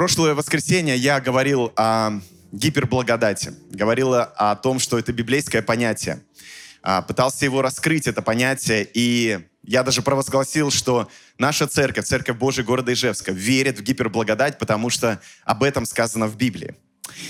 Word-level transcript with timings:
прошлое 0.00 0.34
воскресенье 0.34 0.96
я 0.96 1.20
говорил 1.20 1.74
о 1.76 2.22
гиперблагодати. 2.52 3.52
Говорил 3.70 4.14
о 4.14 4.56
том, 4.56 4.78
что 4.78 4.98
это 4.98 5.12
библейское 5.12 5.60
понятие. 5.60 6.22
А, 6.80 7.02
пытался 7.02 7.44
его 7.44 7.60
раскрыть, 7.60 8.06
это 8.06 8.22
понятие, 8.22 8.88
и 8.94 9.40
я 9.62 9.82
даже 9.82 10.00
провозгласил, 10.00 10.70
что 10.70 11.10
наша 11.36 11.66
церковь, 11.66 12.06
церковь 12.06 12.38
Божия 12.38 12.64
города 12.64 12.90
Ижевска, 12.90 13.32
верит 13.32 13.78
в 13.78 13.82
гиперблагодать, 13.82 14.58
потому 14.58 14.88
что 14.88 15.20
об 15.44 15.62
этом 15.62 15.84
сказано 15.84 16.28
в 16.28 16.36
Библии. 16.38 16.76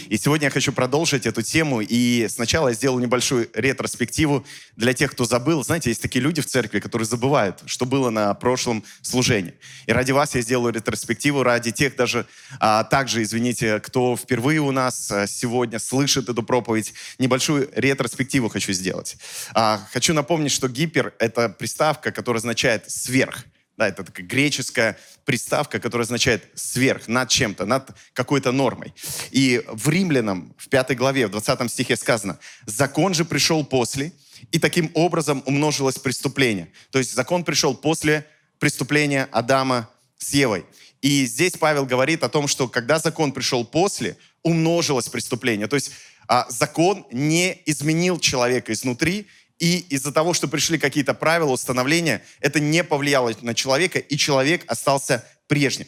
И 0.08 0.16
сегодня 0.16 0.46
я 0.46 0.50
хочу 0.50 0.72
продолжить 0.72 1.26
эту 1.26 1.42
тему. 1.42 1.80
И 1.80 2.26
сначала 2.29 2.68
я 2.68 2.74
сделал 2.74 2.98
небольшую 2.98 3.48
ретроспективу 3.54 4.44
для 4.76 4.92
тех, 4.92 5.12
кто 5.12 5.24
забыл. 5.24 5.64
Знаете, 5.64 5.90
есть 5.90 6.02
такие 6.02 6.20
люди 6.22 6.40
в 6.40 6.46
церкви, 6.46 6.80
которые 6.80 7.06
забывают, 7.06 7.62
что 7.66 7.86
было 7.86 8.11
на 8.11 8.32
прошлом 8.34 8.84
служении. 9.02 9.54
И 9.86 9.93
ради 9.93 10.12
вас 10.12 10.34
я 10.34 10.40
сделаю 10.43 10.72
ретроспективу, 10.72 11.43
ради 11.43 11.70
тех 11.70 11.96
даже, 11.96 12.26
а, 12.58 12.84
также, 12.84 13.22
извините, 13.22 13.80
кто 13.80 14.16
впервые 14.16 14.61
у 14.61 14.71
нас 14.71 15.11
а, 15.11 15.26
сегодня 15.26 15.79
слышит 15.79 16.29
эту 16.29 16.43
проповедь. 16.43 16.94
Небольшую 17.18 17.71
ретроспективу 17.74 18.49
хочу 18.49 18.72
сделать. 18.72 19.16
А, 19.54 19.80
хочу 19.93 20.14
напомнить, 20.14 20.52
что 20.52 20.68
гипер— 20.68 21.14
это 21.18 21.49
приставка, 21.49 22.12
которая 22.12 22.38
означает 22.38 22.90
«сверх». 22.90 23.44
Да, 23.80 23.89
это 23.89 24.04
такая 24.04 24.26
греческая 24.26 24.98
приставка, 25.25 25.80
которая 25.80 26.04
означает 26.04 26.44
сверх, 26.54 27.08
над 27.08 27.30
чем-то, 27.30 27.64
над 27.64 27.88
какой-то 28.12 28.52
нормой. 28.52 28.93
И 29.30 29.64
в 29.68 29.88
Римлянам, 29.88 30.54
в 30.58 30.68
пятой 30.68 30.96
главе, 30.96 31.26
в 31.26 31.30
20 31.30 31.72
стихе 31.72 31.96
сказано, 31.96 32.38
«Закон 32.66 33.14
же 33.14 33.24
пришел 33.24 33.64
после, 33.64 34.12
и 34.52 34.58
таким 34.58 34.91
образом 34.92 35.42
умножилось 35.47 35.98
преступление». 35.98 36.70
То 36.91 36.98
есть 36.98 37.14
закон 37.14 37.42
пришел 37.42 37.74
после 37.74 38.27
преступления 38.58 39.30
Адама 39.33 39.88
с 40.19 40.34
Евой. 40.34 40.66
И 41.00 41.24
здесь 41.24 41.55
Павел 41.58 41.86
говорит 41.86 42.22
о 42.22 42.28
том, 42.28 42.48
что 42.48 42.69
когда 42.69 42.98
закон 42.98 43.33
пришел 43.33 43.64
после, 43.64 44.19
умножилось 44.42 45.08
преступление. 45.08 45.69
То 45.69 45.77
есть 45.77 45.92
а, 46.28 46.44
закон 46.50 47.06
не 47.10 47.62
изменил 47.64 48.20
человека 48.20 48.74
изнутри, 48.74 49.27
и 49.61 49.80
из-за 49.91 50.11
того, 50.11 50.33
что 50.33 50.48
пришли 50.48 50.78
какие-то 50.78 51.14
правила, 51.14 51.50
установления, 51.50 52.25
это 52.41 52.58
не 52.58 52.83
повлияло 52.83 53.33
на 53.42 53.55
человека, 53.55 53.98
и 53.98 54.17
человек 54.17 54.64
остался 54.67 55.25
прежним. 55.47 55.86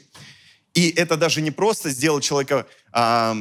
И 0.74 0.90
это 0.90 1.16
даже 1.16 1.40
не 1.40 1.50
просто 1.50 1.90
сделал 1.90 2.20
человека 2.20 2.66
э, 2.92 3.34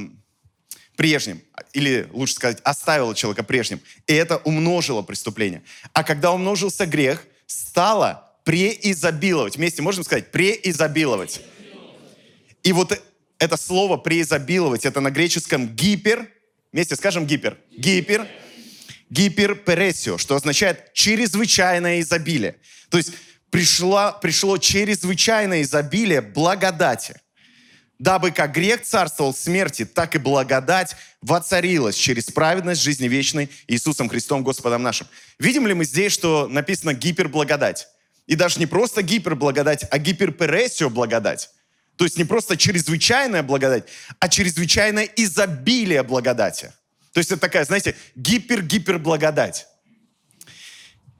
прежним, 0.96 1.42
или 1.74 2.08
лучше 2.12 2.34
сказать, 2.36 2.60
оставило 2.64 3.14
человека 3.14 3.44
прежним. 3.44 3.82
И 4.08 4.14
это 4.14 4.38
умножило 4.38 5.02
преступление. 5.02 5.64
А 5.94 6.04
когда 6.04 6.32
умножился 6.32 6.86
грех, 6.86 7.26
стало 7.46 8.32
преизобиловать. 8.44 9.58
Вместе 9.58 9.82
можем 9.82 10.04
сказать 10.04 10.32
преизобиловать. 10.32 11.42
И 12.64 12.72
вот 12.74 13.02
это 13.38 13.58
слово 13.58 13.98
преизобиловать, 13.98 14.86
это 14.86 15.02
на 15.02 15.12
греческом 15.12 15.68
гипер, 15.68 16.28
вместе 16.72 16.96
скажем 16.96 17.26
гипер, 17.26 17.58
гипер, 17.76 18.28
гиперпересио, 19.12 20.18
что 20.18 20.36
означает 20.36 20.94
чрезвычайное 20.94 22.00
изобилие. 22.00 22.56
То 22.90 22.98
есть 22.98 23.12
пришло, 23.52 24.18
пришло 24.20 24.58
чрезвычайное 24.58 25.62
изобилие 25.62 26.22
благодати. 26.22 27.20
Дабы 28.00 28.32
как 28.32 28.54
грех 28.54 28.82
царствовал 28.82 29.36
смерти, 29.36 29.86
так 29.86 30.16
и 30.16 30.18
благодать 30.18 30.96
воцарилась 31.22 31.96
через 31.96 32.26
праведность 32.26 32.82
жизни 32.82 33.08
вечной 33.08 33.52
Иисусом 33.68 34.10
Христом 34.10 34.42
Господом 34.42 34.82
нашим. 34.82 35.08
Видим 35.38 35.68
ли 35.68 35.76
мы 35.76 35.86
здесь, 35.86 36.12
что 36.12 36.48
написано 36.48 36.96
гиперблагодать? 36.96 37.90
И 38.26 38.36
даже 38.36 38.60
не 38.60 38.66
просто 38.66 39.04
гиперблагодать, 39.04 39.86
а 39.92 40.00
гиперпересио 40.00 40.90
благодать. 40.90 41.52
То 41.96 42.06
есть 42.06 42.18
не 42.18 42.24
просто 42.24 42.58
чрезвычайная 42.58 43.44
благодать, 43.44 43.84
а 44.18 44.30
чрезвычайное 44.30 45.04
изобилие 45.04 46.02
благодати. 46.02 46.74
То 47.14 47.20
есть 47.20 47.32
это 47.32 47.42
такая, 47.42 47.66
знаете, 47.66 47.96
гипер-гипер 48.16 49.00
благодать. 49.00 49.68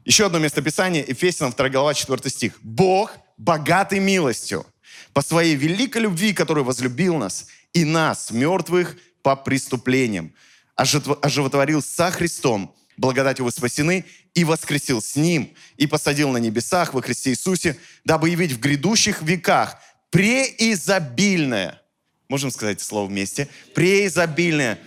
Еще 0.06 0.26
одно 0.26 0.40
местописание, 0.40 1.06
Ефесянам 1.08 1.54
2 1.54 1.70
глава, 1.70 1.94
4 1.94 2.30
стих. 2.30 2.54
«Бог, 2.62 3.18
богатый 3.38 4.00
милостью, 4.00 4.66
по 5.14 5.22
своей 5.22 5.56
великой 5.56 6.04
любви, 6.04 6.34
который 6.34 6.64
возлюбил 6.64 7.18
нас, 7.18 7.48
и 7.74 7.84
нас, 7.86 8.32
мертвых, 8.32 8.98
по 9.22 9.36
преступлениям, 9.36 10.34
оживотворил 10.76 11.82
со 11.82 12.10
Христом, 12.12 12.74
благодатью 12.98 13.46
вы 13.46 13.52
спасены, 13.52 14.06
и 14.34 14.44
воскресил 14.44 15.02
с 15.02 15.16
Ним, 15.16 15.54
и 15.78 15.86
посадил 15.86 16.30
на 16.30 16.38
небесах 16.38 16.94
во 16.94 17.02
Христе 17.02 17.32
Иисусе, 17.32 17.78
дабы 18.06 18.30
явить 18.30 18.54
в 18.54 18.60
грядущих 18.60 19.22
веках 19.22 19.78
преизобильное, 20.10 21.82
можем 22.30 22.52
сказать 22.52 22.82
слово 22.82 23.08
вместе, 23.08 23.48
преизобильное 23.76 24.80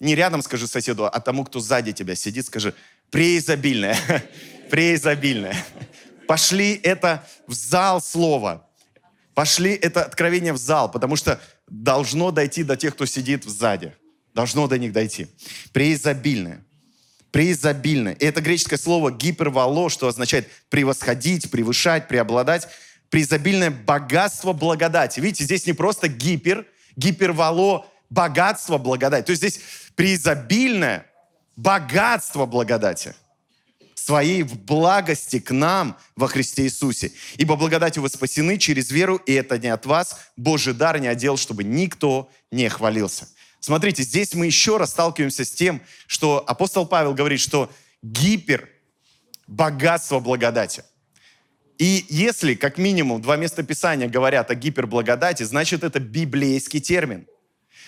не 0.00 0.14
рядом 0.14 0.42
скажи 0.42 0.66
соседу, 0.66 1.06
а 1.06 1.20
тому, 1.20 1.44
кто 1.44 1.60
сзади 1.60 1.92
тебя 1.92 2.14
сидит, 2.14 2.46
скажи, 2.46 2.74
преизобильное, 3.10 3.96
преизобильное. 4.70 5.56
Пошли 6.26 6.78
это 6.82 7.26
в 7.46 7.54
зал 7.54 8.00
слова. 8.00 8.68
Пошли 9.34 9.72
это 9.72 10.04
откровение 10.04 10.52
в 10.52 10.58
зал, 10.58 10.90
потому 10.90 11.16
что 11.16 11.40
должно 11.68 12.30
дойти 12.30 12.64
до 12.64 12.76
тех, 12.76 12.94
кто 12.94 13.06
сидит 13.06 13.44
сзади. 13.44 13.94
Должно 14.34 14.66
до 14.68 14.78
них 14.78 14.92
дойти. 14.92 15.28
Преизобильное. 15.72 16.64
Преизобильное. 17.30 18.14
И 18.14 18.24
это 18.24 18.40
греческое 18.40 18.78
слово 18.78 19.10
гипервало, 19.10 19.90
что 19.90 20.08
означает 20.08 20.48
превосходить, 20.70 21.50
превышать, 21.50 22.08
преобладать. 22.08 22.68
Преизобильное 23.10 23.70
богатство 23.70 24.52
благодати. 24.52 25.20
Видите, 25.20 25.44
здесь 25.44 25.66
не 25.66 25.72
просто 25.72 26.08
гипер, 26.08 26.66
гипервало 26.96 27.86
богатство 28.10 28.78
благодати. 28.78 29.24
То 29.24 29.30
есть 29.30 29.42
здесь 29.42 29.60
преизобильное 29.98 31.06
богатство 31.56 32.46
благодати 32.46 33.16
своей 33.96 34.44
в 34.44 34.56
благости 34.56 35.40
к 35.40 35.50
нам 35.50 35.98
во 36.14 36.28
Христе 36.28 36.62
Иисусе. 36.62 37.10
Ибо 37.36 37.56
благодатью 37.56 38.04
вы 38.04 38.08
спасены 38.08 38.58
через 38.58 38.92
веру, 38.92 39.16
и 39.16 39.32
это 39.32 39.58
не 39.58 39.66
от 39.66 39.86
вас, 39.86 40.20
Божий 40.36 40.72
дар 40.72 41.00
не 41.00 41.08
отдел, 41.08 41.36
чтобы 41.36 41.64
никто 41.64 42.30
не 42.52 42.68
хвалился. 42.68 43.26
Смотрите, 43.58 44.04
здесь 44.04 44.34
мы 44.34 44.46
еще 44.46 44.76
раз 44.76 44.90
сталкиваемся 44.90 45.44
с 45.44 45.50
тем, 45.50 45.82
что 46.06 46.44
апостол 46.46 46.86
Павел 46.86 47.12
говорит, 47.12 47.40
что 47.40 47.68
гипер 48.00 48.68
богатство 49.48 50.20
благодати. 50.20 50.84
И 51.76 52.06
если, 52.08 52.54
как 52.54 52.78
минимум, 52.78 53.20
два 53.20 53.36
места 53.36 53.64
Писания 53.64 54.08
говорят 54.08 54.48
о 54.52 54.54
гиперблагодати, 54.54 55.42
значит, 55.42 55.82
это 55.82 55.98
библейский 55.98 56.80
термин– 56.80 57.26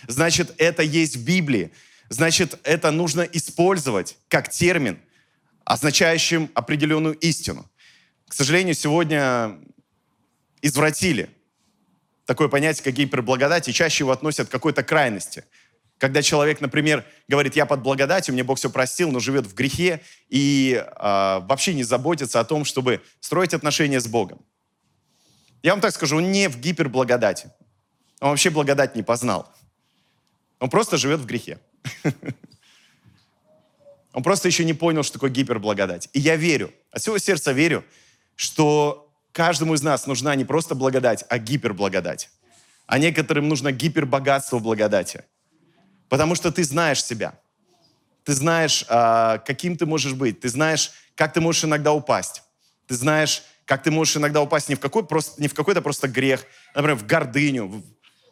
значит, 0.06 0.54
это 0.58 0.82
есть 0.82 1.16
в 1.16 1.24
Библии. 1.24 1.70
Значит, 2.10 2.58
это 2.64 2.90
нужно 2.90 3.22
использовать 3.22 4.18
как 4.28 4.48
термин, 4.48 4.98
означающим 5.64 6.50
определенную 6.54 7.14
истину. 7.14 7.70
К 8.26 8.34
сожалению, 8.34 8.74
сегодня 8.74 9.60
извратили 10.60 11.30
такое 12.26 12.48
понятие, 12.48 12.82
как 12.82 12.94
гиперблагодать, 12.94 13.68
и 13.68 13.72
чаще 13.72 14.02
его 14.02 14.10
относят 14.10 14.48
к 14.48 14.50
какой-то 14.50 14.82
крайности. 14.82 15.44
Когда 15.98 16.20
человек, 16.20 16.60
например, 16.60 17.04
говорит, 17.28 17.54
я 17.54 17.64
под 17.64 17.82
благодатью, 17.82 18.34
мне 18.34 18.42
Бог 18.42 18.58
все 18.58 18.70
простил, 18.70 19.12
но 19.12 19.20
живет 19.20 19.46
в 19.46 19.54
грехе 19.54 20.00
и 20.28 20.82
э, 20.84 20.92
вообще 20.98 21.74
не 21.74 21.84
заботится 21.84 22.40
о 22.40 22.44
том, 22.44 22.64
чтобы 22.64 23.02
строить 23.20 23.54
отношения 23.54 24.00
с 24.00 24.08
Богом. 24.08 24.40
Я 25.62 25.72
вам 25.72 25.80
так 25.80 25.92
скажу, 25.94 26.16
он 26.16 26.32
не 26.32 26.48
в 26.48 26.58
гиперблагодати. 26.58 27.50
Он 28.20 28.30
вообще 28.30 28.50
благодать 28.50 28.96
не 28.96 29.02
познал. 29.04 29.52
Он 30.58 30.70
просто 30.70 30.96
живет 30.96 31.20
в 31.20 31.26
грехе. 31.26 31.58
Он 34.12 34.22
просто 34.22 34.48
еще 34.48 34.64
не 34.64 34.74
понял, 34.74 35.02
что 35.02 35.14
такое 35.14 35.30
гиперблагодать. 35.30 36.08
И 36.12 36.20
я 36.20 36.36
верю, 36.36 36.72
от 36.90 37.00
всего 37.02 37.18
сердца 37.18 37.52
верю, 37.52 37.84
что 38.34 39.12
каждому 39.32 39.74
из 39.74 39.82
нас 39.82 40.06
нужна 40.06 40.34
не 40.34 40.44
просто 40.44 40.74
благодать, 40.74 41.24
а 41.28 41.38
гиперблагодать. 41.38 42.30
А 42.86 42.98
некоторым 42.98 43.48
нужно 43.48 43.70
гипербогатство 43.70 44.58
благодати. 44.58 45.24
Потому 46.08 46.34
что 46.34 46.50
ты 46.50 46.64
знаешь 46.64 47.04
себя. 47.04 47.38
Ты 48.24 48.32
знаешь, 48.32 48.84
а, 48.88 49.38
каким 49.38 49.76
ты 49.76 49.86
можешь 49.86 50.14
быть. 50.14 50.40
Ты 50.40 50.48
знаешь, 50.48 50.90
как 51.14 51.32
ты 51.32 51.40
можешь 51.40 51.64
иногда 51.64 51.92
упасть. 51.92 52.42
Ты 52.88 52.94
знаешь, 52.94 53.44
как 53.64 53.84
ты 53.84 53.92
можешь 53.92 54.16
иногда 54.16 54.42
упасть 54.42 54.68
не 54.68 54.74
в, 54.74 54.80
какой, 54.80 55.06
просто, 55.06 55.40
не 55.40 55.46
в 55.46 55.54
какой-то 55.54 55.80
просто 55.80 56.08
грех, 56.08 56.44
например, 56.74 56.96
в 56.96 57.06
гордыню, 57.06 57.84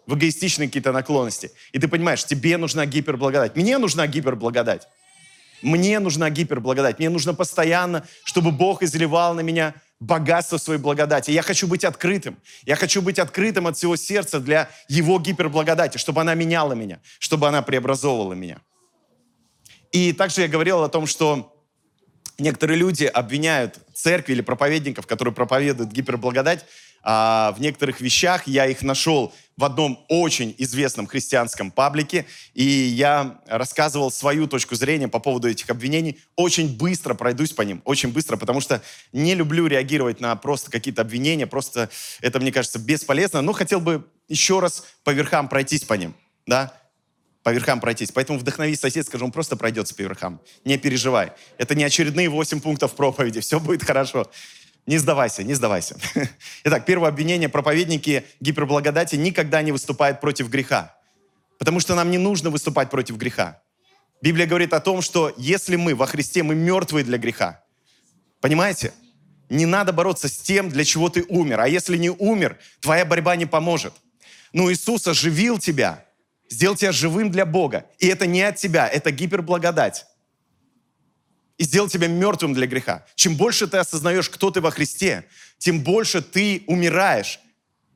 в 0.08 0.14
эгоистичные 0.14 0.68
какие-то 0.68 0.90
наклонности. 0.90 1.52
И 1.72 1.78
ты 1.78 1.86
понимаешь, 1.86 2.24
тебе 2.24 2.56
нужна 2.56 2.86
гиперблагодать. 2.86 3.54
Мне 3.54 3.76
нужна 3.76 4.06
гиперблагодать. 4.06 4.88
Мне 5.60 6.00
нужна 6.00 6.30
гиперблагодать. 6.30 6.98
Мне 6.98 7.10
нужно 7.10 7.34
постоянно, 7.34 8.06
чтобы 8.24 8.50
Бог 8.50 8.82
изливал 8.82 9.34
на 9.34 9.40
меня 9.40 9.74
богатство 10.00 10.56
своей 10.56 10.80
благодати. 10.80 11.30
Я 11.30 11.42
хочу 11.42 11.66
быть 11.66 11.84
открытым. 11.84 12.38
Я 12.64 12.74
хочу 12.76 13.02
быть 13.02 13.18
открытым 13.18 13.66
от 13.66 13.76
всего 13.76 13.96
сердца 13.96 14.40
для 14.40 14.70
Его 14.88 15.18
гиперблагодати, 15.20 15.98
чтобы 15.98 16.22
она 16.22 16.34
меняла 16.34 16.72
меня, 16.72 17.00
чтобы 17.18 17.46
она 17.46 17.60
преобразовывала 17.60 18.32
меня. 18.32 18.60
И 19.92 20.14
также 20.14 20.40
я 20.40 20.48
говорил 20.48 20.82
о 20.82 20.88
том, 20.88 21.06
что 21.06 21.54
некоторые 22.38 22.78
люди 22.78 23.04
обвиняют 23.04 23.78
церкви 23.92 24.32
или 24.32 24.40
проповедников, 24.40 25.06
которые 25.06 25.34
проповедуют 25.34 25.92
гиперблагодать, 25.92 26.64
а, 27.02 27.52
в 27.52 27.60
некоторых 27.60 28.00
вещах. 28.00 28.46
Я 28.46 28.66
их 28.66 28.82
нашел 28.82 29.34
в 29.58 29.64
одном 29.64 30.04
очень 30.08 30.54
известном 30.56 31.08
христианском 31.08 31.72
паблике, 31.72 32.26
и 32.54 32.62
я 32.62 33.40
рассказывал 33.46 34.12
свою 34.12 34.46
точку 34.46 34.76
зрения 34.76 35.08
по 35.08 35.18
поводу 35.18 35.48
этих 35.48 35.68
обвинений. 35.68 36.20
Очень 36.36 36.76
быстро 36.76 37.14
пройдусь 37.14 37.52
по 37.52 37.62
ним, 37.62 37.82
очень 37.84 38.10
быстро, 38.10 38.36
потому 38.36 38.60
что 38.60 38.80
не 39.12 39.34
люблю 39.34 39.66
реагировать 39.66 40.20
на 40.20 40.36
просто 40.36 40.70
какие-то 40.70 41.02
обвинения, 41.02 41.48
просто 41.48 41.90
это, 42.20 42.38
мне 42.38 42.52
кажется, 42.52 42.78
бесполезно, 42.78 43.42
но 43.42 43.52
хотел 43.52 43.80
бы 43.80 44.06
еще 44.28 44.60
раз 44.60 44.84
по 45.02 45.10
верхам 45.10 45.48
пройтись 45.48 45.82
по 45.82 45.94
ним, 45.94 46.14
да, 46.46 46.72
по 47.42 47.50
верхам 47.50 47.80
пройтись. 47.80 48.12
Поэтому 48.12 48.38
вдохнови 48.38 48.76
сосед, 48.76 49.06
скажу, 49.06 49.24
он 49.24 49.32
просто 49.32 49.56
пройдется 49.56 49.94
по 49.94 50.02
верхам. 50.02 50.40
Не 50.64 50.76
переживай. 50.76 51.32
Это 51.56 51.74
не 51.74 51.82
очередные 51.82 52.28
8 52.28 52.60
пунктов 52.60 52.94
проповеди. 52.94 53.40
Все 53.40 53.58
будет 53.58 53.82
хорошо. 53.82 54.30
Не 54.88 54.96
сдавайся, 54.96 55.42
не 55.42 55.52
сдавайся. 55.52 55.96
Итак, 56.64 56.86
первое 56.86 57.10
обвинение. 57.10 57.50
Проповедники 57.50 58.24
гиперблагодати 58.40 59.16
никогда 59.16 59.60
не 59.60 59.70
выступают 59.70 60.18
против 60.18 60.48
греха. 60.48 60.96
Потому 61.58 61.78
что 61.80 61.94
нам 61.94 62.10
не 62.10 62.16
нужно 62.16 62.48
выступать 62.48 62.88
против 62.88 63.18
греха. 63.18 63.60
Библия 64.22 64.46
говорит 64.46 64.72
о 64.72 64.80
том, 64.80 65.02
что 65.02 65.30
если 65.36 65.76
мы 65.76 65.94
во 65.94 66.06
Христе, 66.06 66.42
мы 66.42 66.54
мертвые 66.54 67.04
для 67.04 67.18
греха. 67.18 67.62
Понимаете? 68.40 68.94
Не 69.50 69.66
надо 69.66 69.92
бороться 69.92 70.26
с 70.26 70.38
тем, 70.38 70.70
для 70.70 70.86
чего 70.86 71.10
ты 71.10 71.22
умер. 71.28 71.60
А 71.60 71.68
если 71.68 71.98
не 71.98 72.08
умер, 72.08 72.56
твоя 72.80 73.04
борьба 73.04 73.36
не 73.36 73.44
поможет. 73.44 73.92
Но 74.54 74.72
Иисус 74.72 75.06
оживил 75.06 75.58
тебя– 75.58 76.02
сделал 76.48 76.76
тебя 76.76 76.92
живым 76.92 77.30
для 77.30 77.44
Бога. 77.44 77.84
И 77.98 78.06
это 78.06 78.26
не 78.26 78.42
от 78.42 78.56
тебя, 78.56 78.88
это 78.88 79.10
гиперблагодать. 79.10 80.06
И 81.58 81.64
сделал 81.64 81.88
тебя 81.88 82.08
мертвым 82.08 82.54
для 82.54 82.66
греха. 82.66 83.04
Чем 83.14 83.36
больше 83.36 83.66
ты 83.66 83.76
осознаешь, 83.76 84.30
кто 84.30 84.50
ты 84.50 84.60
во 84.60 84.70
Христе, 84.70 85.24
тем 85.58 85.80
больше 85.80 86.22
ты 86.22 86.64
умираешь 86.66 87.40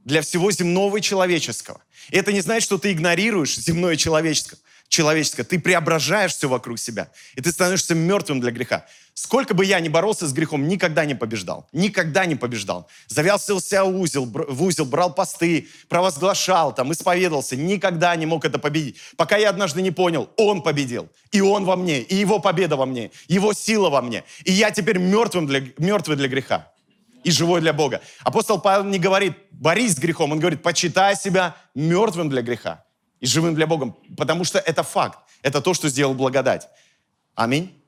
для 0.04 0.20
всего 0.20 0.50
земного 0.50 0.98
и 0.98 1.00
человеческого. 1.00 1.80
И 2.10 2.16
это 2.16 2.32
не 2.32 2.40
значит, 2.40 2.64
что 2.64 2.76
ты 2.76 2.92
игнорируешь 2.92 3.56
земное 3.56 3.96
человеческое 3.96 4.58
человеческое. 4.92 5.44
Ты 5.44 5.58
преображаешь 5.58 6.34
все 6.34 6.48
вокруг 6.48 6.78
себя. 6.78 7.10
И 7.34 7.40
ты 7.40 7.50
становишься 7.50 7.94
мертвым 7.94 8.40
для 8.40 8.50
греха. 8.50 8.86
Сколько 9.14 9.52
бы 9.52 9.66
я 9.66 9.78
ни 9.80 9.88
боролся 9.88 10.26
с 10.26 10.32
грехом, 10.32 10.66
никогда 10.66 11.04
не 11.04 11.14
побеждал. 11.14 11.68
Никогда 11.72 12.24
не 12.24 12.34
побеждал. 12.34 12.88
Завязывался 13.08 13.84
узел, 13.84 14.24
в 14.24 14.62
узел, 14.62 14.86
брал 14.86 15.14
посты, 15.14 15.68
провозглашал, 15.88 16.74
там, 16.74 16.92
исповедовался. 16.92 17.54
Никогда 17.54 18.16
не 18.16 18.24
мог 18.24 18.46
это 18.46 18.58
победить. 18.58 18.96
Пока 19.16 19.36
я 19.36 19.50
однажды 19.50 19.82
не 19.82 19.90
понял, 19.90 20.30
он 20.38 20.62
победил. 20.62 21.10
И 21.30 21.42
он 21.42 21.64
во 21.64 21.76
мне, 21.76 22.00
и 22.00 22.14
его 22.14 22.38
победа 22.38 22.76
во 22.76 22.86
мне, 22.86 23.10
его 23.28 23.52
сила 23.52 23.90
во 23.90 24.00
мне. 24.00 24.24
И 24.44 24.52
я 24.52 24.70
теперь 24.70 24.98
мертвым 24.98 25.46
для, 25.46 25.62
мертвый 25.76 26.16
для 26.16 26.28
греха 26.28 26.72
и 27.22 27.30
живой 27.30 27.60
для 27.60 27.74
Бога. 27.74 28.00
Апостол 28.20 28.60
Павел 28.60 28.84
не 28.84 28.98
говорит, 28.98 29.34
борись 29.50 29.92
с 29.92 29.98
грехом, 29.98 30.32
он 30.32 30.40
говорит, 30.40 30.62
почитай 30.62 31.16
себя 31.16 31.56
мертвым 31.74 32.30
для 32.30 32.42
греха 32.42 32.84
и 33.20 33.26
живым 33.26 33.54
для 33.54 33.66
Бога, 33.66 33.94
потому 34.16 34.44
что 34.44 34.58
это 34.58 34.82
факт. 34.82 35.18
Это 35.42 35.60
то, 35.60 35.74
что 35.74 35.88
сделал 35.88 36.14
благодать. 36.14 36.68
Аминь. 37.34 37.81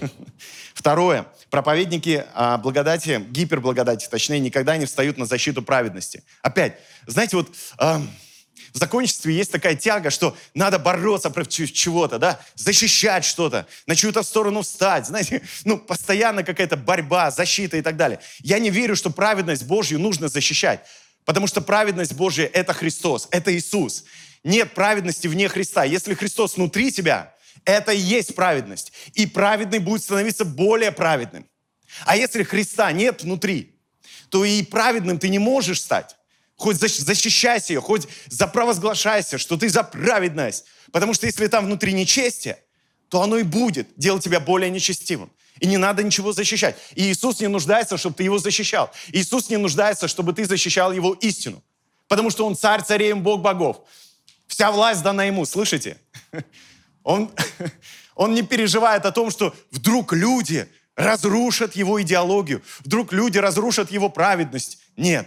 Второе. 0.74 1.26
Проповедники 1.50 2.24
а, 2.34 2.58
благодати, 2.58 3.24
гиперблагодати, 3.30 4.08
точнее, 4.08 4.40
никогда 4.40 4.76
не 4.76 4.86
встают 4.86 5.16
на 5.18 5.24
защиту 5.24 5.62
праведности. 5.62 6.22
Опять, 6.42 6.78
знаете, 7.06 7.36
вот 7.36 7.48
а, 7.78 8.02
в 8.72 8.78
законничестве 8.78 9.34
есть 9.34 9.50
такая 9.50 9.74
тяга, 9.74 10.10
что 10.10 10.36
надо 10.54 10.78
бороться 10.78 11.30
против 11.30 11.72
чего-то, 11.72 12.18
да, 12.18 12.40
защищать 12.54 13.24
что-то, 13.24 13.66
на 13.86 13.96
чью-то 13.96 14.22
сторону 14.22 14.62
встать, 14.62 15.06
знаете, 15.06 15.42
ну, 15.64 15.78
постоянно 15.78 16.44
какая-то 16.44 16.76
борьба, 16.76 17.30
защита 17.30 17.76
и 17.76 17.82
так 17.82 17.96
далее. 17.96 18.20
Я 18.40 18.58
не 18.58 18.70
верю, 18.70 18.94
что 18.96 19.10
праведность 19.10 19.64
Божью 19.64 19.98
нужно 19.98 20.28
защищать, 20.28 20.80
потому 21.24 21.46
что 21.46 21.60
праведность 21.60 22.12
Божья— 22.14 22.48
это 22.52 22.72
Христос, 22.72 23.28
это 23.30 23.54
Иисус. 23.56 24.04
Нет 24.44 24.74
праведности 24.74 25.26
вне 25.26 25.48
Христа. 25.48 25.84
Если 25.84 26.14
Христос 26.14 26.56
внутри 26.56 26.92
тебя, 26.92 27.34
это 27.64 27.92
и 27.92 27.98
есть 27.98 28.34
праведность. 28.34 28.92
И 29.14 29.26
праведный 29.26 29.78
будет 29.78 30.02
становиться 30.02 30.44
более 30.44 30.92
праведным. 30.92 31.46
А 32.04 32.16
если 32.16 32.42
Христа 32.42 32.90
нет 32.92 33.22
внутри, 33.22 33.74
то 34.28 34.44
и 34.44 34.62
праведным 34.62 35.18
ты 35.18 35.28
не 35.28 35.38
можешь 35.38 35.80
стать. 35.80 36.16
Хоть 36.56 36.76
защищайся 36.76 37.72
ее, 37.72 37.80
хоть 37.80 38.08
запровозглашайся, 38.26 39.38
что 39.38 39.56
ты 39.56 39.68
за 39.68 39.84
праведность. 39.84 40.64
Потому 40.92 41.14
что 41.14 41.26
если 41.26 41.46
там 41.46 41.66
внутри 41.66 41.92
нечестие, 41.92 42.58
то 43.08 43.22
оно 43.22 43.38
и 43.38 43.42
будет 43.42 43.88
делать 43.96 44.24
тебя 44.24 44.40
более 44.40 44.70
нечестивым. 44.70 45.30
И 45.60 45.66
не 45.66 45.76
надо 45.76 46.02
ничего 46.02 46.32
защищать. 46.32 46.76
И 46.94 47.10
Иисус 47.10 47.40
не 47.40 47.48
нуждается, 47.48 47.96
чтобы 47.96 48.16
ты 48.16 48.24
его 48.24 48.38
защищал. 48.38 48.90
Иисус 49.08 49.48
не 49.50 49.56
нуждается, 49.56 50.08
чтобы 50.08 50.32
ты 50.32 50.44
защищал 50.44 50.92
его 50.92 51.14
истину. 51.14 51.62
Потому 52.06 52.30
что 52.30 52.46
он 52.46 52.56
царь 52.56 52.82
царей, 52.82 53.12
Бог 53.12 53.40
богов. 53.40 53.82
Вся 54.46 54.70
власть 54.72 55.02
дана 55.02 55.24
ему, 55.24 55.44
слышите? 55.44 55.98
Он, 57.08 57.30
он 58.16 58.34
не 58.34 58.42
переживает 58.42 59.06
о 59.06 59.12
том, 59.12 59.30
что 59.30 59.54
вдруг 59.70 60.12
люди 60.12 60.68
разрушат 60.94 61.74
его 61.74 62.02
идеологию, 62.02 62.62
вдруг 62.80 63.14
люди 63.14 63.38
разрушат 63.38 63.90
его 63.90 64.10
праведность. 64.10 64.78
Нет. 64.98 65.26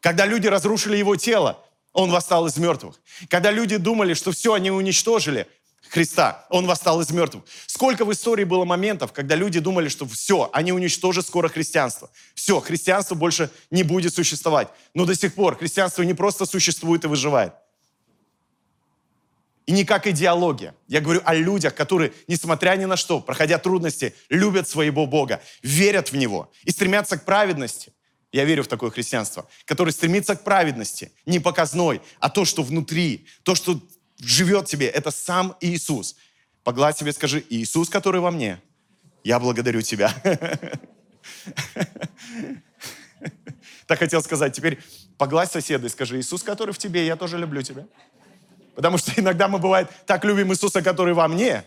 Когда 0.00 0.24
люди 0.24 0.46
разрушили 0.46 0.96
его 0.96 1.16
тело, 1.16 1.58
он 1.92 2.12
восстал 2.12 2.46
из 2.46 2.56
мертвых. 2.58 3.00
Когда 3.28 3.50
люди 3.50 3.76
думали, 3.76 4.14
что 4.14 4.30
все, 4.30 4.52
они 4.52 4.70
уничтожили 4.70 5.48
Христа, 5.88 6.46
он 6.48 6.66
восстал 6.66 7.00
из 7.00 7.10
мертвых. 7.10 7.42
Сколько 7.66 8.04
в 8.04 8.12
истории 8.12 8.44
было 8.44 8.64
моментов, 8.64 9.12
когда 9.12 9.34
люди 9.34 9.58
думали, 9.58 9.88
что 9.88 10.06
все, 10.06 10.48
они 10.52 10.72
уничтожат 10.72 11.26
скоро 11.26 11.48
христианство. 11.48 12.08
Все, 12.36 12.60
христианство 12.60 13.16
больше 13.16 13.50
не 13.72 13.82
будет 13.82 14.14
существовать. 14.14 14.68
Но 14.94 15.04
до 15.06 15.16
сих 15.16 15.34
пор 15.34 15.56
христианство 15.56 16.02
не 16.02 16.14
просто 16.14 16.46
существует 16.46 17.04
и 17.04 17.08
выживает. 17.08 17.52
И 19.66 19.72
не 19.72 19.84
как 19.84 20.06
идеология. 20.06 20.74
Я 20.86 21.00
говорю 21.00 21.20
о 21.24 21.34
людях, 21.34 21.74
которые, 21.74 22.12
несмотря 22.28 22.76
ни 22.76 22.84
на 22.84 22.96
что, 22.96 23.20
проходя 23.20 23.58
трудности, 23.58 24.14
любят 24.28 24.68
своего 24.68 25.06
Бога, 25.06 25.42
верят 25.62 26.12
в 26.12 26.16
Него 26.16 26.52
и 26.62 26.70
стремятся 26.70 27.18
к 27.18 27.24
праведности. 27.24 27.92
Я 28.32 28.44
верю 28.44 28.62
в 28.62 28.68
такое 28.68 28.90
христианство, 28.90 29.48
которое 29.64 29.90
стремится 29.90 30.36
к 30.36 30.44
праведности, 30.44 31.10
не 31.26 31.40
показной, 31.40 32.00
а 32.20 32.30
то, 32.30 32.44
что 32.44 32.62
внутри, 32.62 33.26
то, 33.42 33.54
что 33.54 33.80
живет 34.18 34.66
тебе, 34.66 34.86
это 34.86 35.10
сам 35.10 35.56
Иисус. 35.60 36.16
Погладь 36.62 36.98
себе, 36.98 37.12
скажи, 37.12 37.44
Иисус, 37.50 37.88
который 37.88 38.20
во 38.20 38.30
мне, 38.30 38.60
я 39.24 39.40
благодарю 39.40 39.82
Тебя. 39.82 40.14
Так 43.86 44.00
хотел 44.00 44.22
сказать. 44.22 44.52
Теперь 44.54 44.78
погладь 45.16 45.50
соседа 45.50 45.86
и 45.86 45.90
скажи, 45.90 46.20
Иисус, 46.20 46.42
который 46.42 46.72
в 46.72 46.78
тебе, 46.78 47.06
я 47.06 47.16
тоже 47.16 47.38
люблю 47.38 47.62
тебя. 47.62 47.86
Потому 48.76 48.98
что 48.98 49.12
иногда 49.16 49.48
мы, 49.48 49.58
бывает, 49.58 49.88
так 50.06 50.24
любим 50.24 50.52
Иисуса, 50.52 50.82
который 50.82 51.14
во 51.14 51.26
мне, 51.26 51.64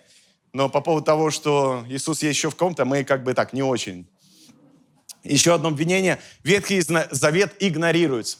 но 0.54 0.70
по 0.70 0.80
поводу 0.80 1.06
того, 1.06 1.32
что 1.32 1.84
Иисус 1.90 2.24
есть 2.24 2.38
еще 2.38 2.50
в 2.50 2.56
ком-то, 2.56 2.86
мы 2.86 3.04
как 3.04 3.24
бы 3.24 3.34
так 3.34 3.52
не 3.52 3.62
очень. 3.62 4.08
Еще 5.24 5.54
одно 5.54 5.68
обвинение. 5.68 6.20
Ветхий 6.44 6.82
Завет 6.82 7.54
игнорируется. 7.60 8.38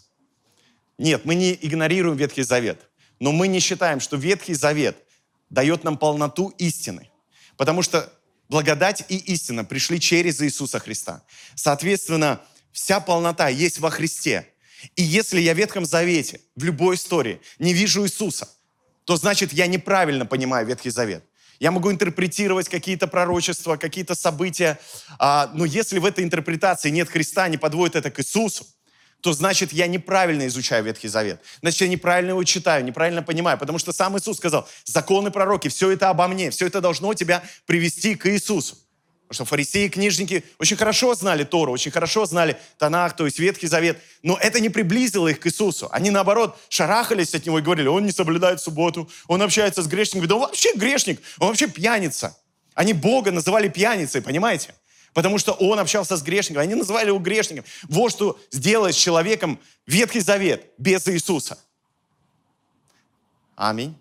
Нет, 0.98 1.26
мы 1.26 1.36
не 1.36 1.58
игнорируем 1.62 2.16
Ветхий 2.16 2.44
Завет. 2.44 2.80
Но 3.20 3.32
мы 3.32 3.48
не 3.48 3.60
считаем, 3.60 4.00
что 4.00 4.16
Ветхий 4.16 4.54
Завет 4.54 4.98
дает 5.50 5.84
нам 5.84 5.98
полноту 5.98 6.50
истины. 6.58 7.10
Потому 7.58 7.82
что 7.82 8.12
благодать 8.48 9.04
и 9.10 9.18
истина 9.18 9.66
пришли 9.66 10.00
через 10.00 10.42
Иисуса 10.42 10.80
Христа. 10.80 11.24
Соответственно, 11.56 12.42
вся 12.72 13.00
полнота 13.02 13.50
есть 13.50 13.80
во 13.80 13.90
Христе. 13.90 14.48
И 14.96 15.04
если 15.04 15.42
я 15.42 15.54
в 15.54 15.58
Ветхом 15.58 15.86
Завете, 15.86 16.40
в 16.56 16.64
любой 16.64 16.96
истории, 16.96 17.42
не 17.60 17.74
вижу 17.74 18.06
Иисуса, 18.06 18.48
то 19.10 19.16
значит 19.16 19.54
я 19.54 19.66
неправильно 19.66 20.24
понимаю 20.28 20.68
Ветхий 20.68 20.92
Завет. 20.92 21.24
Я 21.60 21.72
могу 21.72 21.92
интерпретировать 21.92 22.70
какие-то 22.70 23.08
пророчества, 23.08 23.76
какие-то 23.76 24.14
события, 24.14 24.78
а, 25.18 25.50
но 25.56 25.66
если 25.66 25.98
в 25.98 26.06
этой 26.06 26.24
интерпретации 26.24 26.92
нет 26.92 27.10
Христа, 27.10 27.48
не 27.48 27.58
подводит 27.58 27.96
это 27.96 28.12
к 28.12 28.20
Иисусу, 28.20 28.68
то 29.22 29.34
значит 29.34 29.74
я 29.74 29.88
неправильно 29.88 30.46
изучаю 30.46 30.84
Ветхий 30.84 31.08
Завет. 31.08 31.42
Значит, 31.62 31.82
я 31.82 31.88
неправильно 31.88 32.30
его 32.30 32.44
читаю, 32.44 32.86
неправильно 32.86 33.24
понимаю. 33.24 33.58
Потому 33.58 33.80
что 33.80 33.94
сам 33.94 34.16
Иисус 34.16 34.38
сказал, 34.38 34.70
законы 34.86 35.32
пророки, 35.32 35.70
все 35.70 35.90
это 35.90 36.12
обо 36.12 36.28
мне, 36.28 36.52
все 36.52 36.68
это 36.68 36.80
должно 36.80 37.16
тебя 37.16 37.42
привести 37.66 38.14
к 38.14 38.30
Иисусу. 38.30 38.78
Потому 39.30 39.46
что 39.46 39.46
фарисеи 39.46 39.86
и 39.86 39.90
книжники 39.90 40.44
очень 40.58 40.76
хорошо 40.76 41.14
знали 41.14 41.44
Тору, 41.44 41.72
очень 41.72 41.92
хорошо 41.92 42.26
знали 42.26 42.58
Танах, 42.80 43.16
то 43.16 43.26
есть 43.26 43.38
Ветхий 43.38 43.68
Завет. 43.68 44.02
Но 44.24 44.36
это 44.42 44.60
не 44.60 44.70
приблизило 44.70 45.28
их 45.28 45.40
к 45.40 45.46
Иисусу. 45.46 45.88
Они, 45.92 46.10
наоборот, 46.10 46.58
шарахались 46.68 47.36
от 47.36 47.46
Него 47.46 47.60
и 47.60 47.62
говорили, 47.62 47.88
он 47.88 48.06
не 48.06 48.12
соблюдает 48.12 48.60
субботу, 48.60 49.08
он 49.28 49.44
общается 49.44 49.84
с 49.84 49.88
грешниками. 49.88 50.26
Да 50.26 50.34
он 50.34 50.42
вообще 50.42 50.74
грешник, 50.74 51.22
он 51.38 51.50
вообще 51.50 51.68
пьяница. 51.68 52.36
Они 52.74 52.94
Бога 52.94 53.30
называли 53.32 53.68
пьяницей, 53.68 54.24
понимаете? 54.24 54.74
Потому 55.14 55.38
что 55.38 55.52
он 55.52 55.78
общался 55.78 56.18
с 56.18 56.24
грешником. 56.24 56.64
Они 56.64 56.74
называли 56.74 57.10
его 57.10 57.20
грешником. 57.20 57.66
Вот 57.84 58.12
что 58.12 58.40
сделает 58.50 58.96
с 58.96 58.98
человеком 58.98 59.60
Ветхий 59.86 60.22
Завет 60.22 60.72
без 60.80 61.08
Иисуса. 61.08 61.60
Аминь. 63.56 63.96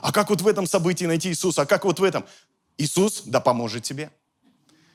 А 0.00 0.12
как 0.12 0.28
вот 0.28 0.42
в 0.42 0.46
этом 0.46 0.66
событии 0.66 1.06
найти 1.06 1.30
Иисуса? 1.30 1.62
А 1.62 1.66
как 1.66 1.84
вот 1.86 2.00
в 2.00 2.04
этом? 2.04 2.26
Иисус 2.78 3.22
да 3.26 3.40
поможет 3.40 3.82
тебе. 3.82 4.10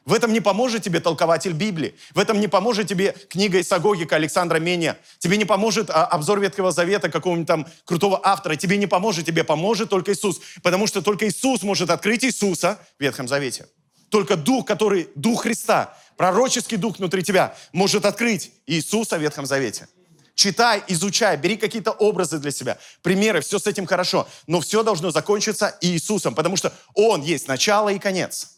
В 0.05 0.13
этом 0.13 0.33
не 0.33 0.41
поможет 0.41 0.83
тебе 0.83 0.99
толкователь 0.99 1.53
Библии. 1.53 1.95
В 2.13 2.19
этом 2.19 2.39
не 2.41 2.49
поможет 2.49 2.87
тебе 2.87 3.15
книга 3.29 3.61
Исагогика 3.61 4.17
Александра 4.17 4.59
Меня. 4.59 4.97
Тебе 5.19 5.37
не 5.37 5.45
поможет 5.45 5.89
а, 5.89 6.05
обзор 6.05 6.41
Ветхого 6.41 6.71
Завета 6.71 7.09
какого-нибудь 7.09 7.47
там 7.47 7.67
крутого 7.85 8.19
автора. 8.21 8.57
Тебе 8.57 8.77
не 8.77 8.87
поможет, 8.87 9.25
тебе 9.25 9.45
поможет 9.45 9.89
только 9.89 10.11
Иисус. 10.11 10.41
Потому 10.61 10.87
что 10.87 11.01
только 11.01 11.27
Иисус 11.27 11.63
может 11.63 11.89
открыть 11.89 12.25
Иисуса 12.25 12.79
в 12.99 13.01
Ветхом 13.01 13.29
Завете. 13.29 13.67
Только 14.09 14.35
Дух, 14.35 14.65
который, 14.65 15.07
Дух 15.15 15.43
Христа, 15.43 15.97
пророческий 16.17 16.77
Дух 16.77 16.99
внутри 16.99 17.23
тебя, 17.23 17.55
может 17.71 18.05
открыть 18.05 18.51
Иисуса 18.67 19.17
в 19.17 19.21
Ветхом 19.21 19.45
Завете. 19.45 19.87
Читай, 20.35 20.83
изучай, 20.87 21.37
бери 21.37 21.57
какие-то 21.57 21.91
образы 21.91 22.39
для 22.39 22.51
себя, 22.51 22.79
примеры, 23.03 23.41
все 23.41 23.59
с 23.59 23.67
этим 23.67 23.85
хорошо. 23.85 24.27
Но 24.47 24.61
все 24.61 24.83
должно 24.83 25.11
закончиться 25.11 25.77
Иисусом, 25.81 26.33
потому 26.33 26.57
что 26.57 26.73
Он 26.95 27.21
есть 27.21 27.47
начало 27.47 27.89
и 27.89 27.99
конец. 27.99 28.57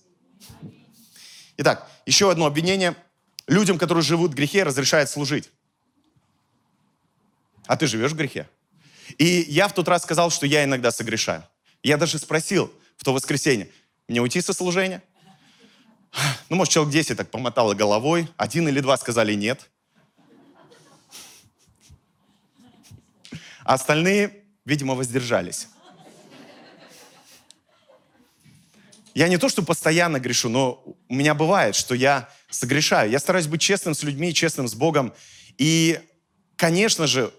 Итак, 1.57 1.89
еще 2.05 2.31
одно 2.31 2.45
обвинение. 2.45 2.95
Людям, 3.47 3.77
которые 3.77 4.03
живут 4.03 4.31
в 4.31 4.35
грехе, 4.35 4.63
разрешает 4.63 5.09
служить. 5.09 5.51
А 7.67 7.77
ты 7.77 7.87
живешь 7.87 8.11
в 8.11 8.15
грехе? 8.15 8.49
И 9.17 9.45
я 9.47 9.67
в 9.67 9.73
тот 9.73 9.87
раз 9.87 10.03
сказал, 10.03 10.31
что 10.31 10.45
я 10.45 10.63
иногда 10.63 10.91
согрешаю. 10.91 11.43
Я 11.83 11.97
даже 11.97 12.17
спросил 12.17 12.73
в 12.97 13.03
то 13.03 13.13
воскресенье, 13.13 13.69
мне 14.07 14.21
уйти 14.21 14.41
со 14.41 14.53
служения? 14.53 15.03
Ну, 16.49 16.55
может, 16.55 16.73
человек 16.73 16.93
10 16.93 17.17
так 17.17 17.29
помотало 17.29 17.73
головой, 17.73 18.27
один 18.37 18.67
или 18.67 18.79
два 18.79 18.97
сказали 18.97 19.33
нет. 19.33 19.69
А 23.65 23.73
остальные, 23.73 24.43
видимо, 24.63 24.93
воздержались. 24.93 25.67
Я 29.15 29.27
не 29.27 29.37
то, 29.37 29.49
что 29.49 29.63
постоянно 29.63 30.19
грешу, 30.19 30.49
но 30.49 30.83
у 31.09 31.15
меня 31.15 31.33
бывает, 31.33 31.75
что 31.75 31.95
я 31.95 32.29
согрешаю. 32.49 33.09
Я 33.09 33.19
стараюсь 33.19 33.47
быть 33.47 33.61
честным 33.61 33.95
с 33.95 34.03
людьми, 34.03 34.33
честным 34.33 34.67
с 34.67 34.75
Богом. 34.75 35.13
И, 35.57 35.99
конечно 36.57 37.07
же, 37.07 37.33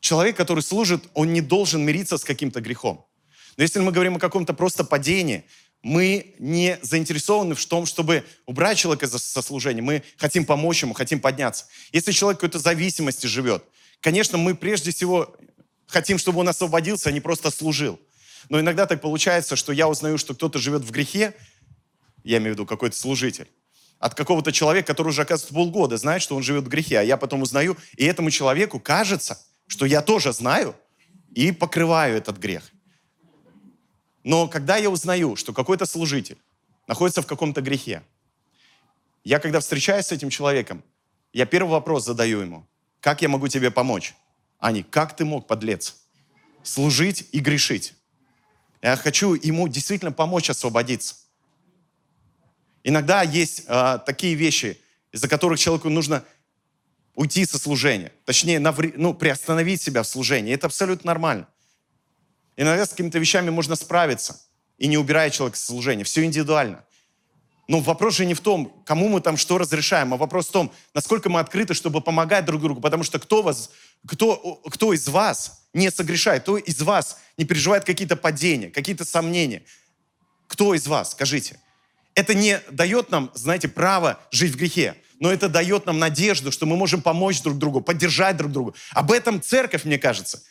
человек, 0.00 0.36
который 0.36 0.62
служит, 0.62 1.04
он 1.14 1.32
не 1.32 1.40
должен 1.40 1.84
мириться 1.84 2.18
с 2.18 2.24
каким-то 2.24 2.60
грехом. 2.60 3.06
Но 3.56 3.62
если 3.62 3.80
мы 3.80 3.92
говорим 3.92 4.16
о 4.16 4.20
каком-то 4.20 4.52
просто 4.52 4.84
падении, 4.84 5.44
мы 5.80 6.34
не 6.38 6.78
заинтересованы 6.82 7.54
в 7.54 7.64
том, 7.64 7.86
чтобы 7.86 8.24
убрать 8.44 8.76
человека 8.76 9.06
со 9.06 9.42
служения. 9.42 9.80
Мы 9.80 10.02
хотим 10.18 10.44
помочь 10.44 10.82
ему, 10.82 10.92
хотим 10.92 11.20
подняться. 11.20 11.66
Если 11.92 12.12
человек 12.12 12.40
какой-то 12.40 12.58
зависимости 12.58 13.26
живет, 13.26 13.64
конечно, 14.00 14.38
мы 14.38 14.54
прежде 14.54 14.90
всего 14.90 15.36
хотим, 15.86 16.18
чтобы 16.18 16.40
он 16.40 16.48
освободился, 16.48 17.08
а 17.08 17.12
не 17.12 17.20
просто 17.20 17.50
служил. 17.50 17.98
Но 18.48 18.60
иногда 18.60 18.86
так 18.86 19.00
получается, 19.00 19.56
что 19.56 19.72
я 19.72 19.88
узнаю, 19.88 20.18
что 20.18 20.34
кто-то 20.34 20.58
живет 20.58 20.82
в 20.82 20.90
грехе, 20.90 21.34
я 22.24 22.38
имею 22.38 22.52
в 22.52 22.54
виду 22.54 22.66
какой-то 22.66 22.96
служитель, 22.96 23.48
от 23.98 24.14
какого-то 24.14 24.52
человека, 24.52 24.88
который 24.88 25.08
уже, 25.08 25.22
оказывается, 25.22 25.54
полгода 25.54 25.96
знает, 25.96 26.22
что 26.22 26.36
он 26.36 26.42
живет 26.42 26.64
в 26.64 26.68
грехе, 26.68 27.00
а 27.00 27.02
я 27.02 27.16
потом 27.16 27.42
узнаю, 27.42 27.76
и 27.96 28.04
этому 28.04 28.30
человеку 28.30 28.78
кажется, 28.78 29.40
что 29.66 29.86
я 29.86 30.02
тоже 30.02 30.32
знаю 30.32 30.74
и 31.34 31.52
покрываю 31.52 32.16
этот 32.16 32.38
грех. 32.38 32.70
Но 34.22 34.48
когда 34.48 34.76
я 34.76 34.90
узнаю, 34.90 35.36
что 35.36 35.52
какой-то 35.52 35.86
служитель 35.86 36.38
находится 36.86 37.22
в 37.22 37.26
каком-то 37.26 37.60
грехе, 37.60 38.02
я 39.24 39.38
когда 39.38 39.60
встречаюсь 39.60 40.06
с 40.06 40.12
этим 40.12 40.30
человеком, 40.30 40.82
я 41.32 41.44
первый 41.44 41.70
вопрос 41.70 42.04
задаю 42.04 42.40
ему. 42.40 42.66
Как 43.08 43.22
я 43.22 43.30
могу 43.30 43.48
тебе 43.48 43.70
помочь? 43.70 44.14
Не, 44.62 44.82
как 44.82 45.16
ты 45.16 45.24
мог, 45.24 45.46
подлец, 45.46 45.96
служить 46.62 47.26
и 47.32 47.38
грешить? 47.38 47.94
Я 48.82 48.96
хочу 48.96 49.32
ему 49.32 49.66
действительно 49.66 50.12
помочь 50.12 50.50
освободиться. 50.50 51.14
Иногда 52.84 53.22
есть 53.22 53.64
э, 53.66 53.98
такие 54.04 54.34
вещи, 54.34 54.78
из-за 55.10 55.26
которых 55.26 55.58
человеку 55.58 55.88
нужно 55.88 56.22
уйти 57.14 57.46
со 57.46 57.58
служения. 57.58 58.12
Точнее, 58.26 58.58
наври, 58.58 58.92
ну, 58.94 59.14
приостановить 59.14 59.80
себя 59.80 60.02
в 60.02 60.06
служении. 60.06 60.52
Это 60.52 60.66
абсолютно 60.66 61.06
нормально. 61.06 61.48
Иногда 62.58 62.84
с 62.84 62.90
какими-то 62.90 63.18
вещами 63.18 63.48
можно 63.48 63.74
справиться 63.74 64.38
и 64.76 64.86
не 64.86 64.98
убирая 64.98 65.30
человека 65.30 65.56
со 65.56 65.64
служения. 65.64 66.04
Все 66.04 66.26
индивидуально. 66.26 66.84
Но 67.68 67.80
вопрос 67.80 68.16
же 68.16 68.24
не 68.24 68.32
в 68.32 68.40
том, 68.40 68.82
кому 68.86 69.08
мы 69.08 69.20
там 69.20 69.36
что 69.36 69.58
разрешаем, 69.58 70.14
а 70.14 70.16
вопрос 70.16 70.48
в 70.48 70.52
том, 70.52 70.72
насколько 70.94 71.28
мы 71.28 71.38
открыты, 71.38 71.74
чтобы 71.74 72.00
помогать 72.00 72.46
друг 72.46 72.62
другу. 72.62 72.80
Потому 72.80 73.04
что 73.04 73.18
кто, 73.18 73.42
вас, 73.42 73.70
кто, 74.06 74.62
кто 74.70 74.94
из 74.94 75.06
вас 75.06 75.66
не 75.74 75.90
согрешает, 75.90 76.42
кто 76.42 76.56
из 76.56 76.80
вас 76.80 77.18
не 77.36 77.44
переживает 77.44 77.84
какие-то 77.84 78.16
падения, 78.16 78.70
какие-то 78.70 79.04
сомнения? 79.04 79.62
Кто 80.46 80.74
из 80.74 80.86
вас, 80.86 81.12
скажите? 81.12 81.60
Это 82.14 82.32
не 82.32 82.58
дает 82.70 83.10
нам, 83.10 83.30
знаете, 83.34 83.68
право 83.68 84.18
жить 84.30 84.54
в 84.54 84.56
грехе, 84.56 84.96
но 85.20 85.30
это 85.30 85.50
дает 85.50 85.84
нам 85.84 85.98
надежду, 85.98 86.50
что 86.50 86.64
мы 86.64 86.74
можем 86.74 87.02
помочь 87.02 87.42
друг 87.42 87.58
другу, 87.58 87.82
поддержать 87.82 88.38
друг 88.38 88.50
друга. 88.50 88.72
Об 88.92 89.12
этом 89.12 89.42
церковь, 89.42 89.84
мне 89.84 89.98
кажется. 89.98 90.42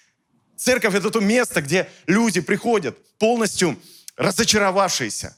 Церковь— 0.55 0.93
это 0.95 1.09
то 1.09 1.19
место, 1.19 1.63
где 1.63 1.89
люди 2.05 2.41
приходят 2.41 2.95
полностью 3.17 3.75
разочаровавшиеся, 4.17 5.35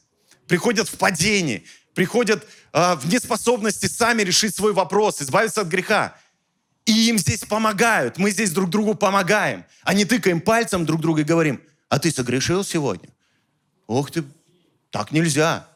приходят 0.50 0.90
в 0.90 0.98
падении, 0.98 1.64
приходят 1.94 2.46
э, 2.74 2.96
в 2.96 3.08
неспособности 3.08 3.86
сами 3.86 4.24
решить 4.24 4.56
свой 4.56 4.74
вопрос, 4.74 5.22
избавиться 5.22 5.62
от 5.62 5.68
греха. 5.68 6.18
И 6.86 7.08
им 7.08 7.18
здесь 7.20 7.46
помогают. 7.46 8.18
Мы 8.18 8.32
здесь 8.32 8.52
друг 8.52 8.70
другу 8.70 8.96
помогаем. 8.96 9.64
А 9.84 9.94
не 9.94 10.06
тыкаем 10.06 10.42
пальцем 10.42 10.86
друг 10.86 11.02
друга 11.02 11.22
и 11.22 11.24
говорим, 11.24 11.62
а 11.88 12.00
ты 12.00 12.12
согрешил 12.12 12.64
сегодня? 12.64 13.10
Ох 13.86 14.12
ты, 14.12 14.24
так 14.90 15.12
нельзя. 15.12 15.68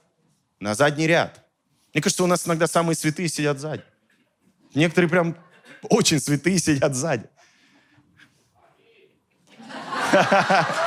На 0.59 0.75
задний 0.75 1.07
ряд. 1.07 1.45
Мне 1.93 2.01
кажется, 2.01 2.23
у 2.23 2.27
нас 2.27 2.47
иногда 2.47 2.67
самые 2.67 2.95
святые 2.95 3.29
сидят 3.29 3.59
сзади. 3.59 3.83
Некоторые 4.73 5.09
прям 5.09 5.37
очень 5.83 6.19
святые 6.19 6.57
сидят 6.57 6.95
сзади. 6.95 7.29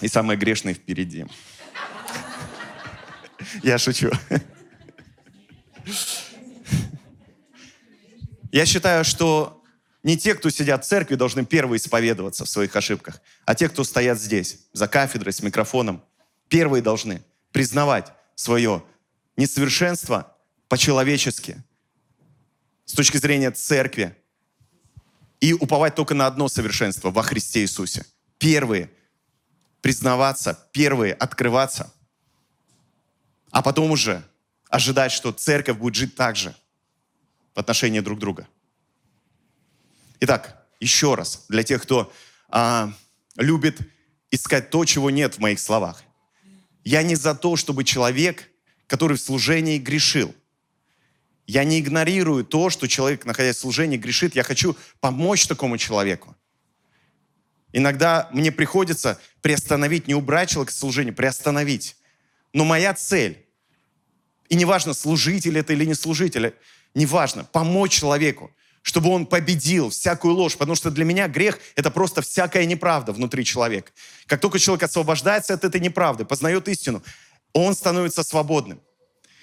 И 0.00 0.08
самое 0.08 0.38
грешное 0.38 0.74
впереди. 0.74 1.26
Я 3.62 3.78
шучу. 3.78 4.10
Я 8.50 8.66
считаю, 8.66 9.04
что 9.04 9.62
не 10.02 10.16
те, 10.16 10.34
кто 10.34 10.50
сидят 10.50 10.84
в 10.84 10.88
церкви, 10.88 11.16
должны 11.16 11.44
первые 11.44 11.78
исповедоваться 11.78 12.44
в 12.44 12.48
своих 12.48 12.74
ошибках, 12.76 13.20
а 13.44 13.54
те, 13.54 13.68
кто 13.68 13.84
стоят 13.84 14.20
здесь, 14.20 14.60
за 14.72 14.88
кафедрой, 14.88 15.32
с 15.32 15.42
микрофоном, 15.42 16.02
первые 16.48 16.82
должны 16.82 17.22
признавать 17.52 18.12
свое 18.34 18.84
несовершенство 19.36 20.36
по-человечески, 20.68 21.62
с 22.84 22.92
точки 22.92 23.16
зрения 23.18 23.50
церкви, 23.50 24.16
и 25.40 25.52
уповать 25.52 25.94
только 25.94 26.14
на 26.14 26.26
одно 26.26 26.48
совершенство 26.48 27.10
во 27.10 27.22
Христе 27.22 27.60
Иисусе. 27.60 28.04
Первые 28.38 28.90
признаваться, 29.80 30.58
первые 30.72 31.14
открываться, 31.14 31.92
а 33.50 33.62
потом 33.62 33.90
уже 33.90 34.22
ожидать, 34.68 35.12
что 35.12 35.32
церковь 35.32 35.78
будет 35.78 35.94
жить 35.94 36.14
так 36.14 36.36
же 36.36 36.54
в 37.54 37.58
отношении 37.58 38.00
друг 38.00 38.18
друга. 38.18 38.46
Итак, 40.20 40.66
еще 40.80 41.14
раз, 41.14 41.44
для 41.48 41.62
тех, 41.62 41.82
кто 41.82 42.12
а, 42.48 42.92
любит 43.36 43.80
искать 44.30 44.70
то, 44.70 44.84
чего 44.84 45.10
нет 45.10 45.36
в 45.36 45.38
моих 45.38 45.60
словах. 45.60 46.02
Я 46.84 47.02
не 47.02 47.14
за 47.14 47.34
то, 47.34 47.56
чтобы 47.56 47.84
человек, 47.84 48.50
который 48.86 49.16
в 49.16 49.20
служении 49.20 49.78
грешил, 49.78 50.34
я 51.46 51.64
не 51.64 51.80
игнорирую 51.80 52.44
то, 52.44 52.68
что 52.68 52.86
человек, 52.86 53.24
находясь 53.24 53.56
в 53.56 53.60
служении, 53.60 53.96
грешит. 53.96 54.36
Я 54.36 54.42
хочу 54.42 54.76
помочь 55.00 55.46
такому 55.46 55.78
человеку. 55.78 56.36
Иногда 57.72 58.28
мне 58.32 58.50
приходится 58.50 59.20
приостановить, 59.42 60.08
не 60.08 60.14
убрать 60.14 60.50
человека 60.50 60.72
служения, 60.72 61.12
приостановить. 61.12 61.96
Но 62.52 62.64
моя 62.64 62.94
цель, 62.94 63.44
и 64.48 64.56
неважно, 64.56 64.94
служитель 64.94 65.58
это 65.58 65.74
или 65.74 65.84
не 65.84 65.94
служитель, 65.94 66.54
неважно, 66.94 67.44
помочь 67.44 67.92
человеку, 67.92 68.50
чтобы 68.82 69.10
он 69.10 69.26
победил 69.26 69.90
всякую 69.90 70.34
ложь, 70.34 70.56
потому 70.56 70.74
что 70.74 70.90
для 70.90 71.04
меня 71.04 71.28
грех— 71.28 71.58
это 71.76 71.90
просто 71.90 72.22
всякая 72.22 72.64
неправда 72.64 73.12
внутри 73.12 73.44
человека. 73.44 73.92
Как 74.26 74.40
только 74.40 74.58
человек 74.58 74.84
освобождается 74.84 75.52
от 75.52 75.64
этой 75.64 75.80
неправды, 75.80 76.24
познает 76.24 76.68
истину, 76.68 77.02
он 77.52 77.74
становится 77.74 78.22
свободным 78.22 78.80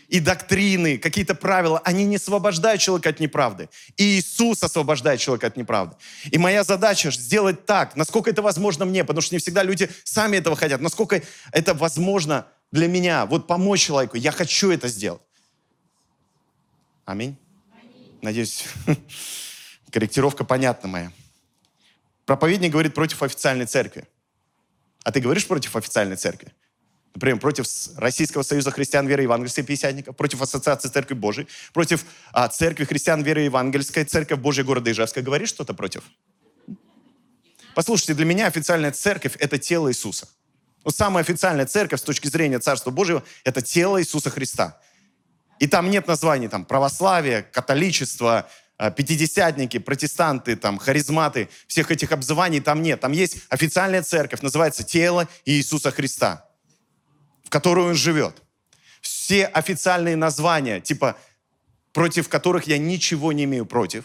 и 0.08 0.20
доктрины, 0.20 0.98
какие-то 0.98 1.36
правила, 1.36 1.80
они 1.84 2.06
не 2.06 2.18
освобождают 2.18 2.82
человека 2.82 3.10
от 3.10 3.20
неправды. 3.20 3.70
И 3.98 4.20
Иисус 4.20 4.64
освобождает 4.64 5.20
человека 5.20 5.48
от 5.48 5.58
неправды. 5.58 5.96
И 6.32 6.38
моя 6.38 6.64
задача 6.64 7.12
сделать 7.12 7.66
так, 7.66 7.96
насколько 7.96 8.30
это 8.30 8.42
возможно 8.42 8.86
мне, 8.86 9.04
потому 9.04 9.22
что 9.22 9.36
не 9.36 9.40
всегда 9.40 9.64
люди 9.64 9.90
сами 10.04 10.38
этого 10.38 10.56
хотят, 10.56 10.82
насколько 10.82 11.22
это 11.52 11.74
возможно 11.74 12.48
для 12.72 12.88
меня, 12.88 13.26
вот 13.26 13.48
помочь 13.48 13.82
человеку. 13.82 14.18
Я 14.18 14.32
хочу 14.32 14.72
это 14.72 14.88
сделать. 14.88 15.22
Аминь. 17.06 17.38
Аминь. 17.72 18.20
Надеюсь, 18.22 18.66
корректировка 19.92 20.44
понятна 20.44 20.90
моя. 20.90 21.12
Проповедник 22.26 22.72
говорит 22.72 22.94
против 22.94 23.22
официальной 23.22 23.66
церкви. 23.66 24.08
А 25.04 25.12
ты 25.12 25.20
говоришь 25.20 25.48
против 25.48 25.76
официальной 25.76 26.16
церкви? 26.16 26.52
Например, 27.16 27.40
против 27.40 27.66
Российского 27.96 28.44
союза 28.44 28.72
христиан 28.72 29.08
веры 29.08 29.24
евангельской 29.24 29.64
пятидесятников, 29.64 30.18
против 30.18 30.42
Ассоциации 30.42 30.90
Церкви 30.90 31.14
Божией, 31.14 31.48
против 31.72 32.06
а, 32.34 32.50
Церкви 32.50 32.84
христиан 32.84 33.24
веры 33.24 33.42
евангельской, 33.42 34.04
Церковь 34.04 34.40
Божьей 34.40 34.66
города 34.66 34.92
Ижевска. 34.92 35.22
Говоришь 35.22 35.48
что-то 35.48 35.74
против? 35.74 36.04
Послушайте, 37.74 38.16
для 38.16 38.26
меня 38.26 38.48
официальная 38.48 38.92
церковь– 38.92 39.38
это 39.40 39.58
тело 39.58 39.90
Иисуса. 39.90 40.28
Вот 40.84 40.94
самая 40.94 41.24
официальная 41.24 41.66
церковь 41.66 42.02
с 42.02 42.04
точки 42.04 42.28
зрения 42.28 42.60
Царства 42.60 42.92
Божьего– 42.92 43.24
это 43.46 43.62
тело 43.62 44.02
Иисуса 44.02 44.30
Христа. 44.30 44.78
И 45.60 45.68
там 45.68 45.90
нет 45.90 46.08
названий 46.08 46.50
там 46.50 46.66
православие, 46.66 47.44
католичество, 47.44 48.50
а, 48.78 48.92
пятидесятники, 48.92 49.80
протестанты, 49.80 50.58
там, 50.58 50.78
харизматы, 50.80 51.48
всех 51.68 51.92
этих 51.92 52.12
обзываний 52.12 52.60
там 52.60 52.82
нет. 52.82 53.00
Там 53.00 53.14
есть 53.14 53.38
официальная 53.48 54.04
церковь, 54.04 54.42
называется 54.42 54.84
тело 54.84 55.30
Иисуса 55.46 55.92
Христа 55.92 56.46
в 57.46 57.50
которой 57.50 57.86
он 57.86 57.96
живет. 57.96 58.42
Все 59.02 59.46
официальные 59.46 60.16
названия, 60.16 60.82
типа, 60.82 61.18
против 61.94 62.28
которых 62.28 62.68
я 62.68 62.78
ничего 62.78 63.32
не 63.32 63.46
имею 63.46 63.66
против, 63.66 64.04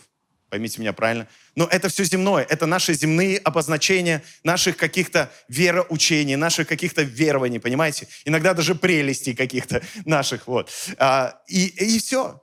поймите 0.50 0.80
меня 0.80 0.92
правильно, 0.92 1.26
но 1.54 1.66
это 1.66 1.88
все 1.88 2.04
земное, 2.04 2.44
это 2.49 2.66
наши 2.66 2.92
земные 2.94 3.38
обозначения 3.38 4.23
наших 4.44 4.76
каких-то 4.76 5.30
вероучений, 5.49 6.37
наших 6.37 6.68
каких-то 6.68 7.02
верований, 7.02 7.61
понимаете? 7.61 8.09
Иногда 8.25 8.52
даже 8.54 8.75
прелестей 8.75 9.35
каких-то 9.35 9.82
наших, 10.04 10.47
вот. 10.47 10.70
А, 10.99 11.40
и, 11.49 11.66
и 11.66 11.99
все. 11.99 12.42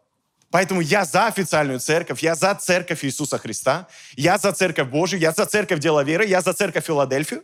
Поэтому 0.49 0.81
я 0.81 1.03
за 1.05 1.27
официальную 1.27 1.79
церковь, 1.79 2.23
я 2.23 2.33
за 2.35 2.55
церковь 2.55 3.03
Иисуса 3.03 3.37
Христа, 3.37 3.87
я 4.15 4.37
за 4.37 4.53
церковь 4.53 4.87
Божию, 4.87 5.19
я 5.19 5.33
за 5.33 5.45
церковь 5.45 5.79
Дела 5.79 6.03
Веры, 6.03 6.25
я 6.25 6.41
за 6.41 6.53
церковь 6.53 6.85
Филадельфию. 6.85 7.43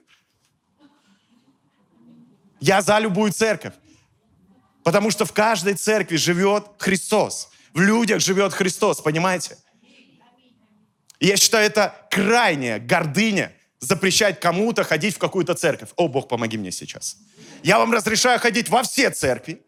Я 2.64 2.82
за 2.82 2.98
любую 3.00 3.34
церковь. 3.34 3.74
Потому 4.86 5.12
что 5.12 5.26
в 5.26 5.34
каждой 5.34 5.74
церкви 5.74 6.16
живет 6.16 6.64
Христос. 6.78 7.50
В 7.74 7.82
людях 7.82 8.22
живет 8.22 8.54
Христос, 8.54 9.02
понимаете? 9.02 9.58
Я 11.20 11.36
считаю, 11.36 11.66
это 11.66 11.94
крайняя 12.10 12.80
гордыня 12.80 13.52
запрещать 13.82 14.40
кому-то 14.40 14.86
ходить 14.86 15.16
в 15.16 15.18
какую-то 15.18 15.56
церковь. 15.56 15.90
О, 15.98 16.08
Бог, 16.08 16.30
помоги 16.30 16.58
мне 16.58 16.72
сейчас. 16.72 17.18
Я 17.64 17.80
вам 17.80 17.92
разрешаю 17.92 18.40
ходить 18.40 18.70
во 18.70 18.84
все 18.84 19.10
церкви. 19.10 19.62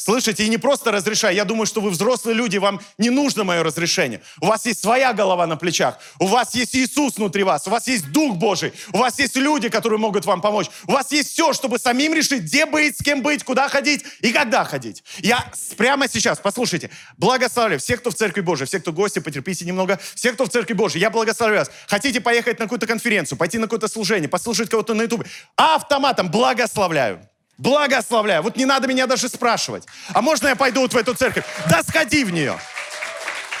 Слышите, 0.00 0.44
и 0.44 0.48
не 0.48 0.56
просто 0.56 0.92
разрешаю. 0.92 1.36
Я 1.36 1.44
думаю, 1.44 1.66
что 1.66 1.82
вы 1.82 1.90
взрослые 1.90 2.34
люди, 2.34 2.56
вам 2.56 2.80
не 2.96 3.10
нужно 3.10 3.44
мое 3.44 3.62
разрешение. 3.62 4.22
У 4.40 4.46
вас 4.46 4.64
есть 4.64 4.80
своя 4.80 5.12
голова 5.12 5.46
на 5.46 5.56
плечах. 5.56 5.98
У 6.18 6.24
вас 6.24 6.54
есть 6.54 6.74
Иисус 6.74 7.18
внутри 7.18 7.42
вас. 7.42 7.66
У 7.66 7.70
вас 7.70 7.86
есть 7.86 8.10
Дух 8.10 8.36
Божий. 8.36 8.72
У 8.94 8.98
вас 8.98 9.18
есть 9.18 9.36
люди, 9.36 9.68
которые 9.68 9.98
могут 9.98 10.24
вам 10.24 10.40
помочь. 10.40 10.68
У 10.86 10.92
вас 10.92 11.12
есть 11.12 11.32
все, 11.32 11.52
чтобы 11.52 11.78
самим 11.78 12.14
решить, 12.14 12.44
где 12.44 12.64
быть, 12.64 12.96
с 12.96 13.02
кем 13.02 13.20
быть, 13.20 13.44
куда 13.44 13.68
ходить 13.68 14.02
и 14.22 14.32
когда 14.32 14.64
ходить. 14.64 15.04
Я 15.18 15.44
прямо 15.76 16.08
сейчас, 16.08 16.38
послушайте, 16.38 16.88
благословляю 17.18 17.78
всех, 17.78 18.00
кто 18.00 18.10
в 18.10 18.14
Церкви 18.14 18.40
Божией, 18.40 18.68
всех, 18.68 18.80
кто 18.80 18.94
гости, 18.94 19.18
потерпите 19.18 19.66
немного, 19.66 20.00
всех, 20.14 20.32
кто 20.32 20.46
в 20.46 20.48
Церкви 20.48 20.72
Божией, 20.72 21.02
я 21.02 21.10
благословляю 21.10 21.66
вас. 21.66 21.70
Хотите 21.88 22.22
поехать 22.22 22.58
на 22.58 22.64
какую-то 22.64 22.86
конференцию, 22.86 23.36
пойти 23.36 23.58
на 23.58 23.66
какое-то 23.66 23.88
служение, 23.88 24.30
послушать 24.30 24.70
кого-то 24.70 24.94
на 24.94 25.02
ютубе, 25.02 25.26
автоматом 25.56 26.30
благословляю. 26.30 27.29
Благословляю. 27.60 28.42
Вот 28.42 28.56
не 28.56 28.64
надо 28.64 28.88
меня 28.88 29.06
даже 29.06 29.28
спрашивать. 29.28 29.84
А 30.14 30.22
можно 30.22 30.48
я 30.48 30.56
пойду 30.56 30.80
вот 30.80 30.94
в 30.94 30.96
эту 30.96 31.12
церковь? 31.14 31.44
Да 31.68 31.82
сходи 31.82 32.24
в 32.24 32.30
нее. 32.30 32.58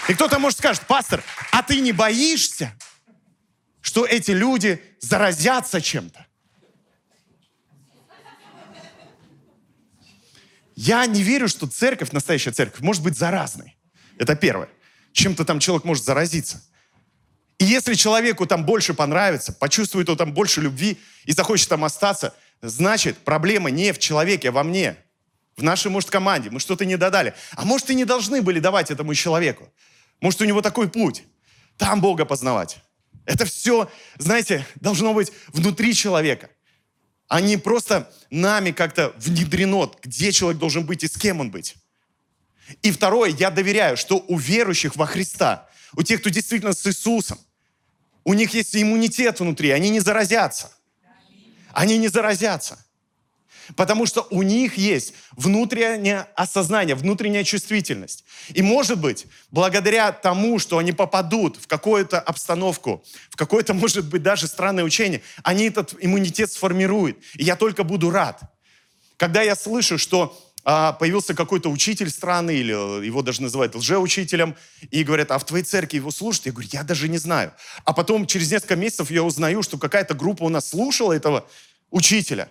И 0.08 0.14
кто-то 0.14 0.38
может 0.38 0.58
скажет, 0.58 0.86
пастор, 0.86 1.22
а 1.52 1.62
ты 1.62 1.80
не 1.80 1.92
боишься, 1.92 2.74
что 3.82 4.06
эти 4.06 4.30
люди 4.30 4.82
заразятся 5.00 5.82
чем-то? 5.82 6.26
Я 10.74 11.04
не 11.04 11.22
верю, 11.22 11.46
что 11.46 11.66
церковь, 11.66 12.10
настоящая 12.12 12.52
церковь, 12.52 12.80
может 12.80 13.02
быть 13.02 13.18
заразной. 13.18 13.76
Это 14.16 14.34
первое. 14.34 14.70
Чем-то 15.12 15.44
там 15.44 15.60
человек 15.60 15.84
может 15.84 16.04
заразиться. 16.04 16.62
И 17.58 17.66
если 17.66 17.92
человеку 17.92 18.46
там 18.46 18.64
больше 18.64 18.94
понравится, 18.94 19.52
почувствует 19.52 20.08
он 20.08 20.16
там 20.16 20.32
больше 20.32 20.62
любви 20.62 20.98
и 21.26 21.32
захочет 21.32 21.68
там 21.68 21.84
остаться– 21.84 22.34
Значит, 22.62 23.18
проблема 23.18 23.70
не 23.70 23.92
в 23.92 23.98
человеке, 23.98 24.50
а 24.50 24.52
во 24.52 24.62
мне. 24.62 24.96
В 25.56 25.62
нашей, 25.62 25.90
может, 25.90 26.10
команде. 26.10 26.50
Мы 26.50 26.60
что-то 26.60 26.84
не 26.84 26.96
додали. 26.96 27.34
А 27.52 27.64
может, 27.64 27.90
и 27.90 27.94
не 27.94 28.04
должны 28.04 28.42
были 28.42 28.60
давать 28.60 28.90
этому 28.90 29.14
человеку. 29.14 29.72
Может, 30.20 30.40
у 30.42 30.44
него 30.44 30.60
такой 30.60 30.90
путь. 30.90 31.24
Там 31.76 32.00
Бога 32.00 32.24
познавать. 32.24 32.78
Это 33.24 33.44
все, 33.44 33.90
знаете, 34.18 34.66
должно 34.76 35.14
быть 35.14 35.32
внутри 35.48 35.94
человека. 35.94 36.50
А 37.28 37.40
не 37.40 37.56
просто 37.56 38.12
нами 38.30 38.72
как-то 38.72 39.14
внедрено, 39.16 39.90
где 40.02 40.32
человек 40.32 40.58
должен 40.58 40.84
быть 40.84 41.04
и 41.04 41.08
с 41.08 41.16
кем 41.16 41.40
он 41.40 41.50
быть. 41.50 41.76
И 42.82 42.90
второе, 42.90 43.30
я 43.30 43.50
доверяю, 43.50 43.96
что 43.96 44.24
у 44.28 44.36
верующих 44.36 44.96
во 44.96 45.06
Христа, 45.06 45.68
у 45.94 46.02
тех, 46.02 46.20
кто 46.20 46.30
действительно 46.30 46.72
с 46.72 46.86
Иисусом, 46.86 47.38
у 48.24 48.34
них 48.34 48.52
есть 48.52 48.76
иммунитет 48.76 49.40
внутри, 49.40 49.70
они 49.70 49.90
не 49.90 50.00
заразятся 50.00 50.72
они 51.72 51.98
не 51.98 52.08
заразятся. 52.08 52.78
Потому 53.76 54.06
что 54.06 54.26
у 54.30 54.42
них 54.42 54.76
есть 54.76 55.14
внутреннее 55.32 56.26
осознание, 56.34 56.96
внутренняя 56.96 57.44
чувствительность. 57.44 58.24
И 58.48 58.62
может 58.62 58.98
быть, 58.98 59.26
благодаря 59.50 60.12
тому, 60.12 60.58
что 60.58 60.78
они 60.78 60.92
попадут 60.92 61.56
в 61.56 61.66
какую-то 61.66 62.20
обстановку, 62.20 63.04
в 63.30 63.36
какое-то, 63.36 63.74
может 63.74 64.06
быть, 64.06 64.22
даже 64.22 64.48
странное 64.48 64.84
учение, 64.84 65.22
они 65.44 65.66
этот 65.66 65.94
иммунитет 66.00 66.50
сформируют. 66.50 67.18
И 67.34 67.44
я 67.44 67.56
только 67.56 67.84
буду 67.84 68.10
рад. 68.10 68.40
Когда 69.16 69.42
я 69.42 69.54
слышу, 69.54 69.98
что 69.98 70.36
а, 70.64 70.92
появился 70.92 71.34
какой-то 71.34 71.70
учитель 71.70 72.10
странный, 72.10 72.58
или 72.58 72.72
его 73.04 73.22
даже 73.22 73.42
называют 73.42 73.74
лжеучителем, 73.74 74.56
и 74.90 75.04
говорят, 75.04 75.30
а 75.30 75.38
в 75.38 75.44
твоей 75.44 75.64
церкви 75.64 75.96
его 75.96 76.10
слушают? 76.10 76.46
Я 76.46 76.52
говорю, 76.52 76.68
я 76.72 76.82
даже 76.82 77.08
не 77.08 77.18
знаю. 77.18 77.52
А 77.84 77.92
потом 77.92 78.26
через 78.26 78.50
несколько 78.50 78.76
месяцев 78.76 79.10
я 79.10 79.22
узнаю, 79.22 79.62
что 79.62 79.78
какая-то 79.78 80.14
группа 80.14 80.44
у 80.44 80.48
нас 80.48 80.68
слушала 80.68 81.12
этого 81.12 81.46
учителя. 81.90 82.50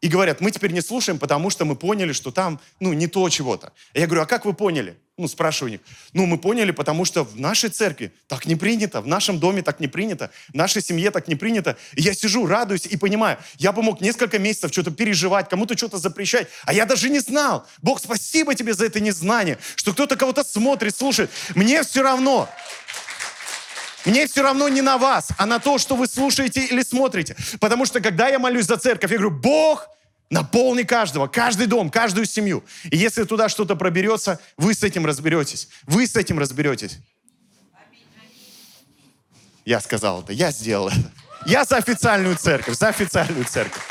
И 0.00 0.08
говорят, 0.08 0.40
мы 0.40 0.50
теперь 0.50 0.72
не 0.72 0.80
слушаем, 0.80 1.18
потому 1.18 1.50
что 1.50 1.66
мы 1.66 1.76
поняли, 1.76 2.12
что 2.12 2.30
там, 2.30 2.58
ну, 2.80 2.94
не 2.94 3.06
то 3.06 3.28
чего-то. 3.28 3.72
Я 3.92 4.06
говорю, 4.06 4.22
а 4.22 4.26
как 4.26 4.46
вы 4.46 4.54
поняли? 4.54 4.96
Ну, 5.18 5.28
спрашиваю 5.28 5.72
них. 5.72 5.80
Ну, 6.14 6.24
мы 6.24 6.38
поняли, 6.38 6.70
потому 6.70 7.04
что 7.04 7.22
в 7.22 7.38
нашей 7.38 7.68
церкви 7.68 8.10
так 8.26 8.46
не 8.46 8.56
принято, 8.56 9.02
в 9.02 9.06
нашем 9.06 9.38
доме 9.38 9.60
так 9.60 9.78
не 9.78 9.88
принято, 9.88 10.30
в 10.48 10.54
нашей 10.54 10.80
семье 10.80 11.10
так 11.10 11.28
не 11.28 11.34
принято. 11.34 11.76
И 11.94 12.00
я 12.00 12.14
сижу, 12.14 12.46
радуюсь 12.46 12.86
и 12.86 12.96
понимаю, 12.96 13.36
я 13.58 13.72
бы 13.72 13.82
мог 13.82 14.00
несколько 14.00 14.38
месяцев 14.38 14.72
что-то 14.72 14.90
переживать, 14.90 15.50
кому-то 15.50 15.76
что-то 15.76 15.98
запрещать, 15.98 16.48
а 16.64 16.72
я 16.72 16.86
даже 16.86 17.10
не 17.10 17.18
знал. 17.18 17.66
Бог, 17.82 18.00
спасибо 18.00 18.54
тебе 18.54 18.72
за 18.72 18.86
это 18.86 19.00
незнание, 19.00 19.58
что 19.74 19.92
кто-то 19.92 20.16
кого-то 20.16 20.44
смотрит, 20.44 20.96
слушает. 20.96 21.30
Мне 21.54 21.82
все 21.82 22.02
равно. 22.02 22.48
Мне 24.04 24.26
все 24.26 24.42
равно 24.42 24.68
не 24.68 24.80
на 24.80 24.98
вас, 24.98 25.28
а 25.36 25.46
на 25.46 25.58
то, 25.58 25.78
что 25.78 25.96
вы 25.96 26.06
слушаете 26.06 26.64
или 26.64 26.82
смотрите. 26.82 27.36
Потому 27.60 27.86
что 27.86 28.00
когда 28.00 28.28
я 28.28 28.38
молюсь 28.38 28.66
за 28.66 28.76
церковь, 28.76 29.10
я 29.10 29.18
говорю, 29.18 29.36
Бог, 29.36 29.88
наполни 30.30 30.82
каждого, 30.82 31.26
каждый 31.26 31.66
дом, 31.66 31.90
каждую 31.90 32.26
семью. 32.26 32.64
И 32.90 32.96
если 32.96 33.24
туда 33.24 33.48
что-то 33.48 33.76
проберется, 33.76 34.40
вы 34.56 34.74
с 34.74 34.82
этим 34.82 35.04
разберетесь. 35.04 35.68
Вы 35.86 36.06
с 36.06 36.16
этим 36.16 36.38
разберетесь. 36.38 36.98
Я 39.64 39.80
сказал 39.80 40.22
это, 40.22 40.32
я 40.32 40.50
сделал 40.50 40.88
это. 40.88 41.12
Я 41.46 41.64
за 41.64 41.76
официальную 41.76 42.36
церковь, 42.36 42.76
за 42.76 42.88
официальную 42.88 43.44
церковь. 43.44 43.82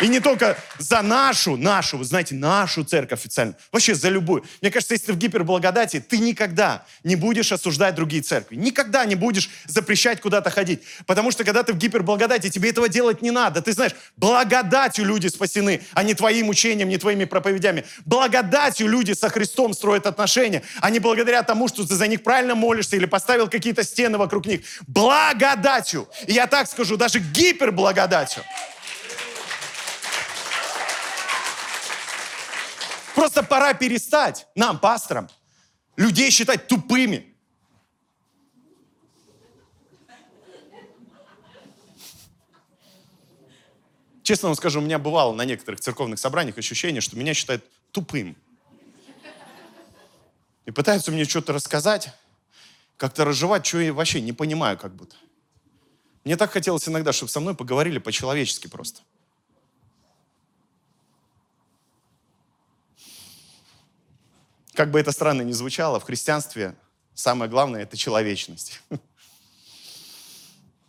И 0.00 0.08
не 0.08 0.20
только 0.20 0.56
за 0.78 1.02
нашу, 1.02 1.56
нашу, 1.56 1.98
вы 1.98 2.04
знаете, 2.04 2.34
нашу 2.34 2.82
церковь 2.84 3.20
официально. 3.20 3.54
Вообще 3.70 3.94
за 3.94 4.08
любую. 4.08 4.44
Мне 4.60 4.70
кажется, 4.70 4.94
если 4.94 5.06
ты 5.06 5.12
в 5.12 5.18
гиперблагодати, 5.18 6.00
ты 6.00 6.18
никогда 6.18 6.84
не 7.04 7.14
будешь 7.14 7.52
осуждать 7.52 7.94
другие 7.94 8.22
церкви. 8.22 8.56
Никогда 8.56 9.04
не 9.04 9.14
будешь 9.14 9.50
запрещать 9.66 10.20
куда-то 10.20 10.50
ходить. 10.50 10.82
Потому 11.06 11.30
что 11.30 11.44
когда 11.44 11.62
ты 11.62 11.72
в 11.72 11.78
гиперблагодати, 11.78 12.50
тебе 12.50 12.70
этого 12.70 12.88
делать 12.88 13.22
не 13.22 13.30
надо. 13.30 13.62
Ты 13.62 13.72
знаешь, 13.72 13.92
благодатью 14.16 15.04
люди 15.04 15.28
спасены, 15.28 15.82
а 15.92 16.02
не 16.02 16.14
твоим 16.14 16.48
учением, 16.48 16.88
не 16.88 16.98
твоими 16.98 17.24
проповедями. 17.24 17.84
Благодатью 18.04 18.88
люди 18.88 19.12
со 19.12 19.28
Христом 19.28 19.74
строят 19.74 20.06
отношения, 20.06 20.62
а 20.80 20.90
не 20.90 20.98
благодаря 20.98 21.42
тому, 21.44 21.68
что 21.68 21.86
ты 21.86 21.94
за 21.94 22.08
них 22.08 22.22
правильно 22.24 22.56
молишься 22.56 22.96
или 22.96 23.06
поставил 23.06 23.48
какие-то 23.48 23.84
стены 23.84 24.18
вокруг 24.18 24.46
них. 24.46 24.62
Благодатью. 24.88 26.08
И 26.26 26.32
я 26.32 26.48
так 26.48 26.68
скажу, 26.68 26.96
даже 26.96 27.20
гиперблагодатью. 27.20 28.42
Просто 33.14 33.42
пора 33.42 33.74
перестать 33.74 34.46
нам, 34.54 34.78
пасторам, 34.78 35.28
людей 35.96 36.30
считать 36.30 36.66
тупыми. 36.66 37.32
Честно 44.24 44.48
вам 44.48 44.56
скажу, 44.56 44.80
у 44.80 44.82
меня 44.82 44.98
бывало 44.98 45.34
на 45.34 45.44
некоторых 45.44 45.80
церковных 45.80 46.18
собраниях 46.18 46.58
ощущение, 46.58 47.00
что 47.00 47.16
меня 47.16 47.34
считают 47.34 47.62
тупым. 47.92 48.36
И 50.64 50.70
пытаются 50.70 51.12
мне 51.12 51.26
что-то 51.26 51.52
рассказать, 51.52 52.10
как-то 52.96 53.26
разжевать, 53.26 53.66
что 53.66 53.80
я 53.80 53.92
вообще 53.92 54.22
не 54.22 54.32
понимаю 54.32 54.78
как 54.78 54.94
будто. 54.94 55.14
Мне 56.24 56.36
так 56.38 56.50
хотелось 56.50 56.88
иногда, 56.88 57.12
чтобы 57.12 57.30
со 57.30 57.38
мной 57.38 57.54
поговорили 57.54 57.98
по-человечески 57.98 58.66
просто. 58.66 59.02
Как 64.74 64.90
бы 64.90 64.98
это 64.98 65.12
странно 65.12 65.42
ни 65.42 65.52
звучало, 65.52 66.00
в 66.00 66.04
христианстве 66.04 66.74
самое 67.14 67.50
главное– 67.50 67.82
это 67.84 67.96
человечность. 67.96 68.80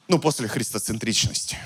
Ну, 0.08 0.20
после 0.20 0.48
христоцентричности. 0.48 1.58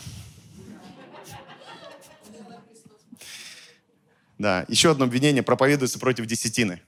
Да, 4.38 4.64
еще 4.70 4.92
одно 4.92 5.04
обвинение 5.04 5.44
проповедуется 5.44 6.00
против 6.00 6.26
десятины. 6.26 6.82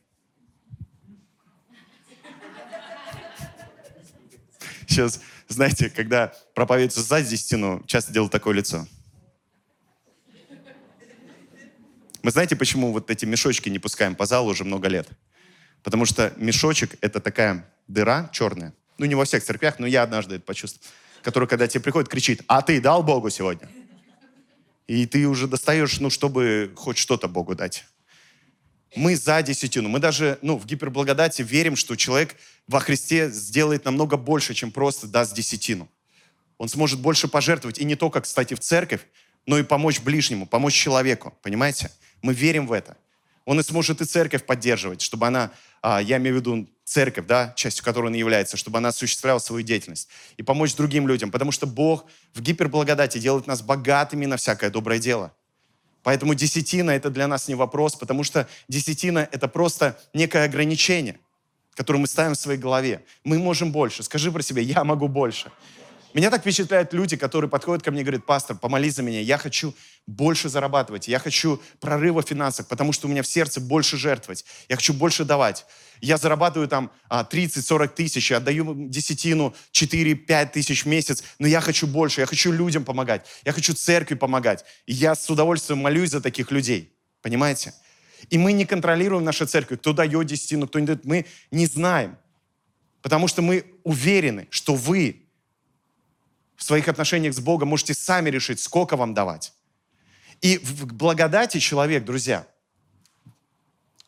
Сейчас, 4.87 5.19
знаете, 5.49 5.89
когда 5.89 6.33
проповедуется 6.53 7.01
за 7.01 7.21
десятину, 7.21 7.83
часто 7.85 8.13
делают 8.13 8.31
такое 8.31 8.53
лицо. 8.53 8.87
Мы 12.23 12.31
знаете, 12.31 12.55
почему 12.55 12.91
вот 12.91 13.09
эти 13.09 13.25
мешочки 13.25 13.69
не 13.69 13.79
пускаем 13.79 14.15
по 14.15 14.25
залу 14.25 14.51
уже 14.51 14.63
много 14.63 14.87
лет? 14.87 15.07
Потому 15.83 16.05
что 16.05 16.33
мешочек— 16.37 16.95
это 17.01 17.19
такая 17.19 17.67
дыра 17.87 18.29
черная. 18.31 18.73
Ну, 18.97 19.05
не 19.05 19.15
во 19.15 19.25
всех 19.25 19.43
церквях, 19.43 19.79
но 19.79 19.87
я 19.87 20.03
однажды 20.03 20.35
это 20.35 20.43
почувствовал. 20.43 20.85
Который, 21.23 21.47
когда 21.47 21.67
тебе 21.67 21.81
приходит, 21.81 22.09
кричит, 22.09 22.41
а 22.47 22.61
ты 22.61 22.79
дал 22.79 23.01
Богу 23.01 23.29
сегодня? 23.29 23.67
И 24.87 25.05
ты 25.07 25.27
уже 25.27 25.47
достаешь, 25.47 25.99
ну, 25.99 26.09
чтобы 26.09 26.71
хоть 26.75 26.97
что-то 26.97 27.27
Богу 27.27 27.55
дать. 27.55 27.85
Мы 28.95 29.15
за 29.15 29.41
десятину. 29.41 29.89
Мы 29.89 29.99
даже 29.99 30.37
ну, 30.41 30.57
в 30.57 30.65
гиперблагодати 30.65 31.41
верим, 31.41 31.75
что 31.75 31.95
человек 31.95 32.35
во 32.67 32.79
Христе 32.79 33.29
сделает 33.29 33.85
намного 33.85 34.17
больше, 34.17 34.53
чем 34.53 34.71
просто 34.71 35.07
даст 35.07 35.33
десятину. 35.33 35.89
Он 36.57 36.67
сможет 36.67 36.99
больше 36.99 37.27
пожертвовать. 37.27 37.79
И 37.79 37.85
не 37.85 37.95
только, 37.95 38.21
кстати, 38.21 38.53
в 38.53 38.59
церковь, 38.59 39.01
но 39.45 39.57
и 39.57 39.63
помочь 39.63 40.01
ближнему, 40.01 40.45
помочь 40.45 40.73
человеку. 40.73 41.33
Понимаете? 41.41 41.89
Мы 42.21 42.33
верим 42.33 42.67
в 42.67 42.71
это. 42.71 42.97
Он 43.45 43.59
и 43.59 43.63
сможет 43.63 44.01
и 44.01 44.05
церковь 44.05 44.45
поддерживать, 44.45 45.01
чтобы 45.01 45.27
она, 45.27 45.51
а, 45.81 46.01
я 46.01 46.17
имею 46.17 46.35
в 46.35 46.39
виду 46.39 46.69
церковь, 46.83 47.25
да, 47.25 47.53
частью 47.55 47.83
которой 47.83 48.07
он 48.07 48.13
является, 48.13 48.57
чтобы 48.57 48.77
она 48.77 48.89
осуществляла 48.89 49.39
свою 49.39 49.63
деятельность 49.63 50.09
и 50.37 50.43
помочь 50.43 50.75
другим 50.75 51.07
людям, 51.07 51.31
потому 51.31 51.51
что 51.51 51.65
Бог 51.65 52.05
в 52.33 52.41
гиперблагодати 52.41 53.17
делает 53.17 53.47
нас 53.47 53.61
богатыми 53.61 54.25
на 54.25 54.37
всякое 54.37 54.69
доброе 54.69 54.99
дело. 54.99 55.33
Поэтому 56.03 56.33
десятина– 56.33 56.91
это 56.91 57.09
для 57.09 57.27
нас 57.27 57.47
не 57.47 57.55
вопрос, 57.55 57.95
потому 57.95 58.23
что 58.23 58.47
десятина– 58.67 59.27
это 59.31 59.47
просто 59.47 59.99
некое 60.13 60.45
ограничение, 60.45 61.19
которое 61.75 61.99
мы 61.99 62.07
ставим 62.07 62.33
в 62.33 62.39
своей 62.39 62.59
голове. 62.59 63.03
Мы 63.23 63.37
можем 63.39 63.71
больше. 63.71 64.03
Скажи 64.03 64.31
про 64.31 64.41
себя, 64.41 64.61
я 64.61 64.83
могу 64.83 65.07
больше. 65.07 65.51
Меня 66.13 66.29
так 66.29 66.41
впечатляют 66.41 66.93
люди, 66.93 67.15
которые 67.15 67.49
подходят 67.49 67.83
ко 67.83 67.91
мне 67.91 68.01
и 68.01 68.03
говорят, 68.03 68.25
пастор, 68.25 68.57
помолись 68.57 68.95
за 68.95 69.03
меня, 69.03 69.21
я 69.21 69.37
хочу 69.37 69.73
больше 70.07 70.49
зарабатывать, 70.49 71.07
я 71.07 71.19
хочу 71.19 71.61
прорыва 71.79 72.21
в 72.21 72.27
финансах, 72.27 72.67
потому 72.67 72.91
что 72.91 73.07
у 73.07 73.09
меня 73.11 73.23
в 73.23 73.27
сердце 73.27 73.61
больше 73.61 73.97
жертвовать, 73.97 74.43
я 74.67 74.75
хочу 74.75 74.93
больше 74.93 75.23
давать. 75.23 75.65
Я 76.01 76.17
зарабатываю 76.17 76.67
там 76.67 76.91
30-40 77.09 77.83
а, 77.83 77.87
тысяч, 77.87 78.31
отдаю 78.31 78.73
десятину 78.89 79.55
4-5 79.71 80.51
тысяч 80.51 80.83
в 80.83 80.87
месяц, 80.87 81.23
но 81.39 81.47
я 81.47 81.61
хочу 81.61 81.87
больше, 81.87 82.21
я 82.21 82.25
хочу 82.25 82.51
людям 82.51 82.83
помогать, 82.83 83.25
я 83.45 83.53
хочу 83.53 83.73
церкви 83.73 84.15
помогать. 84.15 84.65
И 84.87 84.93
я 84.93 85.15
с 85.15 85.29
удовольствием 85.29 85.79
молюсь 85.79 86.09
за 86.09 86.19
таких 86.19 86.51
людей, 86.51 86.91
понимаете? 87.21 87.73
И 88.29 88.37
мы 88.37 88.51
не 88.51 88.65
контролируем 88.65 89.23
нашу 89.23 89.45
церковь, 89.45 89.79
кто 89.79 89.93
дает 89.93 90.25
десятину, 90.25 90.67
кто 90.67 90.79
не 90.79 90.87
дает, 90.87 91.05
мы 91.05 91.25
не 91.51 91.67
знаем. 91.67 92.17
Потому 93.01 93.27
что 93.27 93.41
мы 93.41 93.65
уверены, 93.83 94.47
что 94.49 94.75
вы 94.75 95.21
в 96.61 96.63
своих 96.63 96.87
отношениях 96.87 97.33
с 97.33 97.39
Богом 97.39 97.69
можете 97.69 97.95
сами 97.95 98.29
решить, 98.29 98.59
сколько 98.59 98.95
вам 98.95 99.15
давать. 99.15 99.51
И 100.41 100.59
в 100.59 100.93
благодати 100.93 101.57
человек, 101.57 102.05
друзья, 102.05 102.45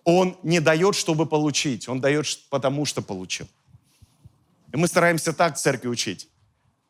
он 0.03 0.37
не 0.43 0.59
дает, 0.59 0.93
чтобы 0.93 1.25
получить, 1.25 1.89
он 1.89 1.99
дает 1.99 2.27
потому, 2.51 2.85
что 2.85 3.01
получил. 3.01 3.47
И 4.71 4.77
мы 4.77 4.87
стараемся 4.87 5.33
так 5.33 5.55
в 5.55 5.59
церкви 5.59 5.87
учить. 5.87 6.29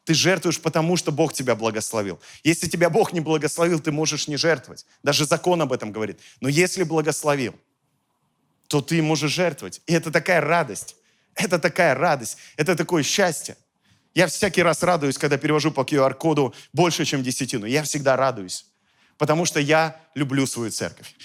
Ты 0.03 0.13
жертвуешь 0.13 0.59
потому, 0.59 0.97
что 0.97 1.13
Бог 1.13 1.31
тебя 1.31 1.55
благословил. 1.55 2.19
Если 2.43 2.67
тебя 2.67 2.89
Бог 2.89 3.13
не 3.13 3.21
благословил, 3.21 3.79
ты 3.79 3.93
можешь 3.93 4.27
не 4.27 4.35
жертвовать. 4.35 4.85
Даже 5.01 5.25
закон 5.25 5.61
об 5.61 5.71
этом 5.71 5.93
говорит. 5.93 6.19
Но 6.41 6.49
если 6.49 6.83
благословил, 6.83 7.55
то 8.67 8.81
ты 8.81 9.01
можешь 9.01 9.31
жертвовать. 9.31 9.81
И 9.85 9.93
это 9.93 10.11
такая 10.11 10.41
радость. 10.41 10.97
Это 11.35 11.57
такая 11.57 11.95
радость. 11.95 12.37
Это 12.57 12.75
такое 12.75 13.01
счастье. 13.01 13.55
Я 14.13 14.27
всякий 14.27 14.61
раз 14.61 14.83
радуюсь, 14.83 15.17
когда 15.17 15.37
перевожу 15.37 15.71
по 15.71 15.81
QR-коду 15.81 16.53
больше, 16.71 17.05
чем 17.05 17.23
десятину. 17.23 17.65
Я 17.65 17.83
всегда 17.83 18.15
радуюсь, 18.15 18.65
потому 19.17 19.45
что 19.45 19.59
я 19.59 19.99
люблю 20.13 20.45
свою 20.45 20.71
церковь. 20.71 21.15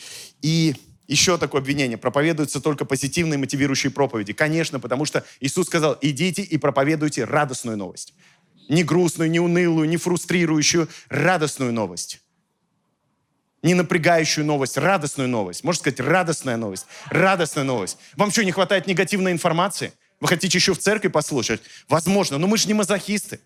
И 0.41 0.75
еще 1.07 1.39
такое 1.39 1.61
обвинение. 1.61 1.99
Проповедуются 1.99 2.61
только 2.61 2.85
позитивные 2.85 3.39
мотивирующие 3.39 3.91
проповеди. 3.91 4.33
Конечно, 4.33 4.79
потому 4.79 5.07
что 5.07 5.25
Иисус 5.41 5.67
сказал, 5.67 5.97
идите 6.03 6.43
и 6.43 6.59
проповедуйте 6.59 7.25
радостную 7.25 7.77
новость. 7.77 8.15
Не 8.69 8.85
грустную, 8.85 9.31
не 9.31 9.41
унылую, 9.41 9.89
не 9.89 9.97
фрустрирующую, 9.97 10.89
радостную 11.09 11.73
новость. 11.73 12.21
Не 13.63 13.75
напрягающую 13.75 14.45
новость, 14.45 14.77
радостную 14.77 15.29
новость. 15.29 15.65
Можно 15.65 15.81
сказать, 15.81 16.01
радостная 16.01 16.59
новость. 16.59 16.87
Радостная 17.07 17.65
новость. 17.65 17.99
Вам 18.17 18.31
что, 18.31 18.45
не 18.45 18.53
хватает 18.53 18.87
негативной 18.87 19.33
информации? 19.33 19.95
Вы 20.21 20.29
хотите 20.29 20.59
еще 20.59 20.75
в 20.75 20.79
церкви 20.79 21.09
послушать? 21.09 21.61
Возможно, 21.89 22.39
но 22.39 22.47
мы 22.47 22.59
же 22.59 22.67
не 22.67 22.75
мазохисты. 22.75 23.41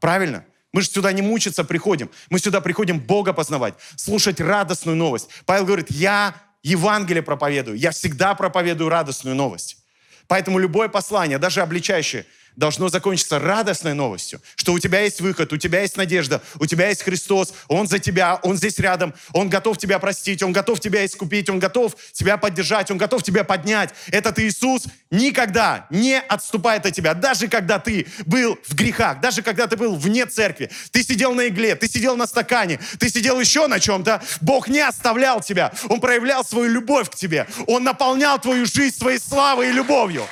Правильно? 0.00 0.44
Мы 0.72 0.82
же 0.82 0.88
сюда 0.88 1.12
не 1.12 1.22
мучиться 1.22 1.64
приходим. 1.64 2.10
Мы 2.30 2.38
сюда 2.38 2.60
приходим 2.60 3.00
Бога 3.00 3.32
познавать, 3.32 3.74
слушать 3.96 4.40
радостную 4.40 4.96
новость. 4.96 5.28
Павел 5.46 5.64
говорит, 5.64 5.90
я 5.90 6.34
Евангелие 6.62 7.22
проповедую, 7.22 7.78
я 7.78 7.90
всегда 7.90 8.34
проповедую 8.34 8.90
радостную 8.90 9.34
новость. 9.34 9.78
Поэтому 10.26 10.58
любое 10.58 10.88
послание, 10.88 11.38
даже 11.38 11.62
обличающее, 11.62 12.26
должно 12.58 12.88
закончиться 12.88 13.38
радостной 13.38 13.94
новостью, 13.94 14.42
что 14.56 14.72
у 14.72 14.80
тебя 14.80 15.02
есть 15.02 15.20
выход, 15.20 15.52
у 15.52 15.56
тебя 15.56 15.82
есть 15.82 15.96
надежда, 15.96 16.42
у 16.58 16.66
тебя 16.66 16.88
есть 16.88 17.04
Христос, 17.04 17.54
Он 17.68 17.86
за 17.86 18.00
тебя, 18.00 18.40
Он 18.42 18.56
здесь 18.56 18.80
рядом, 18.80 19.14
Он 19.32 19.48
готов 19.48 19.78
тебя 19.78 20.00
простить, 20.00 20.42
Он 20.42 20.52
готов 20.52 20.80
тебя 20.80 21.06
искупить, 21.06 21.48
Он 21.48 21.60
готов 21.60 21.94
тебя 22.12 22.36
поддержать, 22.36 22.90
Он 22.90 22.98
готов 22.98 23.22
тебя 23.22 23.44
поднять. 23.44 23.94
Этот 24.08 24.40
Иисус 24.40 24.86
никогда 25.08 25.86
не 25.90 26.18
отступает 26.18 26.84
от 26.84 26.94
тебя, 26.94 27.14
даже 27.14 27.46
когда 27.46 27.78
ты 27.78 28.08
был 28.26 28.58
в 28.66 28.74
грехах, 28.74 29.20
даже 29.20 29.42
когда 29.42 29.68
ты 29.68 29.76
был 29.76 29.94
вне 29.94 30.26
церкви, 30.26 30.68
ты 30.90 31.04
сидел 31.04 31.34
на 31.34 31.46
игле, 31.46 31.76
ты 31.76 31.88
сидел 31.88 32.16
на 32.16 32.26
стакане, 32.26 32.80
ты 32.98 33.08
сидел 33.08 33.38
еще 33.38 33.68
на 33.68 33.78
чем-то, 33.78 34.20
Бог 34.40 34.66
не 34.66 34.80
оставлял 34.80 35.40
тебя, 35.40 35.72
Он 35.88 36.00
проявлял 36.00 36.44
свою 36.44 36.72
любовь 36.72 37.08
к 37.08 37.14
тебе, 37.14 37.46
Он 37.68 37.84
наполнял 37.84 38.40
твою 38.40 38.66
жизнь 38.66 38.98
своей 38.98 39.20
славой 39.20 39.68
и 39.68 39.72
любовью. 39.72 40.26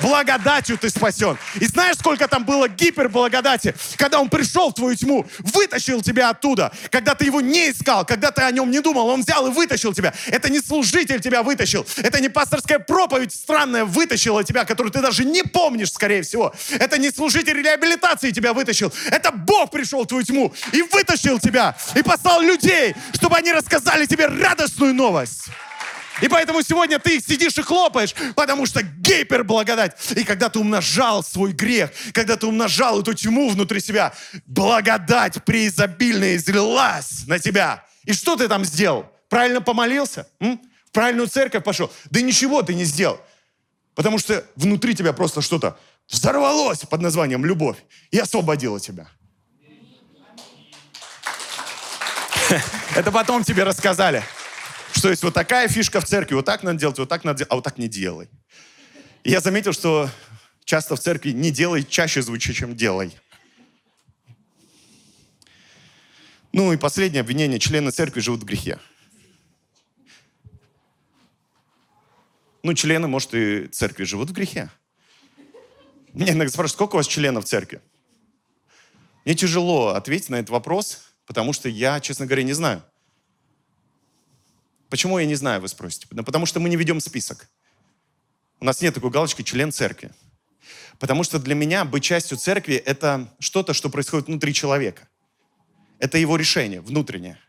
Благодатью 0.00 0.76
ты 0.76 0.90
спасен. 0.90 1.38
И 1.60 1.66
знаешь, 1.66 1.96
сколько 1.96 2.28
там 2.28 2.44
было 2.44 2.68
гиперблагодати, 2.68 3.74
когда 3.96 4.20
Он 4.20 4.28
пришел 4.28 4.70
в 4.70 4.74
твою 4.74 4.96
тьму, 4.96 5.26
вытащил 5.38 6.02
тебя 6.02 6.30
оттуда, 6.30 6.72
когда 6.90 7.14
ты 7.14 7.24
его 7.24 7.40
не 7.40 7.70
искал, 7.70 8.04
когда 8.04 8.30
ты 8.30 8.42
о 8.42 8.50
нем 8.50 8.70
не 8.70 8.80
думал, 8.80 9.08
Он 9.08 9.22
взял 9.22 9.46
и 9.46 9.50
вытащил 9.50 9.92
тебя. 9.92 10.14
Это 10.26 10.50
не 10.50 10.60
служитель 10.60 11.20
тебя 11.20 11.42
вытащил, 11.42 11.86
это 11.96 12.20
не 12.20 12.28
пасторская 12.28 12.78
проповедь 12.78 13.32
странная 13.32 13.84
вытащила 13.84 14.44
тебя, 14.44 14.64
которую 14.64 14.92
ты 14.92 15.00
даже 15.00 15.24
не 15.24 15.42
помнишь, 15.42 15.92
скорее 15.92 16.22
всего. 16.22 16.54
Это 16.70 16.98
не 16.98 17.10
служитель 17.10 17.60
реабилитации 17.62 18.30
тебя 18.30 18.52
вытащил, 18.52 18.92
это 19.10 19.30
Бог 19.32 19.70
пришел 19.70 20.04
в 20.04 20.06
твою 20.06 20.24
тьму 20.24 20.52
и 20.72 20.82
вытащил 20.82 21.38
тебя, 21.38 21.76
и 21.94 22.02
послал 22.02 22.40
людей, 22.40 22.94
чтобы 23.14 23.36
они 23.36 23.52
рассказали 23.52 24.06
тебе 24.06 24.26
радостную 24.26 24.94
новость. 24.94 25.48
И 26.22 26.28
поэтому 26.28 26.62
сегодня 26.62 26.98
ты 26.98 27.20
сидишь 27.20 27.58
и 27.58 27.62
хлопаешь, 27.62 28.14
потому 28.36 28.66
что 28.66 28.82
гиперблагодать. 28.82 29.96
И 30.12 30.24
когда 30.24 30.48
ты 30.48 30.60
умножал 30.60 31.24
свой 31.24 31.52
грех, 31.52 31.90
когда 32.12 32.36
ты 32.36 32.46
умножал 32.46 33.00
эту 33.00 33.14
тьму 33.14 33.50
внутри 33.50 33.80
себя, 33.80 34.12
благодать 34.46 35.44
преизобильная 35.44 36.36
излилась 36.36 37.26
на 37.26 37.38
тебя. 37.38 37.84
И 38.04 38.12
что 38.12 38.36
ты 38.36 38.48
там 38.48 38.64
сделал? 38.64 39.10
Правильно 39.28 39.60
помолился? 39.60 40.28
М? 40.40 40.60
В 40.86 40.92
правильную 40.92 41.26
церковь 41.26 41.64
пошел? 41.64 41.90
Да 42.10 42.20
ничего 42.20 42.62
ты 42.62 42.74
не 42.74 42.84
сделал. 42.84 43.20
Потому 43.94 44.18
что 44.18 44.44
внутри 44.54 44.94
тебя 44.94 45.12
просто 45.12 45.42
что-то 45.42 45.78
взорвалось 46.08 46.80
под 46.80 47.00
названием 47.00 47.44
любовь 47.44 47.78
и 48.10 48.18
освободило 48.18 48.78
тебя. 48.78 49.08
Это 52.94 53.10
потом 53.10 53.42
тебе 53.42 53.64
рассказали 53.64 54.22
что 54.94 55.10
есть 55.10 55.22
вот 55.22 55.34
такая 55.34 55.68
фишка 55.68 56.00
в 56.00 56.04
церкви, 56.04 56.34
вот 56.34 56.44
так 56.44 56.62
надо 56.62 56.78
делать, 56.78 56.98
вот 56.98 57.08
так 57.08 57.24
надо 57.24 57.38
делать, 57.38 57.50
а 57.52 57.56
вот 57.56 57.64
так 57.64 57.78
не 57.78 57.88
делай. 57.88 58.28
И 59.22 59.30
я 59.30 59.40
заметил, 59.40 59.72
что 59.72 60.08
часто 60.64 60.96
в 60.96 61.00
церкви 61.00 61.30
не 61.30 61.50
делай 61.50 61.84
чаще 61.84 62.22
звучит, 62.22 62.56
чем 62.56 62.74
делай. 62.76 63.16
Ну 66.52 66.72
и 66.72 66.76
последнее 66.76 67.20
обвинение. 67.20 67.58
Члены 67.58 67.90
церкви 67.90 68.20
живут 68.20 68.42
в 68.42 68.44
грехе. 68.44 68.78
Ну, 72.62 72.72
члены, 72.74 73.08
может, 73.08 73.34
и 73.34 73.66
церкви 73.66 74.04
живут 74.04 74.30
в 74.30 74.32
грехе. 74.32 74.70
Мне 76.12 76.30
иногда 76.30 76.52
спрашивают, 76.52 76.72
сколько 76.72 76.94
у 76.94 76.96
вас 76.98 77.06
членов 77.06 77.44
церкви? 77.44 77.82
Мне 79.24 79.34
тяжело 79.34 79.88
ответить 79.88 80.28
на 80.28 80.36
этот 80.36 80.50
вопрос, 80.50 81.02
потому 81.26 81.52
что 81.52 81.68
я, 81.68 81.98
честно 82.00 82.24
говоря, 82.26 82.44
не 82.44 82.52
знаю. 82.52 82.82
Почему 84.94 85.18
я 85.18 85.26
не 85.26 85.34
знаю, 85.34 85.60
вы 85.60 85.66
спросите? 85.66 86.06
Ну, 86.12 86.22
потому 86.22 86.46
что 86.46 86.60
мы 86.60 86.68
не 86.68 86.76
ведем 86.76 87.00
список. 87.00 87.48
У 88.60 88.64
нас 88.64 88.80
нет 88.80 88.94
такой 88.94 89.10
галочки 89.10 89.42
«член 89.42 89.72
церкви». 89.72 90.12
Потому 91.00 91.24
что 91.24 91.40
для 91.40 91.56
меня 91.56 91.84
быть 91.84 92.04
частью 92.04 92.38
церкви– 92.38 92.74
это 92.86 93.28
что-то, 93.40 93.74
что 93.74 93.90
происходит 93.90 94.28
внутри 94.28 94.54
человека. 94.54 95.08
Это 95.98 96.16
его 96.16 96.36
решение 96.36 96.80
внутреннее. 96.80 97.40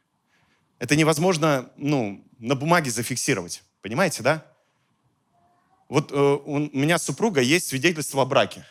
Это 0.80 0.96
невозможно 0.96 1.70
ну, 1.78 2.26
на 2.40 2.56
бумаге 2.56 2.90
зафиксировать. 2.90 3.62
Понимаете, 3.84 4.24
да? 4.24 4.44
Вот 5.88 6.12
э, 6.12 6.16
у 6.16 6.58
меня 6.58 6.98
супруга 6.98 7.42
есть 7.42 7.68
свидетельство 7.68 8.24
о 8.24 8.26
браке. 8.26 8.66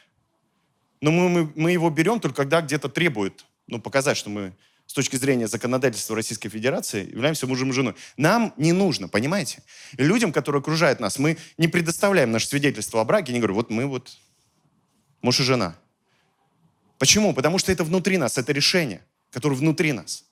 Но 1.00 1.12
мы, 1.12 1.28
мы, 1.28 1.52
мы 1.54 1.70
его 1.70 1.90
берем 1.90 2.18
только 2.18 2.38
когда 2.38 2.60
где-то 2.60 2.88
требует 2.88 3.46
ну, 3.68 3.80
показать, 3.80 4.16
что 4.16 4.30
мы 4.30 4.52
с 4.86 4.92
точки 4.92 5.16
зрения 5.16 5.48
законодательства 5.48 6.14
Российской 6.14 6.48
Федерации 6.48 7.10
являемся 7.10 7.46
мужем 7.46 7.70
и 7.70 7.72
женой. 7.72 7.94
Нам 8.16 8.52
не 8.56 8.72
нужно, 8.72 9.08
понимаете? 9.08 9.62
Людям, 9.92 10.32
которые 10.32 10.60
окружают 10.60 11.00
нас, 11.00 11.18
мы 11.18 11.38
не 11.58 11.68
предоставляем 11.68 12.30
наше 12.30 12.48
свидетельство 12.48 13.00
о 13.00 13.04
браке, 13.04 13.32
не 13.32 13.38
говорю, 13.38 13.54
вот 13.54 13.70
мы 13.70 13.86
вот 13.86 14.16
муж 15.22 15.40
и 15.40 15.42
жена. 15.42 15.76
Почему? 16.98 17.34
Потому 17.34 17.58
что 17.58 17.72
это 17.72 17.84
внутри 17.84 18.18
нас, 18.18 18.38
это 18.38 18.52
решение, 18.52 19.04
которое 19.30 19.56
внутри 19.56 19.92
нас. 19.92 20.24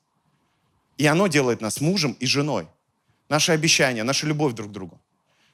И 0.98 1.06
оно 1.06 1.26
делает 1.26 1.60
нас 1.60 1.80
мужем 1.80 2.12
и 2.20 2.26
женой. 2.26 2.68
Наши 3.28 3.52
обещания, 3.52 4.04
наша 4.04 4.26
любовь 4.26 4.52
друг 4.52 4.70
к 4.70 4.72
другу. 4.72 5.00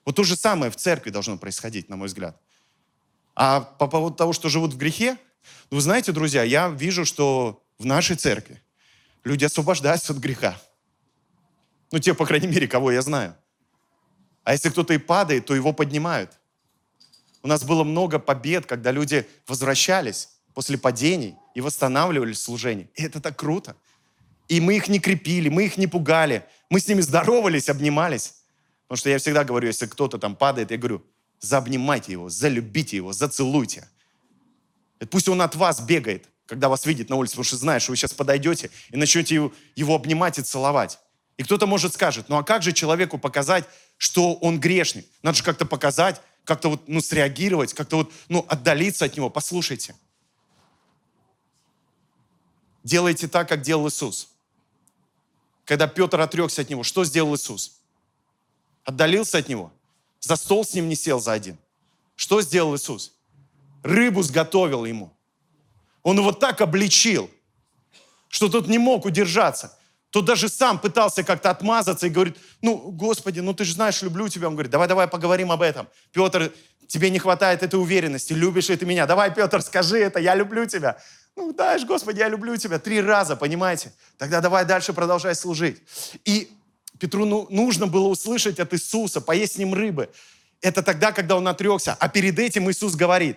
Вот 0.04 0.16
то 0.16 0.24
же 0.24 0.36
самое 0.36 0.70
в 0.70 0.76
церкви 0.76 1.10
должно 1.10 1.38
происходить, 1.38 1.88
на 1.88 1.96
мой 1.96 2.08
взгляд. 2.08 2.40
А 3.34 3.60
по 3.60 3.86
поводу 3.86 4.16
того, 4.16 4.32
что 4.32 4.48
живут 4.48 4.74
в 4.74 4.76
грехе, 4.76 5.16
ну, 5.70 5.76
вы 5.76 5.80
знаете, 5.80 6.12
друзья, 6.12 6.42
я 6.42 6.68
вижу, 6.68 7.04
что 7.04 7.62
в 7.78 7.86
нашей 7.86 8.16
церкви 8.16 8.60
люди 9.28 9.44
освобождаются 9.44 10.12
от 10.12 10.18
греха. 10.18 10.60
Ну, 11.92 11.98
те, 11.98 12.14
по 12.14 12.26
крайней 12.26 12.48
мере, 12.48 12.66
кого 12.66 12.90
я 12.90 13.02
знаю. 13.02 13.36
А 14.44 14.52
если 14.52 14.70
кто-то 14.70 14.94
и 14.94 14.98
падает, 14.98 15.46
то 15.46 15.54
его 15.54 15.72
поднимают. 15.72 16.32
У 17.42 17.48
нас 17.48 17.62
было 17.64 17.84
много 17.84 18.18
побед, 18.18 18.66
когда 18.66 18.90
люди 18.90 19.26
возвращались 19.46 20.30
после 20.54 20.78
падений 20.78 21.36
и 21.54 21.60
восстанавливали 21.60 22.32
служение. 22.32 22.88
И 22.94 23.02
это 23.04 23.20
так 23.20 23.36
круто. 23.36 23.76
И 24.48 24.60
мы 24.60 24.76
их 24.76 24.88
не 24.88 24.98
крепили, 24.98 25.48
мы 25.48 25.66
их 25.66 25.76
не 25.76 25.86
пугали. 25.86 26.44
Мы 26.70 26.80
с 26.80 26.88
ними 26.88 27.02
здоровались, 27.02 27.68
обнимались. 27.68 28.34
Потому 28.86 28.98
что 28.98 29.10
я 29.10 29.18
всегда 29.18 29.44
говорю, 29.44 29.68
если 29.68 29.86
кто-то 29.86 30.18
там 30.18 30.34
падает, 30.34 30.70
я 30.70 30.78
говорю, 30.78 31.04
заобнимайте 31.40 32.12
его, 32.12 32.30
залюбите 32.30 32.96
его, 32.96 33.12
зацелуйте. 33.12 33.86
Пусть 35.10 35.28
он 35.28 35.42
от 35.42 35.54
вас 35.54 35.80
бегает, 35.80 36.28
когда 36.48 36.70
вас 36.70 36.86
видит 36.86 37.10
на 37.10 37.16
улице, 37.16 37.32
потому 37.32 37.44
что 37.44 37.56
знает, 37.56 37.82
что 37.82 37.92
вы 37.92 37.96
сейчас 37.96 38.14
подойдете 38.14 38.70
и 38.88 38.96
начнете 38.96 39.50
его, 39.76 39.94
обнимать 39.94 40.38
и 40.38 40.42
целовать. 40.42 40.98
И 41.36 41.42
кто-то 41.44 41.66
может 41.66 41.92
скажет, 41.92 42.30
ну 42.30 42.38
а 42.38 42.42
как 42.42 42.62
же 42.62 42.72
человеку 42.72 43.18
показать, 43.18 43.64
что 43.98 44.34
он 44.34 44.58
грешник? 44.58 45.06
Надо 45.22 45.36
же 45.36 45.44
как-то 45.44 45.66
показать, 45.66 46.20
как-то 46.44 46.70
вот, 46.70 46.88
ну, 46.88 47.02
среагировать, 47.02 47.74
как-то 47.74 47.96
вот, 47.96 48.12
ну, 48.28 48.44
отдалиться 48.48 49.04
от 49.04 49.14
него. 49.14 49.28
Послушайте. 49.28 49.94
Делайте 52.82 53.28
так, 53.28 53.46
как 53.46 53.60
делал 53.60 53.86
Иисус. 53.86 54.30
Когда 55.66 55.86
Петр 55.86 56.18
отрекся 56.18 56.62
от 56.62 56.70
него, 56.70 56.82
что 56.82 57.04
сделал 57.04 57.36
Иисус? 57.36 57.78
Отдалился 58.84 59.36
от 59.36 59.48
него. 59.48 59.70
За 60.20 60.36
стол 60.36 60.64
с 60.64 60.72
ним 60.72 60.88
не 60.88 60.96
сел 60.96 61.20
за 61.20 61.32
один. 61.32 61.58
Что 62.16 62.40
сделал 62.40 62.74
Иисус? 62.74 63.12
Рыбу 63.82 64.22
сготовил 64.22 64.86
ему. 64.86 65.12
Он 66.08 66.16
его 66.16 66.32
так 66.32 66.62
обличил, 66.62 67.30
что 68.28 68.48
тот 68.48 68.66
не 68.66 68.78
мог 68.78 69.04
удержаться. 69.04 69.78
Тот 70.08 70.24
даже 70.24 70.48
сам 70.48 70.78
пытался 70.78 71.22
как-то 71.22 71.50
отмазаться 71.50 72.06
и 72.06 72.08
говорит, 72.08 72.38
ну, 72.62 72.78
Господи, 72.78 73.40
ну 73.40 73.52
ты 73.52 73.64
же 73.64 73.74
знаешь, 73.74 74.00
люблю 74.00 74.26
тебя. 74.30 74.46
Он 74.46 74.54
говорит, 74.54 74.72
давай-давай 74.72 75.06
поговорим 75.06 75.52
об 75.52 75.60
этом. 75.60 75.86
Петр, 76.12 76.50
тебе 76.86 77.10
не 77.10 77.18
хватает 77.18 77.62
этой 77.62 77.78
уверенности, 77.78 78.32
любишь 78.32 78.70
ли 78.70 78.76
ты 78.78 78.86
меня? 78.86 79.04
Давай, 79.04 79.34
Петр, 79.34 79.60
скажи 79.60 79.98
это, 79.98 80.18
я 80.18 80.34
люблю 80.34 80.64
тебя. 80.64 80.96
Ну, 81.36 81.52
знаешь, 81.52 81.84
Господи, 81.84 82.20
я 82.20 82.28
люблю 82.30 82.56
тебя. 82.56 82.78
Три 82.78 83.02
раза, 83.02 83.36
понимаете? 83.36 83.92
Тогда 84.16 84.40
давай 84.40 84.64
дальше 84.64 84.94
продолжай 84.94 85.34
служить. 85.34 85.82
И 86.24 86.50
Петру 86.98 87.26
ну, 87.26 87.46
нужно 87.50 87.86
было 87.86 88.08
услышать 88.08 88.58
от 88.58 88.72
Иисуса, 88.72 89.20
поесть 89.20 89.56
с 89.56 89.58
ним 89.58 89.74
рыбы. 89.74 90.08
Это 90.62 90.82
тогда, 90.82 91.12
когда 91.12 91.36
он 91.36 91.46
отрекся. 91.46 91.94
А 92.00 92.08
перед 92.08 92.38
этим 92.38 92.70
Иисус 92.70 92.94
говорит, 92.94 93.36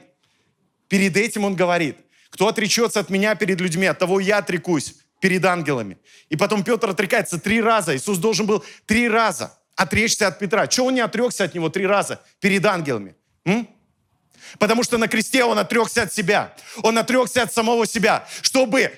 перед 0.88 1.18
этим 1.18 1.44
он 1.44 1.54
говорит, 1.54 1.98
кто 2.32 2.48
отречется 2.48 3.00
от 3.00 3.12
меня 3.12 3.36
перед 3.36 3.62
людьми, 3.62 3.86
от 3.86 4.00
того 4.00 4.20
я 4.20 4.40
отрекусь 4.40 4.96
перед 5.20 5.46
ангелами. 5.46 5.98
И 6.30 6.36
потом 6.36 6.64
Петр 6.64 6.90
отрекается 6.90 7.40
три 7.40 7.62
раза. 7.62 7.96
Иисус 7.96 8.18
должен 8.18 8.48
был 8.48 8.66
три 8.88 9.08
раза 9.08 9.56
отречься 9.76 10.28
от 10.28 10.40
Петра. 10.40 10.68
Чего 10.68 10.88
он 10.88 10.96
не 10.96 11.02
отрекся 11.02 11.44
от 11.44 11.54
него 11.54 11.70
три 11.70 11.86
раза 11.86 12.22
перед 12.40 12.66
ангелами? 12.66 13.16
М? 13.46 13.68
Потому 14.60 14.84
что 14.84 14.98
на 14.98 15.08
кресте 15.08 15.44
он 15.44 15.60
отрекся 15.60 16.04
от 16.04 16.14
себя. 16.14 16.54
Он 16.84 16.98
отрекся 16.98 17.44
от 17.44 17.54
самого 17.54 17.86
себя, 17.86 18.28
чтобы 18.42 18.92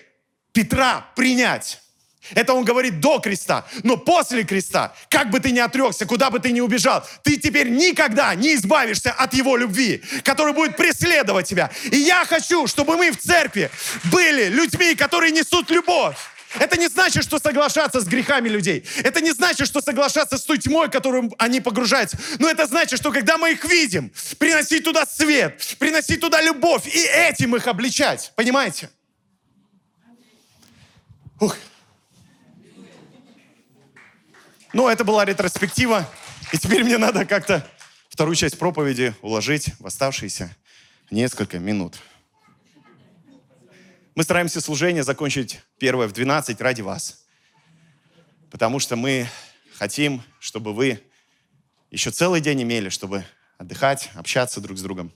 Петра 0.52 1.06
принять. 1.16 1.83
Это 2.32 2.54
он 2.54 2.64
говорит 2.64 3.00
до 3.00 3.20
креста. 3.20 3.66
Но 3.84 3.98
после 3.98 4.44
креста, 4.44 4.96
как 5.10 5.30
бы 5.30 5.40
ты 5.40 5.52
ни 5.52 5.60
отрекся, 5.60 6.06
куда 6.06 6.30
бы 6.30 6.40
ты 6.40 6.52
ни 6.52 6.62
убежал, 6.62 7.06
ты 7.24 7.38
теперь 7.38 7.70
никогда 7.70 8.34
не 8.36 8.56
избавишься 8.56 9.12
от 9.12 9.34
его 9.34 9.58
любви, 9.58 10.02
которая 10.24 10.54
будет 10.54 10.78
преследовать 10.78 11.48
тебя. 11.48 11.72
И 11.92 11.98
я 11.98 12.26
хочу, 12.26 12.68
чтобы 12.68 12.98
мы 12.98 13.12
в 13.12 13.18
церкви 13.18 13.70
были 14.06 14.48
людьми, 14.48 14.96
которые 14.96 15.32
несут 15.32 15.70
любовь. 15.70 16.18
Это 16.60 16.78
не 16.78 16.88
значит, 16.88 17.24
что 17.24 17.40
соглашаться 17.40 18.00
с 18.00 18.06
грехами 18.06 18.48
людей. 18.48 18.86
Это 19.04 19.22
не 19.22 19.32
значит, 19.32 19.68
что 19.68 19.82
соглашаться 19.82 20.38
с 20.38 20.44
той 20.44 20.60
тьмой, 20.60 20.90
которую 20.90 21.32
они 21.40 21.62
погружаются. 21.62 22.18
Но 22.40 22.50
это 22.50 22.68
значит, 22.68 23.00
что 23.00 23.12
когда 23.12 23.38
мы 23.38 23.52
их 23.54 23.66
видим, 23.66 24.12
приносить 24.38 24.84
туда 24.84 25.06
свет, 25.06 25.76
приносить 25.80 26.20
туда 26.20 26.42
любовь 26.42 26.88
и 26.88 27.00
этим 27.00 27.56
их 27.56 27.68
обличать. 27.68 28.32
Понимаете? 28.36 28.90
Ух. 31.40 31.58
Ну, 34.74 34.88
это 34.90 35.04
была 35.04 35.24
ретроспектива. 35.24 36.10
И 36.52 36.58
теперь 36.58 36.84
мне 36.84 36.98
надо 36.98 37.26
как-то 37.26 37.64
вторую 38.10 38.36
часть 38.36 38.58
проповеди 38.58 39.14
уложить 39.22 39.70
в 39.80 39.86
оставшиеся 39.86 40.56
несколько 41.12 41.60
минут. 41.60 42.00
Мы 44.16 44.24
стараемся 44.24 44.62
служение 44.62 45.04
закончить 45.04 45.62
первое 45.78 46.08
в 46.08 46.12
12 46.12 46.60
ради 46.60 46.82
вас. 46.82 47.24
Потому 48.50 48.80
что 48.80 48.96
мы 48.96 49.30
хотим, 49.78 50.24
чтобы 50.40 50.74
вы 50.74 51.00
еще 51.92 52.10
целый 52.10 52.42
день 52.42 52.64
имели, 52.64 52.90
чтобы 52.90 53.26
отдыхать, 53.60 54.10
общаться 54.16 54.60
друг 54.60 54.80
с 54.80 54.82
другом. 54.82 55.12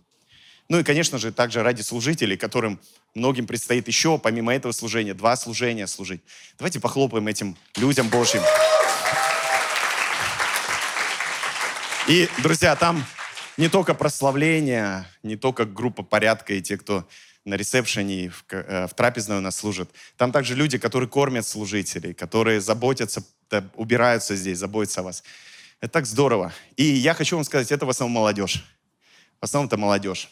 Ну 0.69 0.79
и, 0.79 0.83
конечно 0.83 1.17
же, 1.17 1.31
также 1.31 1.63
ради 1.63 1.81
служителей, 1.81 2.37
которым 2.37 2.79
многим 3.15 3.47
предстоит 3.47 3.87
еще, 3.87 4.19
помимо 4.19 4.53
этого 4.53 4.71
служения, 4.71 5.15
два 5.15 5.35
служения 5.35 5.87
служить. 5.87 6.21
Давайте 6.59 6.79
похлопаем 6.79 7.27
этим 7.27 7.57
людям 7.75 8.09
Божьим. 8.09 8.43
И, 12.07 12.29
друзья, 12.41 12.73
там 12.77 13.03
не 13.57 13.67
только 13.67 13.93
прославление, 13.93 15.05
не 15.23 15.35
только 15.35 15.65
группа 15.65 16.03
порядка 16.03 16.53
и 16.53 16.61
те, 16.61 16.77
кто 16.77 17.05
на 17.43 17.55
ресепшене 17.55 18.29
в, 18.29 18.45
э, 18.49 18.87
в 18.87 18.93
трапезной 18.93 19.39
у 19.39 19.41
нас 19.41 19.57
служат. 19.57 19.89
Там 20.15 20.31
также 20.31 20.55
люди, 20.55 20.77
которые 20.77 21.09
кормят 21.09 21.45
служителей, 21.45 22.13
которые 22.13 22.61
заботятся, 22.61 23.23
убираются 23.75 24.37
здесь, 24.37 24.57
заботятся 24.57 25.01
о 25.01 25.03
вас. 25.03 25.23
Это 25.81 25.91
так 25.91 26.05
здорово. 26.05 26.53
И 26.77 26.83
я 26.85 27.13
хочу 27.13 27.35
вам 27.35 27.43
сказать, 27.43 27.73
это 27.73 27.85
в 27.85 27.89
основном 27.89 28.15
молодежь. 28.15 28.63
В 29.41 29.43
основном 29.43 29.67
это 29.67 29.75
молодежь. 29.75 30.29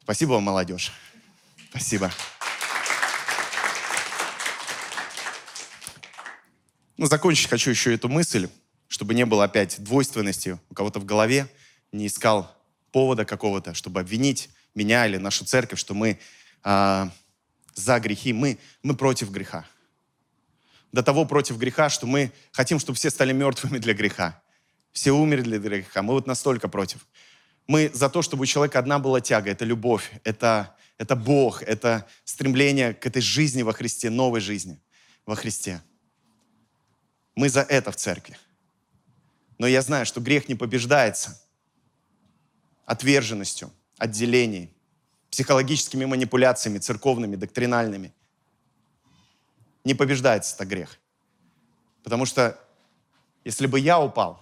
Спасибо 0.00 0.34
вам, 0.34 0.44
молодежь. 0.44 0.92
Спасибо. 1.70 2.12
Ну, 6.96 7.06
закончить 7.06 7.48
хочу 7.48 7.70
еще 7.70 7.92
эту 7.92 8.08
мысль 8.08 8.48
чтобы 8.90 9.14
не 9.14 9.24
было 9.24 9.44
опять 9.44 9.82
двойственности 9.82 10.58
у 10.68 10.74
кого-то 10.74 10.98
в 10.98 11.04
голове, 11.04 11.46
не 11.92 12.08
искал 12.08 12.52
повода 12.90 13.24
какого-то, 13.24 13.72
чтобы 13.72 14.00
обвинить 14.00 14.50
меня 14.74 15.06
или 15.06 15.16
нашу 15.16 15.44
церковь, 15.44 15.78
что 15.78 15.94
мы 15.94 16.18
э, 16.64 17.08
за 17.76 18.00
грехи, 18.00 18.32
мы, 18.32 18.58
мы 18.82 18.96
против 18.96 19.30
греха. 19.30 19.64
До 20.90 21.04
того 21.04 21.24
против 21.24 21.56
греха, 21.56 21.88
что 21.88 22.08
мы 22.08 22.32
хотим, 22.50 22.80
чтобы 22.80 22.96
все 22.96 23.10
стали 23.10 23.32
мертвыми 23.32 23.78
для 23.78 23.94
греха. 23.94 24.42
Все 24.90 25.12
умерли 25.12 25.58
для 25.58 25.70
греха. 25.70 26.02
Мы 26.02 26.12
вот 26.14 26.26
настолько 26.26 26.66
против. 26.66 27.06
Мы 27.68 27.92
за 27.94 28.08
то, 28.10 28.22
чтобы 28.22 28.42
у 28.42 28.46
человека 28.46 28.80
одна 28.80 28.98
была 28.98 29.20
тяга. 29.20 29.52
Это 29.52 29.64
любовь, 29.64 30.10
это, 30.24 30.76
это 30.98 31.14
Бог, 31.14 31.62
это 31.62 32.08
стремление 32.24 32.92
к 32.92 33.06
этой 33.06 33.22
жизни 33.22 33.62
во 33.62 33.72
Христе, 33.72 34.10
новой 34.10 34.40
жизни 34.40 34.80
во 35.26 35.36
Христе. 35.36 35.80
Мы 37.36 37.48
за 37.48 37.60
это 37.60 37.92
в 37.92 37.96
церкви. 37.96 38.36
Но 39.60 39.66
я 39.66 39.82
знаю, 39.82 40.06
что 40.06 40.22
грех 40.22 40.48
не 40.48 40.54
побеждается 40.54 41.38
отверженностью, 42.86 43.70
отделением, 43.98 44.70
психологическими 45.30 46.06
манипуляциями, 46.06 46.78
церковными, 46.78 47.36
доктринальными. 47.36 48.14
Не 49.84 49.92
побеждается 49.92 50.54
это 50.54 50.64
грех. 50.64 50.98
Потому 52.02 52.24
что 52.24 52.58
если 53.44 53.66
бы 53.66 53.78
я 53.78 54.00
упал, 54.00 54.40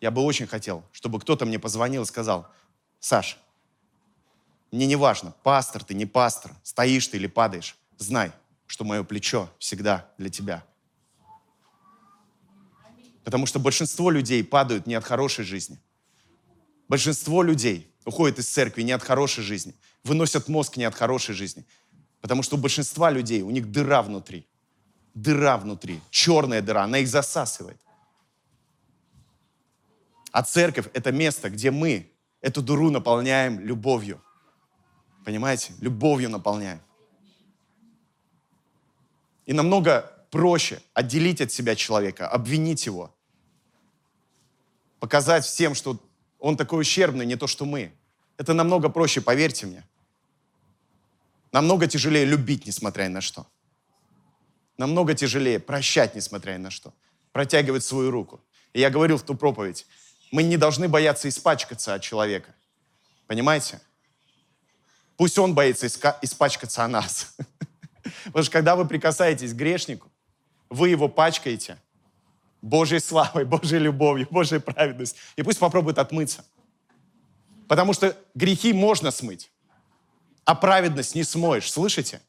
Я 0.00 0.10
бы 0.10 0.22
очень 0.22 0.46
хотел, 0.46 0.84
чтобы 0.92 1.20
кто-то 1.20 1.44
мне 1.44 1.58
позвонил 1.58 2.02
и 2.02 2.06
сказал, 2.06 2.48
Саш, 3.00 3.38
мне 4.70 4.86
не 4.86 4.96
важно, 4.96 5.34
пастор 5.42 5.84
ты, 5.84 5.94
не 5.94 6.06
пастор, 6.06 6.52
стоишь 6.62 7.08
ты 7.08 7.16
или 7.16 7.26
падаешь, 7.26 7.76
знай, 7.96 8.32
что 8.66 8.84
мое 8.84 9.02
плечо 9.02 9.50
всегда 9.58 10.08
для 10.18 10.30
тебя. 10.30 10.64
Потому 13.28 13.44
что 13.44 13.58
большинство 13.58 14.10
людей 14.10 14.42
падают 14.42 14.86
не 14.86 14.94
от 14.94 15.04
хорошей 15.04 15.44
жизни. 15.44 15.78
Большинство 16.88 17.42
людей 17.42 17.86
уходят 18.06 18.38
из 18.38 18.48
церкви 18.48 18.80
не 18.80 18.92
от 18.92 19.02
хорошей 19.02 19.44
жизни, 19.44 19.74
выносят 20.02 20.48
мозг 20.48 20.78
не 20.78 20.84
от 20.84 20.94
хорошей 20.94 21.34
жизни. 21.34 21.66
Потому 22.22 22.42
что 22.42 22.56
у 22.56 22.58
большинства 22.58 23.10
людей, 23.10 23.42
у 23.42 23.50
них 23.50 23.70
дыра 23.70 24.00
внутри. 24.00 24.46
Дыра 25.12 25.58
внутри, 25.58 26.00
черная 26.08 26.62
дыра, 26.62 26.84
она 26.84 27.00
их 27.00 27.08
засасывает. 27.08 27.78
А 30.32 30.42
церковь— 30.42 30.86
это 30.94 31.12
место, 31.12 31.50
где 31.50 31.70
мы 31.70 32.10
эту 32.40 32.62
дыру 32.62 32.88
наполняем 32.88 33.60
любовью. 33.60 34.22
Понимаете? 35.26 35.74
Любовью 35.82 36.30
наполняем. 36.30 36.80
И 39.44 39.52
намного 39.52 40.10
проще 40.30 40.80
отделить 40.94 41.42
от 41.42 41.52
себя 41.52 41.76
человека, 41.76 42.26
обвинить 42.26 42.86
его, 42.86 43.14
показать 45.00 45.44
всем, 45.44 45.74
что 45.74 45.98
он 46.38 46.56
такой 46.56 46.80
ущербный, 46.80 47.26
не 47.26 47.36
то, 47.36 47.46
что 47.46 47.64
мы. 47.64 47.92
Это 48.36 48.54
намного 48.54 48.88
проще, 48.88 49.20
поверьте 49.20 49.66
мне. 49.66 49.84
Намного 51.52 51.86
тяжелее 51.86 52.24
любить, 52.24 52.66
несмотря 52.66 53.04
ни 53.04 53.08
на 53.08 53.20
что. 53.20 53.46
Намного 54.76 55.14
тяжелее 55.14 55.58
прощать, 55.58 56.14
несмотря 56.14 56.52
ни 56.52 56.58
на 56.58 56.70
что. 56.70 56.92
Протягивать 57.32 57.84
свою 57.84 58.10
руку. 58.10 58.40
И 58.72 58.80
я 58.80 58.90
говорил 58.90 59.16
в 59.16 59.22
ту 59.22 59.34
проповедь, 59.34 59.86
мы 60.30 60.42
не 60.42 60.56
должны 60.56 60.88
бояться 60.88 61.28
испачкаться 61.28 61.94
от 61.94 62.02
человека. 62.02 62.54
Понимаете? 63.26 63.80
Пусть 65.16 65.38
он 65.38 65.54
боится 65.54 65.88
испачкаться 66.22 66.84
о 66.84 66.88
нас. 66.88 67.34
Потому 68.26 68.44
что 68.44 68.52
когда 68.52 68.76
вы 68.76 68.86
прикасаетесь 68.86 69.52
к 69.52 69.56
грешнику, 69.56 70.10
вы 70.68 70.90
его 70.90 71.08
пачкаете 71.08 71.78
Божьей 72.62 73.00
славой, 73.00 73.44
Божьей 73.44 73.78
любовью, 73.78 74.26
Божьей 74.30 74.58
праведностью. 74.58 75.20
И 75.36 75.42
пусть 75.42 75.58
попробует 75.58 75.98
отмыться. 75.98 76.44
Потому 77.68 77.92
что 77.92 78.16
грехи 78.34 78.72
можно 78.72 79.10
смыть, 79.10 79.50
а 80.44 80.54
праведность 80.54 81.14
не 81.14 81.24
смоешь. 81.24 81.70
Слышите? 81.70 82.20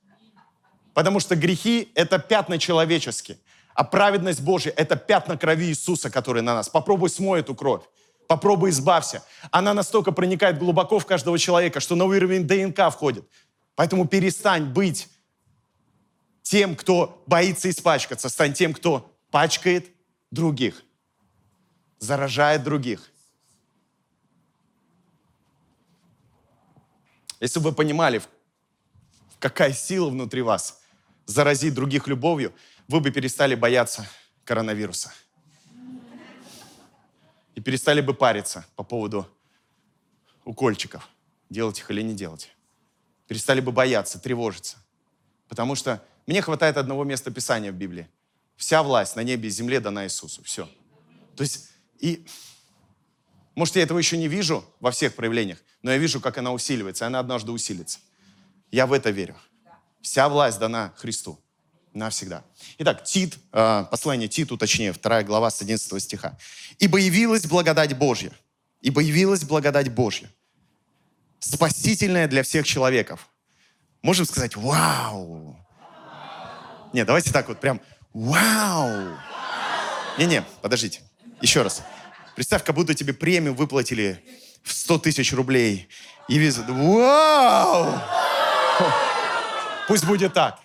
Потому 0.93 1.19
что 1.19 1.35
грехи— 1.35 1.91
это 1.95 2.19
пятна 2.19 2.59
человеческие. 2.59 3.37
А 3.73 3.83
праведность 3.85 4.41
Божья— 4.41 4.73
это 4.75 4.97
пятна 4.97 5.37
крови 5.37 5.67
Иисуса, 5.67 6.09
которые 6.09 6.43
на 6.43 6.55
нас. 6.55 6.67
Попробуй 6.67 7.09
смой 7.09 7.39
эту 7.39 7.55
кровь. 7.55 7.83
Попробуй 8.27 8.71
избавься. 8.71 9.23
Она 9.49 9.73
настолько 9.73 10.11
проникает 10.11 10.59
глубоко 10.59 10.99
в 10.99 11.05
каждого 11.05 11.39
человека, 11.39 11.79
что 11.79 11.95
на 11.95 12.05
уровень 12.05 12.45
ДНК 12.45 12.91
входит. 12.91 13.25
Поэтому 13.75 14.07
перестань 14.07 14.65
быть 14.65 15.07
тем, 16.41 16.75
кто 16.75 17.23
боится 17.25 17.69
испачкаться. 17.69 18.27
Стань 18.27 18.53
тем, 18.53 18.73
кто 18.73 19.09
пачкает 19.31 19.89
других, 20.31 20.83
заражает 21.99 22.63
других. 22.63 23.11
Если 27.39 27.59
бы 27.59 27.69
вы 27.69 27.75
понимали, 27.75 28.21
какая 29.39 29.73
сила 29.73 30.09
внутри 30.09 30.41
вас 30.41 30.81
заразить 31.25 31.73
других 31.73 32.07
любовью, 32.07 32.53
вы 32.87 32.99
бы 32.99 33.11
перестали 33.11 33.55
бояться 33.55 34.09
коронавируса. 34.43 35.13
И 37.55 37.61
перестали 37.61 38.01
бы 38.01 38.13
париться 38.13 38.65
по 38.75 38.83
поводу 38.83 39.27
укольчиков, 40.43 41.07
делать 41.49 41.79
их 41.79 41.91
или 41.91 42.01
не 42.01 42.13
делать. 42.13 42.51
Перестали 43.27 43.61
бы 43.61 43.71
бояться, 43.71 44.19
тревожиться. 44.19 44.77
Потому 45.47 45.75
что 45.75 46.03
мне 46.25 46.41
хватает 46.41 46.77
одного 46.77 47.03
места 47.03 47.31
Писания 47.31 47.71
в 47.71 47.75
Библии. 47.75 48.09
Вся 48.59 48.83
власть 48.83 49.15
на 49.15 49.21
небе 49.21 49.47
и 49.47 49.51
земле 49.51 49.79
дана 49.79 50.03
Иисусу. 50.03 50.43
Все. 50.43 50.69
То 51.37 51.43
есть, 51.43 51.69
и, 51.97 52.25
может, 53.55 53.77
я 53.77 53.83
этого 53.83 53.97
еще 53.97 54.17
не 54.17 54.27
вижу 54.27 54.65
во 54.81 54.91
всех 54.91 55.15
проявлениях, 55.15 55.59
но 55.81 55.91
я 55.91 55.97
вижу, 55.97 56.19
как 56.19 56.37
она 56.37 56.51
усиливается, 56.51 57.05
и 57.05 57.07
она 57.07 57.19
однажды 57.19 57.53
усилится. 57.53 57.99
Я 58.69 58.85
в 58.85 58.91
это 58.91 59.11
верю. 59.11 59.37
Вся 60.01 60.27
власть 60.27 60.59
дана 60.59 60.93
Христу 60.97 61.39
навсегда. 61.93 62.43
Итак, 62.79 63.05
Тит, 63.05 63.37
э, 63.53 63.85
послание 63.89 64.27
Титу, 64.27 64.57
точнее, 64.57 64.91
вторая 64.91 65.23
глава 65.23 65.51
с 65.51 65.61
11 65.61 66.03
стиха. 66.03 66.37
«Ибо 66.79 66.97
явилась 66.97 67.45
благодать 67.45 67.97
Божья, 67.97 68.33
ибо 68.81 68.99
явилась 68.99 69.45
благодать 69.45 69.89
Божья, 69.89 70.29
спасительная 71.39 72.27
для 72.27 72.43
всех 72.43 72.67
человеков». 72.67 73.29
Можем 74.01 74.25
сказать 74.25 74.57
«Вау!» 74.57 75.57
Нет, 76.91 77.07
давайте 77.07 77.31
так 77.31 77.47
вот 77.47 77.61
прям 77.61 77.79
«Вау!» 78.13 79.17
Не-не, 80.17 80.43
подождите, 80.61 81.01
еще 81.41 81.61
раз. 81.61 81.81
Представь, 82.35 82.63
как 82.63 82.75
будто 82.75 82.93
тебе 82.93 83.13
премию 83.13 83.53
выплатили 83.53 84.23
в 84.63 84.71
100 84.73 84.99
тысяч 84.99 85.33
рублей. 85.33 85.87
И 86.27 86.37
виза 86.37 86.63
«Вау!» 86.67 87.99
Пусть 89.87 90.05
будет 90.05 90.33
так. 90.33 90.59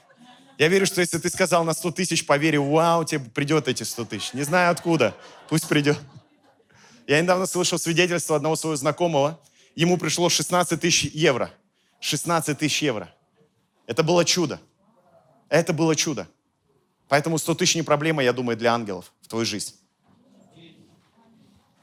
Я 0.59 0.69
верю, 0.69 0.87
что 0.87 1.01
если 1.01 1.19
ты 1.19 1.31
сказал 1.31 1.65
на 1.65 1.73
100 1.73 1.93
тысяч, 1.93 2.27
поверь, 2.27 2.59
вау, 2.59 3.05
тебе 3.05 3.25
придет 3.25 3.67
эти 3.69 3.83
100 3.83 4.05
тысяч. 4.05 4.35
Не 4.35 4.43
знаю 4.43 4.71
откуда, 4.71 5.17
пусть 5.49 5.67
придет. 5.67 5.99
Я 7.07 7.21
недавно 7.21 7.47
слышал 7.47 7.79
свидетельство 7.79 8.37
одного 8.37 8.55
своего 8.55 8.77
знакомого. 8.77 9.41
Ему 9.75 9.99
пришло 9.99 10.29
16 10.29 10.81
тысяч 10.81 11.05
евро. 11.13 11.51
16 12.01 12.59
тысяч 12.59 12.83
евро. 12.83 13.13
Это 13.87 14.03
было 14.03 14.25
чудо. 14.25 14.61
Это 15.49 15.73
было 15.73 15.97
чудо. 15.97 16.29
Поэтому 17.15 17.39
100 17.39 17.55
тысяч 17.55 17.77
не 17.77 17.83
проблема, 17.83 18.25
я 18.25 18.33
думаю, 18.33 18.57
для 18.57 18.75
ангелов 18.75 19.13
в 19.23 19.29
твою 19.29 19.45
жизнь. 19.47 19.77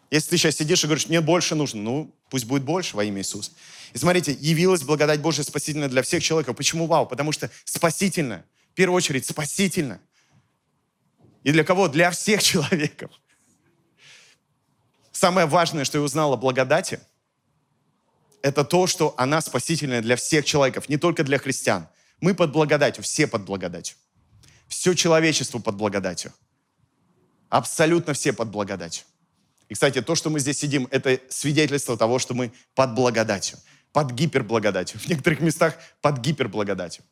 Если 0.10 0.30
ты 0.30 0.38
сейчас 0.38 0.58
сидишь 0.58 0.84
и 0.84 0.88
говоришь, 0.88 1.08
мне 1.08 1.22
больше 1.22 1.56
нужно, 1.56 1.82
ну, 1.82 2.13
пусть 2.30 2.44
будет 2.44 2.63
больше 2.63 2.98
во 2.98 3.06
имя 3.06 3.22
Иисуса. 3.22 3.54
И 3.94 3.98
смотрите, 3.98 4.34
явилась 4.34 4.82
благодать 4.84 5.22
Божия 5.22 5.46
спасительная 5.46 5.88
для 5.88 6.02
всех 6.02 6.22
человеков. 6.22 6.58
Почему 6.58 6.86
вау? 6.86 7.06
Потому 7.06 7.32
что 7.32 7.50
спасительная 7.63 8.46
в 8.72 8.74
первую 8.74 8.98
очередь, 8.98 9.26
спасительно. 9.26 10.02
И 11.44 11.54
для 11.54 11.63
кого? 11.63 11.88
Для 11.88 12.12
всех 12.12 12.44
человеков. 12.44 13.10
Самое 15.13 15.48
важное, 15.48 15.86
что 15.86 15.98
я 15.98 16.04
узнал 16.04 16.34
о 16.34 16.36
благодати, 16.36 17.00
это 18.41 18.65
то, 18.65 18.86
что 18.86 19.13
она 19.15 19.39
спасительная 19.39 20.02
для 20.02 20.17
всех 20.17 20.44
человеков, 20.44 20.89
не 20.89 20.98
только 20.98 21.24
для 21.24 21.38
христиан. 21.38 21.88
Мы 22.20 22.34
под 22.34 22.52
благодатью, 22.52 23.02
все 23.02 23.28
под 23.28 23.46
благодатью. 23.46 23.96
Все 24.71 24.93
человечество 24.93 25.60
под 25.60 25.75
благодатью. 25.75 26.31
Абсолютно 27.49 28.13
все 28.13 28.31
под 28.31 28.47
благодатью. 28.47 29.03
И, 29.67 29.73
кстати, 29.73 30.01
то, 30.01 30.15
что 30.15 30.29
мы 30.29 30.39
здесь 30.39 30.60
сидим, 30.60 30.88
это 30.91 31.19
свидетельство 31.27 31.97
того, 31.97 32.19
что 32.19 32.34
мы 32.34 32.53
под 32.73 32.95
благодатью, 32.95 33.57
под 33.91 34.12
гиперблагодатью. 34.13 34.97
В 35.01 35.07
некоторых 35.10 35.41
местах 35.41 35.77
под 35.99 36.19
гиперблагодатью. 36.19 37.03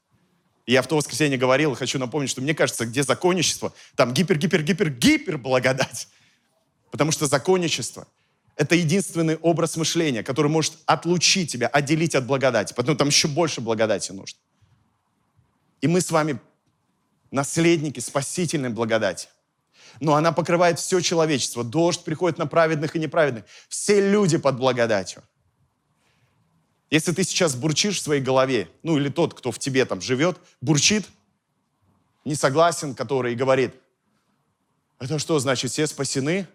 И 0.68 0.72
я 0.72 0.82
в 0.82 0.88
то 0.88 0.96
воскресенье 0.96 1.38
говорил, 1.38 1.76
хочу 1.76 2.00
напомнить, 2.00 2.30
что 2.30 2.40
мне 2.40 2.56
кажется, 2.56 2.86
где 2.86 3.04
законничество, 3.04 3.74
там 3.98 4.14
гипер-гипер-гипер-гипер 4.14 5.38
благодать. 5.38 6.08
Потому 6.92 7.12
что 7.12 7.28
законничество– 7.28 8.08
это 8.56 8.76
единственный 8.76 9.36
образ 9.36 9.76
мышления, 9.76 10.24
который 10.24 10.50
может 10.50 10.76
отлучить 10.86 11.52
тебя, 11.52 11.68
отделить 11.68 12.16
от 12.16 12.26
благодати. 12.26 12.72
Потому 12.74 12.98
там 12.98 13.10
еще 13.10 13.28
больше 13.28 13.60
благодати 13.60 14.14
нужно. 14.14 14.40
И 15.82 15.88
мы 15.88 16.00
с 16.00 16.10
вами 16.10 16.40
наследники 17.32 18.00
спасительной 18.00 18.70
благодати. 18.70 19.28
Но 20.00 20.16
она 20.16 20.32
покрывает 20.32 20.80
все 20.80 21.00
человечество. 21.00 21.64
Дождь 21.64 22.04
приходит 22.04 22.38
на 22.38 22.48
праведных 22.48 22.96
и 22.96 23.00
неправедных. 23.00 23.46
Все 23.68 24.10
люди 24.10 24.38
под 24.38 24.58
благодатью. 24.58 25.24
Если 26.90 27.12
ты 27.12 27.24
сейчас 27.24 27.56
бурчишь 27.56 28.00
в 28.00 28.04
своей 28.04 28.22
голове, 28.22 28.70
ну 28.82 28.98
или 28.98 29.10
тот, 29.10 29.34
кто 29.34 29.52
в 29.52 29.60
тебе 29.60 29.86
там 29.86 30.02
живет, 30.02 30.38
бурчит, 30.62 31.08
не 32.26 32.36
согласен, 32.36 32.96
который 32.96 33.36
говорит, 33.36 33.76
это 35.00 35.20
что 35.20 35.40
значит, 35.40 35.72
все 35.72 35.88
спасены? 35.88 36.48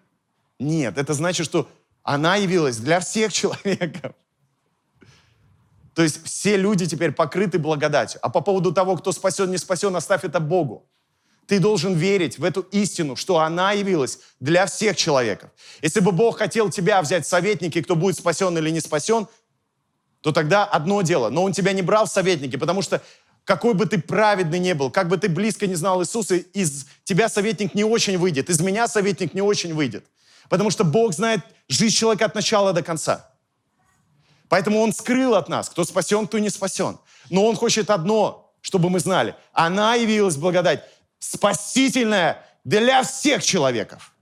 Нет, 0.59 0.99
это 0.99 1.15
значит, 1.15 1.47
что 1.47 1.69
она 2.03 2.37
явилась 2.37 2.79
для 2.79 3.01
всех 3.01 3.33
человеков. 3.33 4.15
То 5.95 6.03
есть 6.03 6.25
все 6.25 6.57
люди 6.57 6.87
теперь 6.87 7.13
покрыты 7.13 7.59
благодатью. 7.59 8.19
А 8.23 8.29
по 8.29 8.41
поводу 8.41 8.73
того, 8.73 8.97
кто 8.97 9.13
спасен, 9.13 9.51
не 9.51 9.59
спасен, 9.59 9.95
оставь 9.95 10.25
это 10.25 10.41
Богу. 10.41 10.89
Ты 11.47 11.61
должен 11.61 11.95
верить 11.95 12.39
в 12.39 12.45
эту 12.45 12.63
истину, 12.73 13.17
что 13.17 13.39
она 13.39 13.73
явилась 13.73 14.19
для 14.41 14.67
всех 14.67 14.97
человеков. 14.97 15.51
Если 15.83 16.01
бы 16.01 16.11
Бог 16.11 16.39
хотел 16.39 16.71
тебя 16.71 17.01
взять 17.03 17.27
в 17.27 17.29
советники, 17.29 17.83
кто 17.83 17.97
будет 17.97 18.17
спасен 18.17 18.57
или 18.57 18.71
не 18.71 18.81
спасен, 18.81 19.29
то 20.23 20.33
тогда 20.33 20.65
одно 20.65 21.03
дело. 21.03 21.29
Но 21.29 21.45
он 21.45 21.53
тебя 21.53 21.73
не 21.73 21.83
брал 21.83 22.07
в 22.07 22.11
советники, 22.11 22.57
потому 22.57 22.81
что 22.81 23.03
какой 23.45 23.75
бы 23.75 23.85
ты 23.85 24.01
праведный 24.01 24.59
не 24.59 24.75
был, 24.75 24.91
как 24.91 25.09
бы 25.09 25.19
ты 25.19 25.29
близко 25.29 25.67
не 25.67 25.75
знал 25.75 26.03
Иисуса, 26.03 26.37
из 26.37 26.87
тебя 27.05 27.29
советник 27.29 27.75
не 27.75 27.85
очень 27.85 28.17
выйдет, 28.17 28.49
из 28.49 28.59
меня 28.61 28.89
советник 28.89 29.35
не 29.35 29.43
очень 29.43 29.75
выйдет. 29.75 30.07
Потому 30.49 30.71
что 30.71 30.83
Бог 30.83 31.13
знает 31.13 31.41
жизнь 31.69 31.95
человека 31.95 32.25
от 32.25 32.35
начала 32.35 32.73
до 32.73 32.83
конца. 32.83 33.34
Поэтому 34.49 34.81
Он 34.81 34.93
скрыл 34.93 35.35
от 35.35 35.49
нас, 35.49 35.69
кто 35.69 35.85
спасен, 35.85 36.27
кто 36.27 36.39
не 36.39 36.51
спасен. 36.51 36.99
Но 37.31 37.47
Он 37.47 37.57
хочет 37.57 37.91
одно, 37.91 38.53
чтобы 38.61 38.91
мы 38.91 39.01
знали. 39.01 39.35
Она 39.53 39.95
явилась 39.95 40.37
благодать 40.37 40.85
спасительная 41.19 42.45
для 42.65 43.03
всех 43.03 43.43
человеков. 43.43 44.13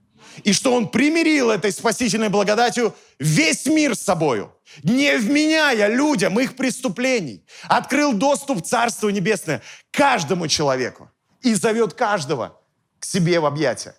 И 0.43 0.53
что 0.53 0.73
Он 0.73 0.89
примирил 0.89 1.51
этой 1.51 1.71
спасительной 1.71 2.29
благодатью 2.29 2.95
весь 3.19 3.65
мир 3.65 3.95
с 3.95 4.01
собою, 4.01 4.53
не 4.81 5.15
вменяя 5.17 5.87
людям 5.87 6.39
их 6.39 6.55
преступлений. 6.55 7.45
Открыл 7.63 8.13
доступ 8.13 8.59
в 8.59 8.61
Царство 8.63 9.09
Небесное 9.09 9.61
каждому 9.91 10.47
человеку 10.47 11.11
и 11.41 11.53
зовет 11.53 11.93
каждого 11.93 12.59
к 12.99 13.05
себе 13.05 13.39
в 13.39 13.45
объятия. 13.45 13.95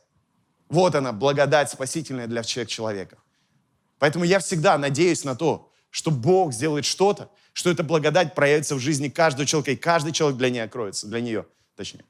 Вот 0.69 0.95
она, 0.95 1.13
благодать 1.13 1.71
спасительная 1.71 2.27
для 2.27 2.43
всех 2.43 2.69
человеков. 2.69 3.19
Поэтому 3.99 4.25
я 4.25 4.41
всегда 4.41 4.77
надеюсь 4.77 5.25
на 5.25 5.37
то, 5.37 5.71
что 5.95 6.11
Бог 6.11 6.53
сделает 6.53 6.85
что-то, 6.85 7.31
что 7.53 7.71
эта 7.71 7.85
благодать 7.85 8.35
проявится 8.35 8.75
в 8.75 8.81
жизни 8.81 9.09
каждого 9.09 9.47
человека, 9.47 9.71
и 9.71 9.77
каждый 9.77 10.11
человек 10.11 10.37
для 10.37 10.51
нее 10.51 10.65
откроется, 10.65 11.07
для 11.07 11.21
нее, 11.21 11.47
точнее. 11.77 12.05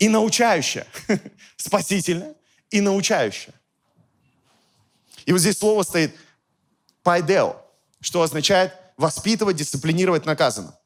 И 0.00 0.08
научающая, 0.08 0.84
спасительная 1.56 2.34
и 2.72 2.80
научающая. 2.80 3.54
И 5.26 5.32
вот 5.32 5.38
здесь 5.38 5.56
слово 5.56 5.84
стоит 5.84 6.16
«пайдео», 7.04 7.62
что 8.00 8.22
означает 8.22 8.72
воспитывать, 8.96 9.54
дисциплинировать, 9.54 10.26
наказано. 10.26 10.76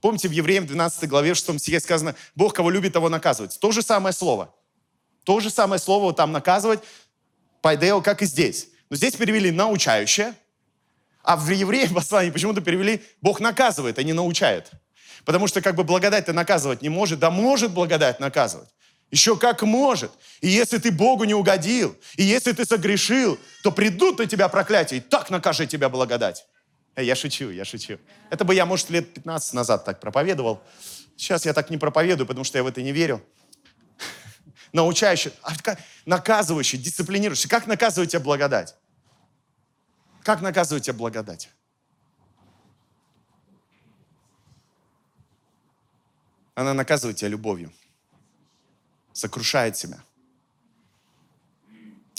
Помните, 0.00 0.28
в 0.28 0.32
Евреям 0.32 0.66
12 0.66 1.08
главе, 1.08 1.34
в 1.34 1.36
6 1.36 1.58
стихе 1.58 1.80
сказано, 1.80 2.14
Бог, 2.36 2.54
кого 2.54 2.70
любит, 2.70 2.92
того 2.92 3.08
наказывает. 3.08 3.58
То 3.58 3.72
же 3.72 3.82
самое 3.82 4.12
слово. 4.12 4.54
То 5.24 5.40
же 5.40 5.50
самое 5.50 5.80
слово 5.80 6.14
там 6.14 6.30
наказывать, 6.30 6.78
пайдео, 7.60 8.00
как 8.00 8.22
и 8.22 8.26
здесь. 8.26 8.68
Но 8.92 8.96
здесь 8.96 9.16
перевели 9.16 9.50
научающее, 9.50 10.34
а 11.22 11.38
в 11.38 11.48
евреям 11.48 11.94
послании 11.94 12.30
почему-то 12.30 12.60
перевели 12.60 13.00
Бог 13.22 13.40
наказывает, 13.40 13.98
а 13.98 14.02
не 14.02 14.12
научает. 14.12 14.70
Потому 15.24 15.46
что 15.46 15.62
как 15.62 15.76
бы 15.76 15.82
благодать-то 15.82 16.34
наказывать 16.34 16.82
не 16.82 16.90
может, 16.90 17.18
да 17.18 17.30
может 17.30 17.72
благодать 17.72 18.20
наказывать. 18.20 18.68
Еще 19.10 19.38
как 19.38 19.62
может. 19.62 20.12
И 20.42 20.48
если 20.48 20.76
ты 20.76 20.90
Богу 20.90 21.24
не 21.24 21.32
угодил, 21.32 21.96
и 22.16 22.22
если 22.22 22.52
ты 22.52 22.66
согрешил, 22.66 23.38
то 23.62 23.72
придут 23.72 24.18
на 24.18 24.26
тебя 24.26 24.50
проклятия, 24.50 24.98
и 24.98 25.00
так 25.00 25.30
накажет 25.30 25.70
тебя 25.70 25.88
благодать. 25.88 26.44
Эй, 26.94 27.06
я 27.06 27.16
шучу, 27.16 27.48
я 27.48 27.64
шучу. 27.64 27.98
Это 28.28 28.44
бы 28.44 28.54
я, 28.54 28.66
может, 28.66 28.90
лет 28.90 29.14
15 29.14 29.54
назад 29.54 29.86
так 29.86 30.00
проповедовал. 30.00 30.62
Сейчас 31.16 31.46
я 31.46 31.54
так 31.54 31.70
не 31.70 31.78
проповедую, 31.78 32.26
потому 32.26 32.44
что 32.44 32.58
я 32.58 32.62
в 32.62 32.66
это 32.66 32.82
не 32.82 32.92
верю 32.92 33.24
научающий, 34.74 35.32
а 35.40 35.54
наказывающий, 36.04 36.76
дисциплинирующий. 36.76 37.48
Как 37.48 37.66
наказывать 37.66 38.10
тебя 38.10 38.20
благодать? 38.20 38.74
Как 40.22 40.40
наказывать 40.40 40.84
тебя 40.84 40.94
благодать? 40.94 41.50
Она 46.54 46.74
наказывает 46.74 47.16
тебя 47.16 47.28
любовью, 47.28 47.72
сокрушает 49.12 49.74
тебя, 49.74 49.98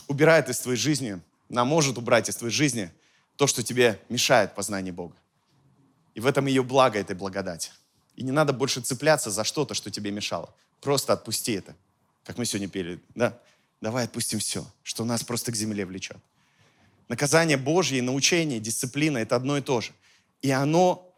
убирает 0.08 0.50
из 0.50 0.60
твоей 0.60 0.78
жизни, 0.78 1.22
она 1.50 1.66
может 1.66 1.98
убрать 1.98 2.30
из 2.30 2.36
твоей 2.36 2.54
жизни 2.54 2.92
то, 3.36 3.46
что 3.48 3.64
тебе 3.64 4.02
мешает 4.10 4.56
познанию 4.56 4.94
Бога. 4.94 5.16
И 6.16 6.20
в 6.20 6.26
этом 6.26 6.48
ее 6.48 6.64
благо, 6.64 7.00
этой 7.00 7.16
благодати. 7.16 7.72
И 8.16 8.24
не 8.24 8.32
надо 8.32 8.54
больше 8.54 8.82
цепляться 8.82 9.30
за 9.32 9.44
что-то, 9.44 9.76
что 9.76 9.92
тебе 9.92 10.12
мешало. 10.12 10.54
Просто 10.82 11.14
отпусти 11.14 11.54
это. 11.54 11.76
Как 12.24 12.38
мы 12.38 12.46
сегодня 12.46 12.68
пели, 12.68 13.02
да? 13.16 13.40
Давай 13.82 14.06
отпустим 14.06 14.40
все, 14.40 14.66
что 14.82 15.06
нас 15.06 15.24
просто 15.24 15.52
к 15.52 15.56
земле 15.56 15.86
влечет. 15.86 16.18
Наказание 17.10 17.58
Божье, 17.58 18.02
научение, 18.02 18.60
дисциплина– 18.60 19.18
это 19.20 19.36
одно 19.36 19.58
и 19.58 19.62
то 19.62 19.82
же. 19.82 19.92
И 20.42 20.52
оно 20.52 21.14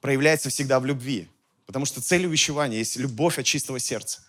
проявляется 0.00 0.50
всегда 0.50 0.78
в 0.80 0.86
любви. 0.86 1.28
Потому 1.66 1.84
что 1.84 2.00
цель 2.00 2.26
увещевания 2.26 2.78
есть 2.78 2.96
любовь 2.96 3.38
от 3.38 3.44
чистого 3.44 3.78
сердца. 3.80 4.20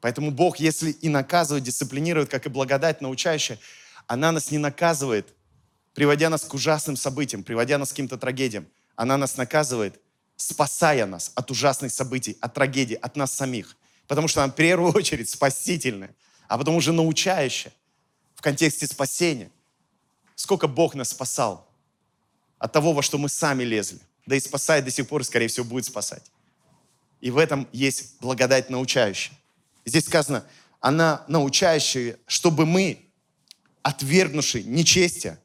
Поэтому 0.00 0.32
Бог, 0.32 0.58
если 0.58 0.90
и 0.90 1.08
наказывает, 1.08 1.62
дисциплинирует, 1.62 2.28
как 2.28 2.46
и 2.46 2.48
благодать 2.48 3.00
научающая, 3.00 3.58
она 4.08 4.32
нас 4.32 4.50
не 4.50 4.58
наказывает, 4.58 5.28
приводя 5.94 6.28
нас 6.28 6.42
к 6.42 6.52
ужасным 6.54 6.96
событиям, 6.96 7.44
приводя 7.44 7.78
нас 7.78 7.88
к 7.88 7.92
каким-то 7.92 8.18
трагедиям. 8.18 8.66
Она 8.96 9.16
нас 9.16 9.36
наказывает, 9.36 10.00
спасая 10.36 11.06
нас 11.06 11.30
от 11.36 11.50
ужасных 11.52 11.92
событий, 11.92 12.36
от 12.40 12.52
трагедий, 12.52 12.96
от 12.96 13.14
нас 13.14 13.32
самих. 13.32 13.76
Потому 14.08 14.26
что 14.26 14.42
она 14.42 14.52
в 14.52 14.56
первую 14.56 14.92
очередь 14.96 15.28
спасительная, 15.28 16.14
а 16.48 16.58
потом 16.58 16.74
уже 16.74 16.92
научающая 16.92 17.72
в 18.42 18.44
контексте 18.44 18.88
спасения. 18.88 19.52
Сколько 20.34 20.66
Бог 20.66 20.96
нас 20.96 21.10
спасал 21.10 21.70
от 22.58 22.72
того, 22.72 22.92
во 22.92 23.00
что 23.00 23.16
мы 23.16 23.28
сами 23.28 23.62
лезли. 23.62 24.00
Да 24.26 24.34
и 24.34 24.40
спасает 24.40 24.84
до 24.84 24.90
сих 24.90 25.06
пор, 25.06 25.22
скорее 25.22 25.46
всего, 25.46 25.64
будет 25.64 25.84
спасать. 25.84 26.24
И 27.20 27.30
в 27.30 27.38
этом 27.38 27.68
есть 27.70 28.20
благодать 28.20 28.68
научающая. 28.68 29.32
Здесь 29.84 30.06
сказано, 30.06 30.44
она 30.80 31.24
научающая, 31.28 32.18
чтобы 32.26 32.66
мы, 32.66 33.06
отвергнувши 33.82 34.64
нечестие, 34.64 35.38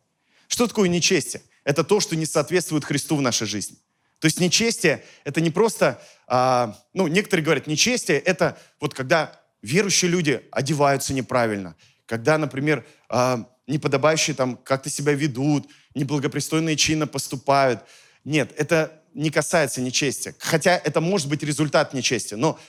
что 0.48 0.66
такое 0.66 0.90
нечестие? 0.90 1.44
Это 1.66 1.84
то, 1.84 2.00
что 2.00 2.16
не 2.16 2.26
соответствует 2.26 2.84
Христу 2.84 3.16
в 3.16 3.22
нашей 3.22 3.46
жизни. 3.46 3.78
То 4.18 4.26
есть 4.26 4.40
нечестие– 4.40 5.06
это 5.24 5.40
не 5.40 5.52
просто, 5.52 6.02
а, 6.26 6.76
ну, 6.96 7.06
некоторые 7.06 7.44
говорят, 7.44 7.68
нечестие– 7.68 8.18
это 8.26 8.58
вот 8.80 8.96
когда 8.96 9.40
верующие 9.62 10.10
люди 10.10 10.44
одеваются 10.50 11.14
неправильно, 11.14 11.76
когда, 12.08 12.40
например, 12.40 12.84
а, 13.10 13.48
неподобающие 13.68 14.36
там 14.36 14.58
как-то 14.58 14.90
себя 14.90 15.14
ведут, 15.14 15.68
неблагопристойные 15.94 16.76
чинно 16.76 17.06
поступают. 17.06 17.82
Нет, 18.24 18.52
это 18.58 19.04
не 19.14 19.30
касается 19.30 19.82
нечестия. 19.82 20.34
Хотя 20.40 20.76
это 20.76 21.02
может 21.02 21.30
быть 21.30 21.44
результат 21.44 21.94
нечестия, 21.94 22.38
но 22.38 22.60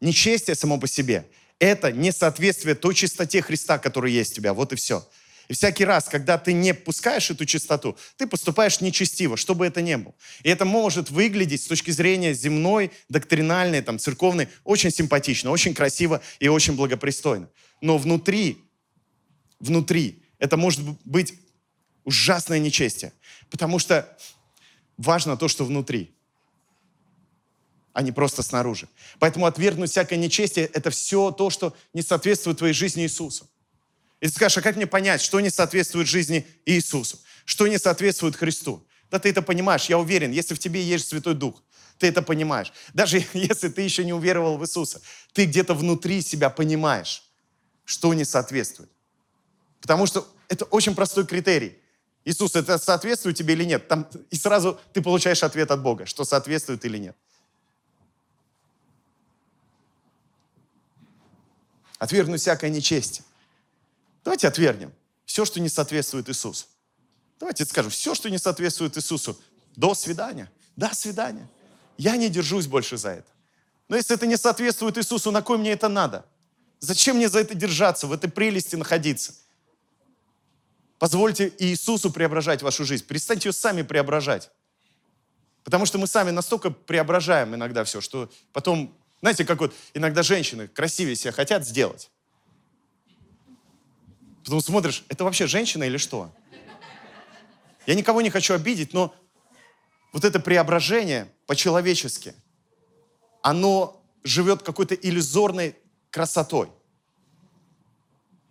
нечестие 0.00 0.54
само 0.54 0.78
по 0.78 0.88
себе– 0.88 1.26
это 1.58 1.92
несоответствие 1.92 2.74
той 2.74 2.94
чистоте 2.94 3.42
Христа, 3.42 3.78
которая 3.78 4.12
есть 4.12 4.32
у 4.32 4.36
тебя. 4.36 4.54
Вот 4.54 4.72
и 4.72 4.76
все. 4.76 5.06
И 5.48 5.54
всякий 5.54 5.84
раз, 5.84 6.08
когда 6.08 6.36
ты 6.36 6.52
не 6.52 6.74
пускаешь 6.74 7.30
эту 7.30 7.46
чистоту, 7.46 7.96
ты 8.16 8.26
поступаешь 8.26 8.80
нечестиво, 8.80 9.36
что 9.36 9.54
бы 9.54 9.66
это 9.66 9.80
ни 9.80 9.94
было. 9.94 10.14
И 10.42 10.50
это 10.50 10.66
может 10.66 11.10
выглядеть 11.10 11.62
с 11.62 11.66
точки 11.66 11.90
зрения 11.90 12.34
земной, 12.34 12.92
доктринальной, 13.08 13.80
там, 13.80 13.98
церковной, 13.98 14.48
очень 14.64 14.90
симпатично, 14.90 15.50
очень 15.50 15.74
красиво 15.74 16.20
и 16.38 16.48
очень 16.48 16.74
благопристойно. 16.74 17.48
Но 17.80 17.96
внутри, 17.96 18.58
внутри, 19.60 20.22
это 20.38 20.56
может 20.56 20.80
быть 21.04 21.34
ужасное 22.04 22.58
нечестие. 22.58 23.12
Потому 23.50 23.78
что 23.78 24.16
важно 24.96 25.36
то, 25.36 25.48
что 25.48 25.64
внутри, 25.64 26.14
а 27.92 28.02
не 28.02 28.12
просто 28.12 28.42
снаружи. 28.42 28.88
Поэтому 29.18 29.46
отвергнуть 29.46 29.90
всякое 29.90 30.16
нечестие– 30.16 30.66
это 30.72 30.90
все 30.90 31.32
то, 31.32 31.50
что 31.50 31.76
не 31.92 32.02
соответствует 32.02 32.58
твоей 32.58 32.74
жизни 32.74 33.02
Иисусу. 33.02 33.48
И 34.20 34.26
ты 34.26 34.32
скажешь, 34.32 34.58
а 34.58 34.62
как 34.62 34.76
мне 34.76 34.86
понять, 34.86 35.20
что 35.20 35.40
не 35.40 35.50
соответствует 35.50 36.08
жизни 36.08 36.46
Иисусу? 36.64 37.18
Что 37.44 37.66
не 37.66 37.78
соответствует 37.78 38.36
Христу? 38.36 38.86
Да 39.10 39.18
ты 39.18 39.30
это 39.30 39.42
понимаешь, 39.42 39.86
я 39.86 39.98
уверен, 39.98 40.32
если 40.32 40.54
в 40.54 40.58
тебе 40.58 40.82
есть 40.82 41.08
Святой 41.08 41.34
Дух, 41.34 41.62
ты 41.98 42.08
это 42.08 42.22
понимаешь. 42.22 42.72
Даже 42.94 43.24
если 43.32 43.68
ты 43.68 43.82
еще 43.82 44.04
не 44.04 44.12
уверовал 44.12 44.58
в 44.58 44.62
Иисуса, 44.62 45.00
ты 45.32 45.46
где-то 45.46 45.74
внутри 45.74 46.22
себя 46.22 46.50
понимаешь, 46.50 47.24
что 47.84 48.14
не 48.14 48.24
соответствует. 48.24 48.90
Потому 49.80 50.06
что 50.06 50.26
это 50.48 50.64
очень 50.66 50.94
простой 50.94 51.26
критерий. 51.26 51.78
Иисус, 52.24 52.54
это 52.56 52.78
соответствует 52.78 53.36
тебе 53.36 53.54
или 53.54 53.64
нет? 53.64 53.88
Там, 53.88 54.08
и 54.30 54.36
сразу 54.36 54.78
ты 54.92 55.00
получаешь 55.00 55.42
ответ 55.42 55.70
от 55.70 55.82
Бога, 55.82 56.06
что 56.06 56.24
соответствует 56.24 56.84
или 56.84 56.98
нет. 56.98 57.16
Отвергнуть 61.98 62.40
всякое 62.40 62.70
нечестие. 62.70 63.24
Давайте 64.24 64.46
отвергнем 64.46 64.92
все, 65.24 65.44
что 65.44 65.60
не 65.60 65.68
соответствует 65.68 66.28
Иисусу. 66.28 66.66
Давайте 67.40 67.64
скажем, 67.64 67.90
все, 67.90 68.14
что 68.14 68.28
не 68.30 68.38
соответствует 68.38 68.96
Иисусу, 68.96 69.38
до 69.76 69.94
свидания. 69.94 70.50
До 70.76 70.94
свидания. 70.94 71.48
Я 71.96 72.16
не 72.16 72.28
держусь 72.28 72.66
больше 72.66 72.96
за 72.96 73.10
это. 73.10 73.28
Но 73.88 73.96
если 73.96 74.14
это 74.14 74.26
не 74.26 74.36
соответствует 74.36 74.98
Иисусу, 74.98 75.30
на 75.30 75.42
кой 75.42 75.58
мне 75.58 75.72
это 75.72 75.88
надо? 75.88 76.24
Зачем 76.78 77.16
мне 77.16 77.28
за 77.28 77.40
это 77.40 77.54
держаться, 77.54 78.06
в 78.06 78.12
этой 78.12 78.30
прелести 78.30 78.76
находиться? 78.76 79.34
Позвольте 80.98 81.52
Иисусу 81.58 82.10
преображать 82.10 82.62
вашу 82.62 82.84
жизнь. 82.84 83.04
Перестаньте 83.04 83.48
ее 83.48 83.52
сами 83.52 83.82
преображать. 83.82 84.50
Потому 85.64 85.86
что 85.86 85.98
мы 85.98 86.06
сами 86.06 86.30
настолько 86.30 86.70
преображаем 86.70 87.54
иногда 87.54 87.84
все, 87.84 88.00
что 88.00 88.30
потом, 88.52 88.96
знаете, 89.20 89.44
как 89.44 89.60
вот 89.60 89.74
иногда 89.94 90.22
женщины 90.22 90.66
красивее 90.66 91.14
себя 91.14 91.32
хотят 91.32 91.66
сделать. 91.66 92.10
Потом 94.44 94.60
смотришь, 94.60 95.04
это 95.08 95.24
вообще 95.24 95.46
женщина 95.46 95.84
или 95.84 95.98
что? 95.98 96.32
Я 97.86 97.94
никого 97.94 98.20
не 98.20 98.30
хочу 98.30 98.54
обидеть, 98.54 98.92
но 98.92 99.14
вот 100.12 100.24
это 100.24 100.40
преображение 100.40 101.30
по-человечески, 101.46 102.34
оно 103.42 104.02
живет 104.24 104.62
какой-то 104.62 104.94
иллюзорной 104.94 105.76
красотой. 106.10 106.70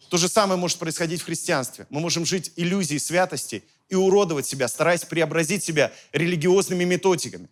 То 0.09 0.17
же 0.17 0.29
самое 0.29 0.59
может 0.59 0.79
происходить 0.79 1.21
в 1.21 1.25
христианстве. 1.25 1.85
Мы 1.89 1.99
можем 1.99 2.25
жить 2.25 2.51
иллюзией 2.55 2.99
святости 2.99 3.63
и 3.89 3.95
уродовать 3.95 4.45
себя, 4.45 4.67
стараясь 4.67 5.03
преобразить 5.03 5.63
себя 5.63 5.91
религиозными 6.13 6.83
методиками. 6.83 7.49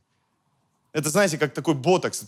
Это, 0.93 1.09
знаете, 1.09 1.37
как 1.37 1.53
такой 1.53 1.73
ботокс. 1.73 2.25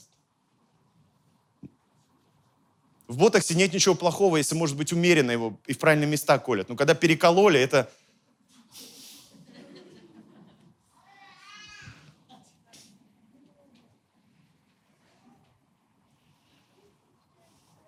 В 3.08 3.18
ботоксе 3.18 3.56
нет 3.56 3.74
ничего 3.74 3.96
плохого, 3.96 4.36
если, 4.36 4.56
может 4.56 4.76
быть, 4.76 4.92
умеренно 4.92 5.32
его 5.32 5.58
и 5.66 5.74
в 5.74 5.80
правильные 5.80 6.08
места 6.08 6.38
колят. 6.40 6.68
Но 6.68 6.76
когда 6.76 6.94
перекололи, 6.94 7.60
это... 7.60 7.90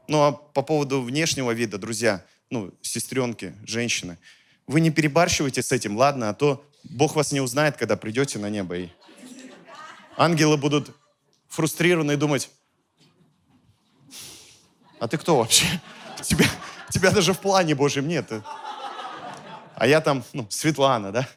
Ну, 0.09 0.23
а 0.23 0.31
по 0.31 0.63
поводу 0.63 1.03
внешнего 1.03 1.51
вида, 1.51 1.77
друзья, 1.77 2.25
ну, 2.49 2.73
сестренки, 2.81 3.53
женщины, 3.63 4.17
вы 4.65 4.79
не 4.79 4.89
перебарщивайте 4.89 5.61
с 5.61 5.71
этим, 5.71 5.95
ладно, 5.95 6.29
а 6.29 6.33
то 6.33 6.65
Бог 6.83 7.15
вас 7.15 7.31
не 7.31 7.41
узнает, 7.41 7.77
когда 7.77 7.95
придете 7.95 8.39
на 8.39 8.49
небо. 8.49 8.75
И 8.75 8.89
ангелы 10.17 10.57
будут 10.57 10.89
фрустрированы 11.47 12.13
и 12.13 12.15
думать, 12.15 12.49
а 14.99 15.07
ты 15.07 15.19
кто 15.19 15.37
вообще? 15.37 15.67
Тебя, 16.23 16.47
тебя 16.89 17.11
даже 17.11 17.33
в 17.33 17.39
плане 17.39 17.75
Божьем 17.75 18.07
нет. 18.07 18.31
А 19.75 19.85
я 19.85 20.01
там, 20.01 20.23
ну, 20.33 20.47
Светлана, 20.49 21.11
да? 21.11 21.29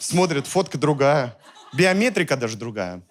Смотрит, 0.00 0.48
фотка 0.48 0.78
другая. 0.78 1.38
Биометрика 1.72 2.36
даже 2.36 2.56
другая. 2.56 3.02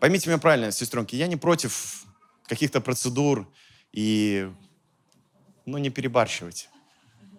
Поймите 0.00 0.28
меня 0.28 0.38
правильно, 0.38 0.70
сестренки, 0.70 1.16
я 1.16 1.26
не 1.26 1.36
против 1.36 2.04
каких-то 2.46 2.80
процедур 2.80 3.50
и, 3.92 4.50
ну, 5.66 5.78
не 5.78 5.90
перебарщивать. 5.90 6.68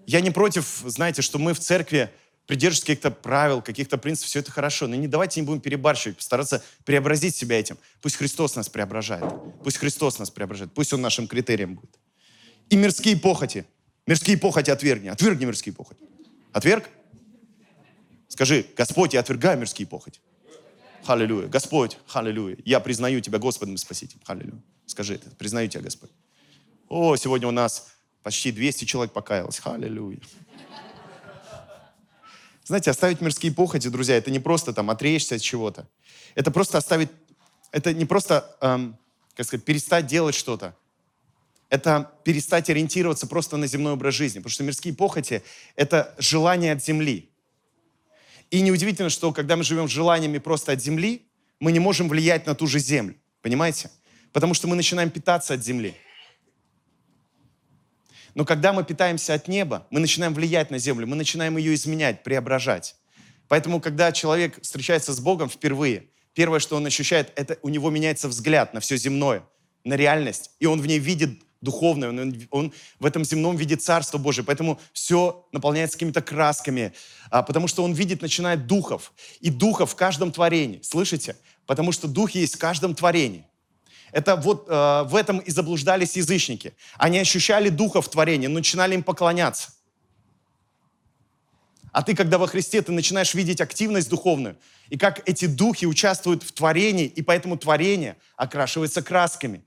Я 0.06 0.22
не 0.22 0.32
против, 0.32 0.84
знаете, 0.86 1.22
что 1.22 1.38
мы 1.38 1.54
в 1.54 1.60
церкви 1.60 2.12
придерживаться 2.48 2.88
каких-то 2.88 3.12
правил, 3.12 3.62
каких-то 3.62 4.00
принципов, 4.00 4.30
все 4.30 4.40
это 4.40 4.52
хорошо. 4.52 4.88
Но 4.88 4.96
не 4.96 5.08
давайте 5.08 5.40
не 5.40 5.46
будем 5.46 5.62
перебарщивать, 5.62 6.18
постараться 6.18 6.64
преобразить 6.84 7.36
себя 7.36 7.60
этим. 7.60 7.78
Пусть 8.02 8.16
Христос 8.16 8.56
нас 8.56 8.70
преображает. 8.70 9.32
Пусть 9.64 9.78
Христос 9.78 10.18
нас 10.18 10.32
преображает. 10.32 10.74
Пусть 10.74 10.92
Он 10.92 11.00
нашим 11.00 11.28
критерием 11.28 11.76
будет. 11.76 12.00
И 12.70 12.76
мирские 12.76 13.18
похоти. 13.18 13.66
Мирские 14.08 14.38
похоти 14.38 14.72
отвергни. 14.72 15.10
Отвергни 15.10 15.46
мирские 15.46 15.76
похоти. 15.76 16.02
Отверг? 16.52 16.90
Скажи, 18.28 18.66
Господь, 18.76 19.14
я 19.14 19.20
отвергаю 19.20 19.60
мирские 19.60 19.88
похоти. 19.88 20.20
Халилюя. 21.04 21.48
Господь, 21.48 21.98
халилюя. 22.08 22.58
Я 22.66 22.80
признаю 22.80 23.22
Тебя 23.22 23.40
Господом 23.40 23.76
и 23.76 23.78
Спасителем. 23.78 24.22
Халилюя. 24.24 24.62
Скажи 24.86 25.16
это. 25.16 25.30
Признаю 25.32 25.70
Тебя, 25.70 25.84
Господь. 25.84 26.12
О, 26.88 27.16
сегодня 27.16 27.48
у 27.48 27.52
нас 27.52 27.90
почти 28.24 28.52
200 28.52 28.86
человек 28.86 29.14
покаялось. 29.14 29.60
Халилюя. 29.60 30.20
Знаете, 32.64 32.92
оставить 32.92 33.20
мирские 33.20 33.52
похоти, 33.52 33.88
друзья, 33.88 34.16
это 34.16 34.30
не 34.30 34.40
просто 34.40 34.74
там 34.74 34.92
отречься 34.92 35.36
от 35.36 35.42
чего-то. 35.42 35.88
Это 36.36 36.52
просто 36.52 36.78
оставить, 36.78 37.10
это 37.72 37.94
не 37.96 38.06
просто, 38.06 38.56
эм, 38.62 38.96
как 39.34 39.48
сказать, 39.48 39.66
перестать 39.66 40.06
делать 40.06 40.36
что-то. 40.36 40.76
Это 41.70 42.12
перестать 42.24 42.70
ориентироваться 42.70 43.28
просто 43.28 43.58
на 43.58 43.68
земной 43.68 43.94
образ 43.94 44.16
жизни. 44.16 44.40
Потому 44.40 44.52
что 44.52 44.64
мирские 44.64 44.94
похоти— 44.94 45.44
это 45.76 46.14
желание 46.18 46.74
от 46.74 46.84
земли. 46.84 47.29
И 48.52 48.62
неудивительно, 48.62 49.10
что 49.10 49.32
когда 49.32 49.56
мы 49.56 49.64
живем 49.64 49.88
желаниями 49.88 50.40
просто 50.40 50.72
от 50.72 50.82
земли, 50.82 51.28
мы 51.60 51.72
не 51.72 51.80
можем 51.80 52.10
влиять 52.10 52.46
на 52.46 52.56
ту 52.56 52.68
же 52.68 52.80
землю. 52.80 53.16
Понимаете? 53.42 53.92
Потому 54.34 54.54
что 54.54 54.68
мы 54.68 54.76
начинаем 54.76 55.10
питаться 55.10 55.54
от 55.54 55.64
земли. 55.64 55.96
Но 58.36 58.46
когда 58.46 58.74
мы 58.74 58.84
питаемся 58.84 59.34
от 59.34 59.48
неба, 59.48 59.88
мы 59.90 60.00
начинаем 60.00 60.34
влиять 60.34 60.72
на 60.72 60.78
землю, 60.78 61.08
мы 61.08 61.16
начинаем 61.16 61.58
ее 61.58 61.74
изменять, 61.74 62.24
преображать. 62.24 62.96
Поэтому, 63.48 63.82
когда 63.82 64.12
человек 64.12 64.62
встречается 64.62 65.14
с 65.14 65.20
Богом 65.20 65.50
впервые, 65.50 66.06
первое, 66.34 66.60
что 66.60 66.76
он 66.76 66.86
ощущает, 66.86 67.34
это 67.36 67.58
у 67.64 67.70
него 67.70 67.90
меняется 67.90 68.28
взгляд 68.28 68.74
на 68.74 68.80
все 68.80 68.98
земное, 68.98 69.44
на 69.84 69.96
реальность, 69.96 70.52
и 70.60 70.68
он 70.68 70.82
в 70.82 70.86
ней 70.86 71.00
видит 71.00 71.42
духовное, 71.62 72.10
он, 72.10 72.48
он 72.52 72.74
в 73.00 73.06
этом 73.06 73.26
земном 73.26 73.58
видит 73.58 73.82
Царство 73.82 74.18
Божие, 74.18 74.46
поэтому 74.46 74.80
все 74.94 75.46
наполняется 75.52 75.98
какими-то 75.98 76.22
красками, 76.22 76.94
а, 77.30 77.44
потому 77.44 77.68
что 77.68 77.84
он 77.84 77.94
видит, 77.94 78.22
начинает 78.22 78.68
духов, 78.68 79.14
и 79.42 79.50
духов 79.50 79.92
в 79.92 79.96
каждом 79.96 80.32
творении, 80.32 80.80
слышите? 80.84 81.36
Потому 81.66 81.92
что 81.92 82.08
духи 82.08 82.38
есть 82.40 82.56
в 82.56 82.60
каждом 82.60 82.96
творении. 82.96 83.46
Это 84.12 84.36
вот 84.36 84.66
э, 84.68 85.04
в 85.06 85.16
этом 85.16 85.38
и 85.38 85.52
заблуждались 85.52 86.18
язычники. 86.18 86.74
Они 86.98 87.20
ощущали 87.20 87.70
духа 87.70 88.02
в 88.02 88.10
творении, 88.10 88.48
начинали 88.48 88.96
им 88.96 89.04
поклоняться. 89.04 89.72
А 91.92 92.04
ты, 92.04 92.16
когда 92.16 92.38
во 92.38 92.48
Христе, 92.48 92.82
ты 92.82 92.92
начинаешь 92.92 93.34
видеть 93.34 93.62
активность 93.62 94.10
духовную, 94.10 94.58
и 94.90 94.98
как 94.98 95.28
эти 95.28 95.46
духи 95.46 95.86
участвуют 95.86 96.44
в 96.44 96.52
творении, 96.52 97.06
и 97.06 97.22
поэтому 97.22 97.58
творение 97.58 98.18
окрашивается 98.36 99.02
красками, 99.02 99.64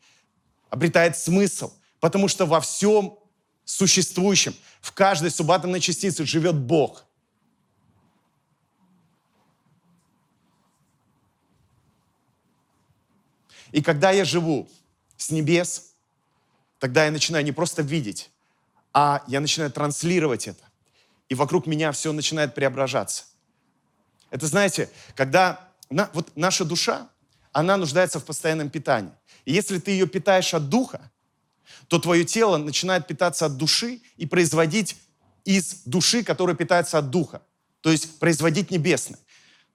обретает 0.71 1.17
смысл, 1.17 1.73
потому 2.03 2.29
что 2.29 2.45
во 2.45 2.61
всем 2.61 3.19
существующем, 3.65 4.55
в 4.83 4.93
каждой 4.93 5.31
субатомной 5.31 5.81
частице 5.81 6.27
живет 6.27 6.57
Бог– 6.57 7.07
И 13.73 13.81
когда 13.81 14.11
я 14.11 14.25
живу 14.25 14.69
с 15.17 15.31
небес, 15.31 15.95
тогда 16.79 17.07
я 17.07 17.11
начинаю 17.11 17.43
не 17.45 17.53
просто 17.53 17.83
видеть, 17.83 18.31
а 18.93 19.25
я 19.27 19.41
начинаю 19.41 19.73
транслировать 19.73 20.47
это. 20.47 20.63
И 21.31 21.35
вокруг 21.35 21.67
меня 21.67 21.91
все 21.93 22.13
начинает 22.13 22.55
преображаться. 22.55 23.25
Это, 24.31 24.47
знаете, 24.47 24.91
когда 25.17 25.71
на, 25.89 26.11
вот 26.13 26.37
наша 26.37 26.65
душа, 26.67 27.09
она 27.53 27.79
нуждается 27.79 28.21
в 28.21 28.25
постоянном 28.25 28.69
питании. 28.69 29.13
И 29.47 29.53
если 29.53 29.79
ты 29.79 29.93
ее 29.93 30.07
питаешь 30.07 30.53
от 30.53 30.69
духа, 30.69 31.11
то 31.89 31.99
твое 31.99 32.25
тело 32.25 32.57
начинает 32.57 33.07
питаться 33.07 33.47
от 33.47 33.57
души 33.57 34.01
и 34.17 34.27
производить 34.27 34.97
из 35.45 35.83
души, 35.85 36.23
которая 36.23 36.57
питается 36.57 36.99
от 36.99 37.11
духа. 37.11 37.43
То 37.81 37.91
есть 37.91 38.19
производить 38.19 38.71
небесное. 38.71 39.19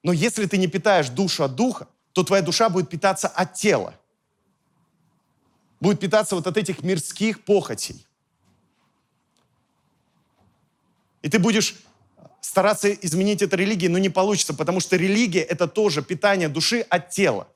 Но 0.02 0.12
если 0.12 0.46
ты 0.46 0.56
не 0.56 0.66
питаешь 0.66 1.08
душу 1.08 1.44
от 1.44 1.54
духа, 1.54 1.88
то 2.12 2.24
твоя 2.24 2.42
душа 2.42 2.68
будет 2.68 2.88
питаться 2.88 3.28
от 3.28 3.54
тела. 3.54 3.94
Будет 5.80 6.00
питаться 6.00 6.34
вот 6.34 6.46
от 6.46 6.56
этих 6.56 6.82
мирских 6.82 7.44
похотей. 7.44 8.04
И 11.22 11.28
ты 11.28 11.38
будешь 11.38 11.76
стараться 12.40 12.90
изменить 12.92 13.42
это 13.42 13.56
религией, 13.56 13.88
но 13.88 13.98
не 13.98 14.08
получится, 14.08 14.54
потому 14.54 14.80
что 14.80 14.96
религия— 14.96 15.42
это 15.50 15.68
тоже 15.68 16.02
питание 16.02 16.48
души 16.48 16.80
от 16.80 17.10
тела, 17.10 17.48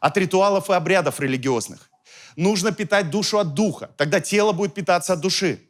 от 0.00 0.16
ритуалов 0.16 0.70
и 0.70 0.74
обрядов 0.74 1.20
религиозных. 1.20 1.90
Нужно 2.36 2.72
питать 2.72 3.10
душу 3.10 3.38
от 3.38 3.54
духа, 3.54 3.90
тогда 3.96 4.20
тело 4.20 4.52
будет 4.52 4.74
питаться 4.74 5.12
от 5.12 5.20
души. 5.20 5.60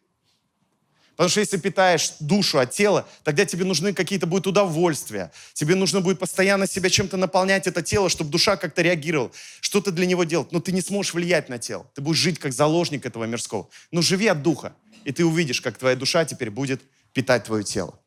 Потому 1.19 1.31
что 1.31 1.41
если 1.41 1.57
питаешь 1.57 2.13
душу 2.21 2.61
от 2.61 2.71
тела, 2.71 3.05
тогда 3.25 3.45
тебе 3.45 3.65
нужны 3.65 3.93
какие-то 3.93 4.29
будут 4.29 4.47
удовольствия. 4.47 5.33
Тебе 5.53 5.75
нужно 5.75 6.01
будет 6.01 6.21
постоянно 6.21 6.69
себя 6.69 6.91
чем-то 6.91 7.17
наполнять 7.17 7.67
это 7.67 7.83
тело, 7.83 8.09
чтобы 8.09 8.31
душа 8.31 8.57
как-то 8.57 8.83
реагировала. 8.83 9.33
Что-то 9.61 9.91
для 9.91 10.07
него 10.07 10.23
делать. 10.23 10.53
Но 10.53 10.61
ты 10.61 10.71
не 10.71 10.81
сможешь 10.81 11.15
влиять 11.15 11.49
на 11.49 11.59
тело. 11.59 11.91
Ты 11.95 12.03
будешь 12.03 12.19
жить 12.19 12.39
как 12.39 12.53
заложник 12.53 13.05
этого 13.05 13.25
мирского. 13.25 13.69
Но 13.91 14.01
живи 14.01 14.29
от 14.29 14.43
духа. 14.45 14.77
И 15.03 15.11
ты 15.11 15.25
увидишь, 15.25 15.61
как 15.61 15.77
твоя 15.77 15.97
душа 15.97 16.25
теперь 16.25 16.51
будет 16.51 16.83
питать 17.13 17.43
твое 17.43 17.65
тело. 17.65 17.99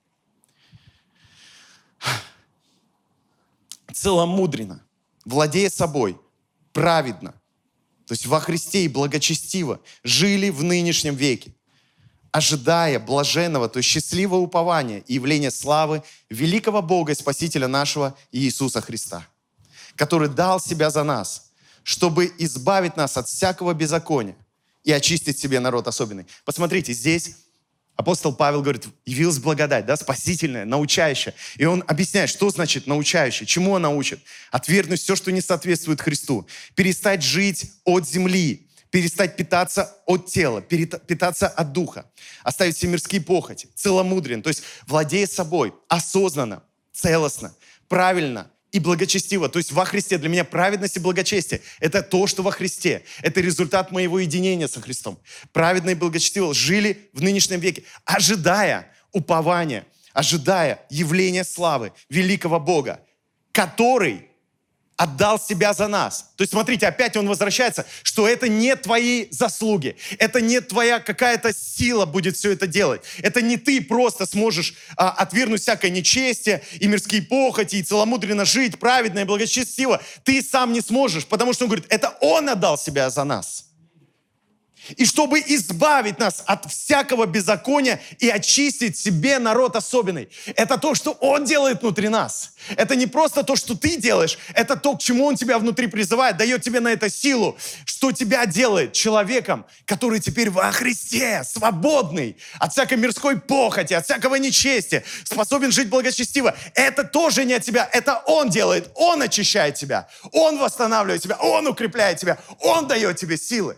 Целомудренно, 3.94 4.82
владея 5.26 5.70
собой, 5.70 6.18
праведно, 6.72 7.34
то 8.08 8.14
есть 8.14 8.26
во 8.26 8.40
Христе 8.40 8.86
и 8.86 8.88
благочестиво 8.88 9.80
жили 10.04 10.50
в 10.50 10.64
нынешнем 10.64 11.16
веке 11.16 11.54
ожидая 12.32 12.98
блаженного, 13.00 13.68
то 13.68 13.78
есть 13.78 13.90
счастливого 13.90 14.40
упования 14.40 15.00
и 15.00 15.16
явления 15.16 15.52
славы 15.52 16.02
великого 16.30 16.82
Бога 16.82 17.12
и 17.12 17.16
Спасителя 17.16 17.68
нашего 17.68 18.18
Иисуса 18.32 18.82
Христа, 18.82 19.28
который 19.96 20.30
дал 20.30 20.60
себя 20.60 20.90
за 20.90 21.04
нас, 21.04 21.52
чтобы 21.84 22.32
избавить 22.38 22.96
нас 22.96 23.18
от 23.18 23.28
всякого 23.28 23.74
беззакония 23.74 24.36
и 24.84 24.92
очистить 24.92 25.40
себе 25.40 25.60
народ 25.60 25.88
особенный. 25.88 26.26
Посмотрите, 26.46 26.94
здесь 26.94 27.36
апостол 28.02 28.34
Павел 28.36 28.62
говорит, 28.62 28.86
явилась 29.06 29.40
благодать, 29.40 29.86
да, 29.86 29.96
спасительная, 29.96 30.66
научающая. 30.66 31.34
И 31.58 31.66
он 31.66 31.84
объясняет, 31.88 32.30
что 32.30 32.50
значит 32.50 32.88
научающая, 32.88 33.46
чему 33.48 33.72
он 33.72 33.84
научит. 33.84 34.20
Отвергнуть 34.52 35.02
все, 35.02 35.16
что 35.16 35.32
не 35.32 35.42
соответствует 35.42 36.02
Христу. 36.02 36.48
Перестать 36.76 37.24
жить 37.24 37.72
от 37.86 38.08
земли, 38.08 38.68
перестать 38.90 39.38
питаться 39.38 39.96
от 40.06 40.28
тела, 40.28 40.62
питаться 40.62 41.48
от 41.48 41.72
духа, 41.72 42.06
оставить 42.44 42.76
все 42.76 42.88
мирские 42.88 43.22
похоти, 43.22 43.70
целомудрен, 43.76 44.42
то 44.42 44.50
есть 44.50 44.64
владея 44.86 45.28
собой, 45.28 45.74
осознанно, 45.88 46.64
целостно, 46.92 47.56
правильно 47.88 48.52
и 48.72 48.80
благочестиво. 48.80 49.50
То 49.50 49.60
есть 49.60 49.72
во 49.72 49.86
Христе. 49.86 50.18
Для 50.18 50.30
меня 50.30 50.44
праведность 50.44 50.98
и 50.98 51.00
благочестие– 51.00 51.62
это 51.80 52.02
то, 52.02 52.28
что 52.28 52.44
во 52.44 52.52
Христе. 52.52 53.04
Это 53.22 53.42
результат 53.42 53.92
моего 53.92 54.20
единения 54.20 54.68
со 54.68 54.82
Христом. 54.82 55.20
Праведно 55.52 55.92
и 55.92 55.96
благочестиво 55.96 56.54
жили 56.54 57.10
в 57.14 57.22
нынешнем 57.22 57.60
веке, 57.60 57.84
ожидая 58.06 58.92
упования, 59.12 59.86
ожидая 60.14 60.86
явления 60.90 61.44
славы 61.44 61.92
великого 62.10 62.60
Бога, 62.60 63.02
который 63.52 64.31
отдал 65.02 65.40
себя 65.40 65.74
за 65.74 65.88
нас. 65.88 66.28
То 66.36 66.44
есть, 66.44 66.52
смотрите, 66.52 66.86
опять 66.86 67.18
он 67.18 67.28
возвращается, 67.28 67.88
что 68.04 68.28
это 68.28 68.48
не 68.48 68.76
твои 68.76 69.26
заслуги, 69.32 69.96
это 70.20 70.42
не 70.42 70.62
твоя 70.62 71.00
какая-то 71.00 71.56
сила 71.56 72.06
будет 72.06 72.38
все 72.38 72.52
это 72.52 72.68
делать. 72.68 73.02
Это 73.24 73.42
не 73.42 73.58
ты 73.58 73.82
просто 73.82 74.28
сможешь 74.28 74.76
а, 74.96 75.10
отвергнуть 75.10 75.62
всякое 75.62 75.90
нечестие 75.90 76.62
и 76.80 76.88
мирские 76.88 77.24
похоти, 77.24 77.78
и 77.78 77.84
целомудренно 77.84 78.46
жить, 78.46 78.78
праведно 78.78 79.20
и 79.20 79.24
благочестиво. 79.24 80.00
Ты 80.24 80.44
сам 80.44 80.72
не 80.72 80.82
сможешь, 80.82 81.26
потому 81.26 81.54
что 81.54 81.66
он 81.66 81.70
говорит, 81.70 81.88
это 81.90 82.16
он 82.22 82.48
отдал 82.50 82.78
себя 82.78 83.10
за 83.10 83.24
нас. 83.24 83.71
И 84.98 85.06
чтобы 85.06 85.40
избавить 85.40 86.20
нас 86.20 86.44
от 86.46 86.72
всякого 86.72 87.26
беззакония 87.26 88.02
и 88.20 88.30
очистить 88.30 88.98
себе 88.98 89.40
народ 89.40 89.76
особенный. 89.76 90.30
Это 90.56 90.78
то, 90.78 90.96
что 90.96 91.12
Он 91.12 91.46
делает 91.46 91.82
внутри 91.82 92.10
нас. 92.10 92.54
Это 92.76 92.96
не 92.96 93.08
просто 93.08 93.44
то, 93.44 93.56
что 93.56 93.76
ты 93.76 93.98
делаешь, 93.98 94.38
это 94.54 94.76
то, 94.76 94.96
к 94.96 95.02
чему 95.02 95.26
Он 95.26 95.36
тебя 95.36 95.58
внутри 95.58 95.88
призывает, 95.88 96.38
дает 96.38 96.62
тебе 96.62 96.80
на 96.80 96.90
это 96.90 97.10
силу, 97.10 97.58
что 97.86 98.12
тебя 98.12 98.46
делает 98.46 98.94
человеком, 98.94 99.66
который 99.86 100.20
теперь 100.20 100.50
во 100.50 100.72
Христе, 100.72 101.44
свободный 101.44 102.38
от 102.60 102.72
всякой 102.72 102.98
мирской 102.98 103.40
похоти, 103.40 103.94
от 103.94 104.06
всякого 104.06 104.36
нечестия, 104.36 105.04
способен 105.24 105.72
жить 105.72 105.90
благочестиво. 105.90 106.56
Это 106.76 107.04
тоже 107.04 107.46
не 107.46 107.54
от 107.54 107.64
тебя, 107.64 107.90
это 107.92 108.22
Он 108.26 108.50
делает, 108.50 108.92
Он 108.96 109.22
очищает 109.22 109.76
тебя, 109.76 110.08
Он 110.32 110.58
восстанавливает 110.58 111.22
тебя, 111.22 111.38
Он 111.38 111.68
укрепляет 111.68 112.20
тебя, 112.20 112.38
Он 112.60 112.88
дает 112.88 113.18
тебе 113.18 113.38
силы. 113.38 113.78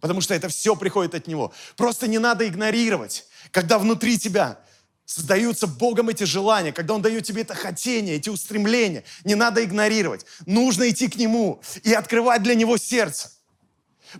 Потому 0.00 0.20
что 0.20 0.34
это 0.34 0.48
все 0.48 0.76
приходит 0.76 1.14
от 1.14 1.26
Него. 1.26 1.52
Просто 1.76 2.06
не 2.06 2.18
надо 2.18 2.46
игнорировать, 2.46 3.26
когда 3.50 3.78
внутри 3.78 4.18
тебя 4.18 4.58
создаются 5.04 5.66
Богом 5.66 6.10
эти 6.10 6.24
желания, 6.24 6.72
когда 6.72 6.94
Он 6.94 7.02
дает 7.02 7.24
тебе 7.24 7.42
это 7.42 7.54
хотение, 7.54 8.16
эти 8.16 8.28
устремления. 8.28 9.04
Не 9.24 9.34
надо 9.34 9.64
игнорировать. 9.64 10.26
Нужно 10.46 10.88
идти 10.90 11.08
к 11.08 11.16
Нему 11.16 11.62
и 11.82 11.92
открывать 11.94 12.42
для 12.42 12.54
Него 12.54 12.76
сердце. 12.76 13.32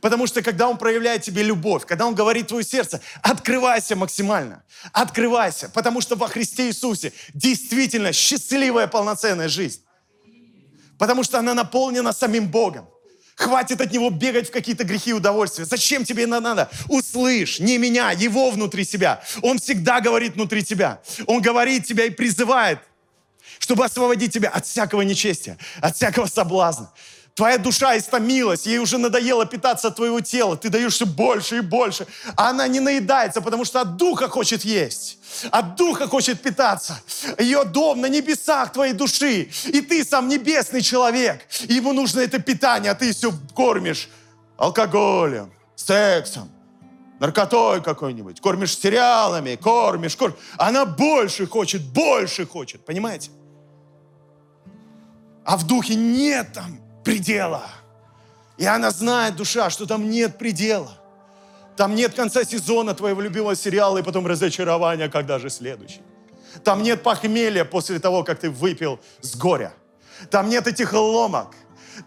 Потому 0.00 0.26
что 0.26 0.42
когда 0.42 0.68
Он 0.68 0.76
проявляет 0.78 1.22
тебе 1.22 1.42
любовь, 1.42 1.86
когда 1.86 2.06
Он 2.06 2.14
говорит 2.14 2.48
твое 2.48 2.64
сердце, 2.64 3.00
открывайся 3.22 3.96
максимально. 3.96 4.64
Открывайся, 4.92 5.68
потому 5.68 6.00
что 6.00 6.16
во 6.16 6.28
Христе 6.28 6.68
Иисусе 6.68 7.12
действительно 7.34 8.12
счастливая 8.12 8.86
полноценная 8.86 9.48
жизнь. 9.48 9.82
Потому 10.98 11.22
что 11.22 11.38
она 11.38 11.54
наполнена 11.54 12.12
самим 12.12 12.48
Богом. 12.48 12.88
Хватит 13.38 13.80
от 13.80 13.92
него 13.92 14.10
бегать 14.10 14.48
в 14.48 14.50
какие-то 14.50 14.82
грехи 14.82 15.10
и 15.10 15.12
удовольствия. 15.12 15.64
Зачем 15.64 16.04
тебе 16.04 16.24
это 16.24 16.40
надо? 16.40 16.68
Услышь, 16.88 17.60
не 17.60 17.78
меня, 17.78 18.10
его 18.10 18.50
внутри 18.50 18.84
себя. 18.84 19.22
Он 19.42 19.60
всегда 19.60 20.00
говорит 20.00 20.34
внутри 20.34 20.64
тебя. 20.64 21.00
Он 21.26 21.40
говорит 21.40 21.86
тебя 21.86 22.06
и 22.06 22.10
призывает, 22.10 22.80
чтобы 23.60 23.84
освободить 23.84 24.32
тебя 24.32 24.48
от 24.48 24.66
всякого 24.66 25.02
нечестия, 25.02 25.56
от 25.80 25.94
всякого 25.94 26.26
соблазна. 26.26 26.92
Твоя 27.38 27.56
душа 27.56 27.96
истомилась, 27.96 28.66
ей 28.66 28.78
уже 28.78 28.98
надоело 28.98 29.46
питаться 29.46 29.86
от 29.86 29.94
твоего 29.94 30.20
тела. 30.20 30.56
Ты 30.56 30.70
даешь 30.70 30.94
все 30.94 31.06
больше 31.06 31.58
и 31.58 31.60
больше. 31.60 32.08
А 32.34 32.50
она 32.50 32.66
не 32.66 32.80
наедается, 32.80 33.40
потому 33.40 33.64
что 33.64 33.80
от 33.80 33.96
духа 33.96 34.28
хочет 34.28 34.64
есть. 34.64 35.18
От 35.52 35.76
духа 35.76 36.08
хочет 36.08 36.42
питаться. 36.42 37.00
Ее 37.38 37.62
дом 37.62 38.00
на 38.00 38.08
небесах 38.08 38.72
твоей 38.72 38.92
души. 38.92 39.50
И 39.66 39.80
ты 39.82 40.04
сам 40.04 40.26
небесный 40.26 40.82
человек. 40.82 41.46
Ему 41.68 41.92
нужно 41.92 42.22
это 42.22 42.40
питание, 42.40 42.90
а 42.90 42.96
ты 42.96 43.12
все 43.12 43.32
кормишь 43.54 44.08
алкоголем, 44.56 45.52
сексом, 45.76 46.50
наркотой 47.20 47.84
какой-нибудь, 47.84 48.40
кормишь 48.40 48.76
сериалами, 48.76 49.54
кормишь, 49.54 50.16
кормишь. 50.16 50.40
Она 50.56 50.84
больше 50.84 51.46
хочет, 51.46 51.82
больше 51.82 52.46
хочет, 52.46 52.84
понимаете? 52.84 53.30
А 55.44 55.56
в 55.56 55.64
духе 55.68 55.94
нет 55.94 56.52
там 56.52 56.87
предела. 57.04 57.66
И 58.56 58.66
она 58.66 58.90
знает, 58.90 59.36
душа, 59.36 59.70
что 59.70 59.86
там 59.86 60.10
нет 60.10 60.38
предела. 60.38 60.90
Там 61.76 61.94
нет 61.94 62.14
конца 62.14 62.44
сезона 62.44 62.92
твоего 62.94 63.20
любимого 63.20 63.54
сериала 63.54 63.98
и 63.98 64.02
потом 64.02 64.26
разочарования, 64.26 65.08
когда 65.08 65.38
же 65.38 65.48
следующий. 65.48 66.02
Там 66.64 66.82
нет 66.82 67.02
похмелья 67.02 67.64
после 67.64 68.00
того, 68.00 68.24
как 68.24 68.40
ты 68.40 68.50
выпил 68.50 68.98
с 69.20 69.36
горя. 69.36 69.72
Там 70.30 70.48
нет 70.48 70.66
этих 70.66 70.92
ломок. 70.92 71.54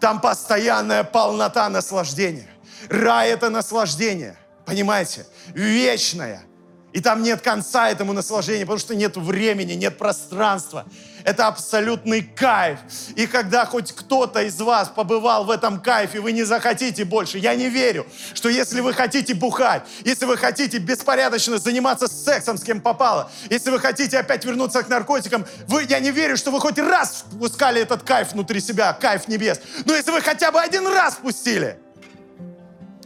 Там 0.00 0.20
постоянная 0.20 1.04
полнота 1.04 1.68
наслаждения. 1.70 2.48
Рай— 2.88 3.30
это 3.30 3.48
наслаждение, 3.48 4.36
понимаете? 4.66 5.26
Вечное. 5.54 6.44
И 6.92 7.00
там 7.00 7.22
нет 7.22 7.40
конца 7.40 7.90
этому 7.90 8.12
наслаждению, 8.12 8.66
потому 8.66 8.78
что 8.78 8.94
нет 8.94 9.16
времени, 9.16 9.72
нет 9.72 9.96
пространства. 9.96 10.84
Это 11.24 11.46
абсолютный 11.46 12.22
кайф. 12.22 12.78
И 13.14 13.26
когда 13.26 13.64
хоть 13.64 13.92
кто-то 13.92 14.42
из 14.42 14.60
вас 14.60 14.88
побывал 14.88 15.44
в 15.44 15.50
этом 15.50 15.80
кайфе, 15.80 16.20
вы 16.20 16.32
не 16.32 16.42
захотите 16.42 17.04
больше. 17.04 17.38
Я 17.38 17.54
не 17.54 17.68
верю, 17.68 18.06
что 18.34 18.48
если 18.48 18.80
вы 18.80 18.92
хотите 18.92 19.34
бухать, 19.34 19.84
если 20.04 20.26
вы 20.26 20.36
хотите 20.36 20.78
беспорядочно 20.78 21.58
заниматься 21.58 22.08
сексом 22.08 22.58
с 22.58 22.62
кем 22.62 22.80
попало, 22.80 23.30
если 23.48 23.70
вы 23.70 23.78
хотите 23.78 24.18
опять 24.18 24.44
вернуться 24.44 24.82
к 24.82 24.88
наркотикам, 24.88 25.46
вы, 25.68 25.84
я 25.88 26.00
не 26.00 26.10
верю, 26.10 26.36
что 26.36 26.50
вы 26.50 26.60
хоть 26.60 26.78
раз 26.78 27.24
впускали 27.30 27.80
этот 27.80 28.02
кайф 28.02 28.32
внутри 28.32 28.60
себя, 28.60 28.92
кайф 28.92 29.28
небес. 29.28 29.60
Но 29.86 29.94
если 29.94 30.10
вы 30.10 30.20
хотя 30.20 30.50
бы 30.50 30.60
один 30.60 30.86
раз 30.86 31.14
впустили, 31.14 31.78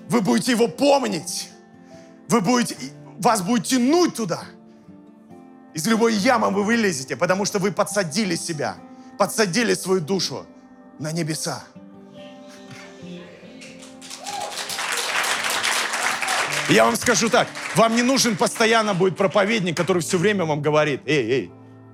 вы 0.09 0.21
будете 0.23 0.53
его 0.53 0.69
помнить. 0.69 1.51
Вы 2.29 2.41
будете, 2.41 2.77
вас 3.19 3.43
будет 3.43 3.65
тянуть 3.65 4.15
туда– 4.15 4.43
из 5.77 5.87
любой 5.87 6.15
ямы 6.15 6.51
вы 6.51 6.65
вылезете, 6.65 7.17
потому 7.17 7.45
что 7.45 7.59
вы 7.59 7.71
подсадили 7.71 8.35
себя, 8.35 8.77
подсадили 9.19 9.75
свою 9.75 10.01
душу 10.01 10.47
на 10.99 11.13
небеса. 11.13 11.63
Я 16.71 16.87
вам 16.87 16.97
скажу 16.97 17.29
так, 17.29 17.47
вам 17.75 17.95
не 17.95 18.01
нужен 18.01 18.39
постоянно 18.39 18.95
будет 18.95 19.19
проповедник, 19.19 19.77
который 19.77 20.01
все 20.01 20.17
время 20.17 20.47
вам 20.47 20.63
говорит, 20.63 21.03
эй, 21.05 21.31
эй, 21.31 21.53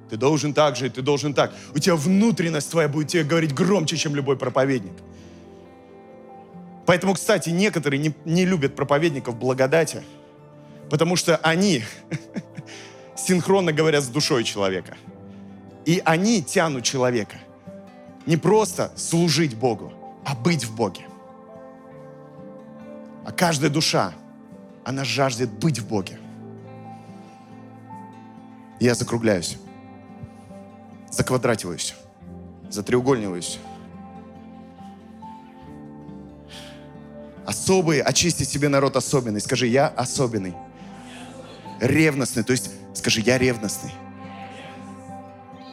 ты 0.09 0.17
должен 0.17 0.55
так 0.55 0.77
же, 0.77 0.89
ты 0.89 1.03
должен 1.03 1.35
так. 1.35 1.53
У 1.75 1.81
тебя 1.81 1.97
внутренность 1.97 2.71
твоя 2.71 2.87
будет 2.87 3.09
тебе 3.09 3.25
говорить 3.25 3.53
громче, 3.53 3.97
чем 3.97 4.15
любой 4.15 4.37
проповедник. 4.37 4.95
Поэтому, 6.87 7.15
кстати, 7.15 7.51
некоторые 7.51 7.99
не, 7.99 8.15
не 8.25 8.45
любят 8.45 8.77
проповедников 8.77 9.37
благодати, 9.37 10.05
потому 10.93 11.17
что 11.17 11.39
они 11.39 11.85
синхронно 13.17 13.73
говорят 13.73 14.05
с 14.05 14.09
душой 14.09 14.45
человека. 14.45 14.95
И 15.87 16.03
они 16.05 16.43
тянут 16.43 16.85
человека 16.85 17.39
не 18.27 18.37
просто 18.37 18.93
служить 18.95 19.57
Богу, 19.57 19.91
а 20.23 20.35
быть 20.35 20.67
в 20.67 20.77
Боге. 20.77 21.07
А 23.25 23.33
каждая 23.33 23.71
душа, 23.71 24.13
она 24.85 25.03
жаждет 25.03 25.49
быть 25.51 25.79
в 25.79 25.89
Боге. 25.89 26.19
Я 28.79 28.95
закругляюсь, 28.95 29.57
заквадративаюсь, 31.11 31.95
затреугольниваюсь. 32.69 33.59
Особый, 37.47 38.03
очисти 38.03 38.43
себе 38.43 38.69
народ 38.69 38.97
особенный. 38.97 39.41
Скажи, 39.41 39.69
я 39.69 39.89
особенный. 39.89 40.55
Ревностный, 41.83 42.45
то 42.45 42.53
есть 42.53 42.71
Скажи, 42.95 43.21
я 43.21 43.39
ревностный. 43.39 43.93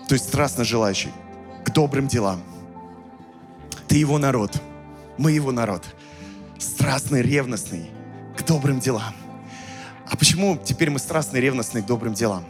То 0.08 0.14
есть 0.14 0.28
страстно 0.28 0.64
желающий 0.64 1.12
к 1.64 1.72
добрым 1.72 2.08
делам. 2.08 2.42
Ты 3.88 3.98
его 3.98 4.18
народ, 4.18 4.60
мы 5.18 5.32
его 5.32 5.52
народ. 5.52 5.84
Страстный, 6.58 7.22
ревностный 7.22 7.90
к 8.38 8.46
добрым 8.46 8.80
делам. 8.80 9.14
А 10.10 10.18
почему 10.18 10.58
теперь 10.58 10.90
мы 10.90 11.00
страстные, 11.00 11.42
ревностные 11.42 11.84
к 11.84 11.86
добрым 11.86 12.14
делам? 12.14 12.44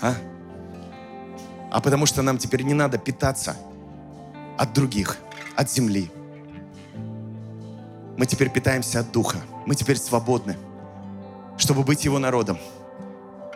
А? 0.00 0.14
А 1.70 1.80
потому 1.80 2.06
что 2.06 2.22
нам 2.22 2.38
теперь 2.38 2.62
не 2.62 2.74
надо 2.74 2.98
питаться 2.98 3.56
от 4.58 4.72
других, 4.72 5.18
от 5.54 5.70
земли. 5.70 6.10
Мы 8.16 8.26
теперь 8.26 8.50
питаемся 8.50 9.00
от 9.00 9.12
Духа. 9.12 9.38
Мы 9.66 9.74
теперь 9.74 9.98
свободны, 9.98 10.56
чтобы 11.58 11.82
быть 11.82 12.04
Его 12.04 12.18
народом 12.18 12.58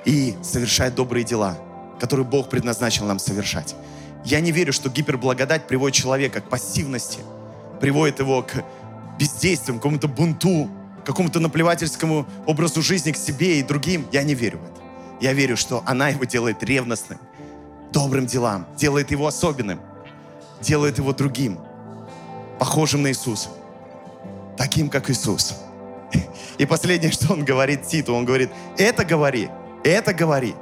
и 0.04 0.36
совершать 0.42 0.94
добрые 0.94 1.24
дела, 1.24 1.58
которые 1.98 2.26
Бог 2.26 2.48
предназначил 2.48 3.06
нам 3.06 3.18
совершать. 3.18 3.74
Я 4.24 4.40
не 4.40 4.52
верю, 4.52 4.72
что 4.72 4.90
гиперблагодать 4.90 5.66
приводит 5.66 5.96
человека 5.96 6.40
к 6.40 6.48
пассивности, 6.48 7.20
приводит 7.80 8.20
его 8.20 8.42
к 8.42 8.64
бездействию, 9.18 9.76
к 9.76 9.78
какому-то 9.80 10.08
бунту, 10.08 10.68
к 11.02 11.06
какому-то 11.06 11.40
наплевательскому 11.40 12.26
образу 12.46 12.82
жизни 12.82 13.12
к 13.12 13.16
себе 13.16 13.60
и 13.60 13.62
другим. 13.62 14.06
Я 14.12 14.22
не 14.22 14.34
верю 14.34 14.58
в 14.58 14.64
это. 14.64 14.80
Я 15.20 15.32
верю, 15.32 15.56
что 15.56 15.82
она 15.86 16.08
его 16.08 16.24
делает 16.24 16.62
ревностным 16.62 17.18
добрым 17.92 18.26
делам, 18.26 18.66
делает 18.76 19.10
его 19.10 19.26
особенным, 19.26 19.80
делает 20.60 20.98
его 20.98 21.12
другим, 21.12 21.58
похожим 22.58 23.02
на 23.02 23.08
Иисуса, 23.08 23.48
таким, 24.56 24.88
как 24.88 25.10
Иисус. 25.10 25.56
И 26.60 26.66
последнее, 26.66 27.10
что 27.12 27.32
он 27.32 27.44
говорит 27.44 27.86
Титу, 27.86 28.14
он 28.14 28.26
говорит, 28.26 28.50
это 28.76 29.02
говори, 29.02 29.48
это 29.82 30.12
говори, 30.12 30.54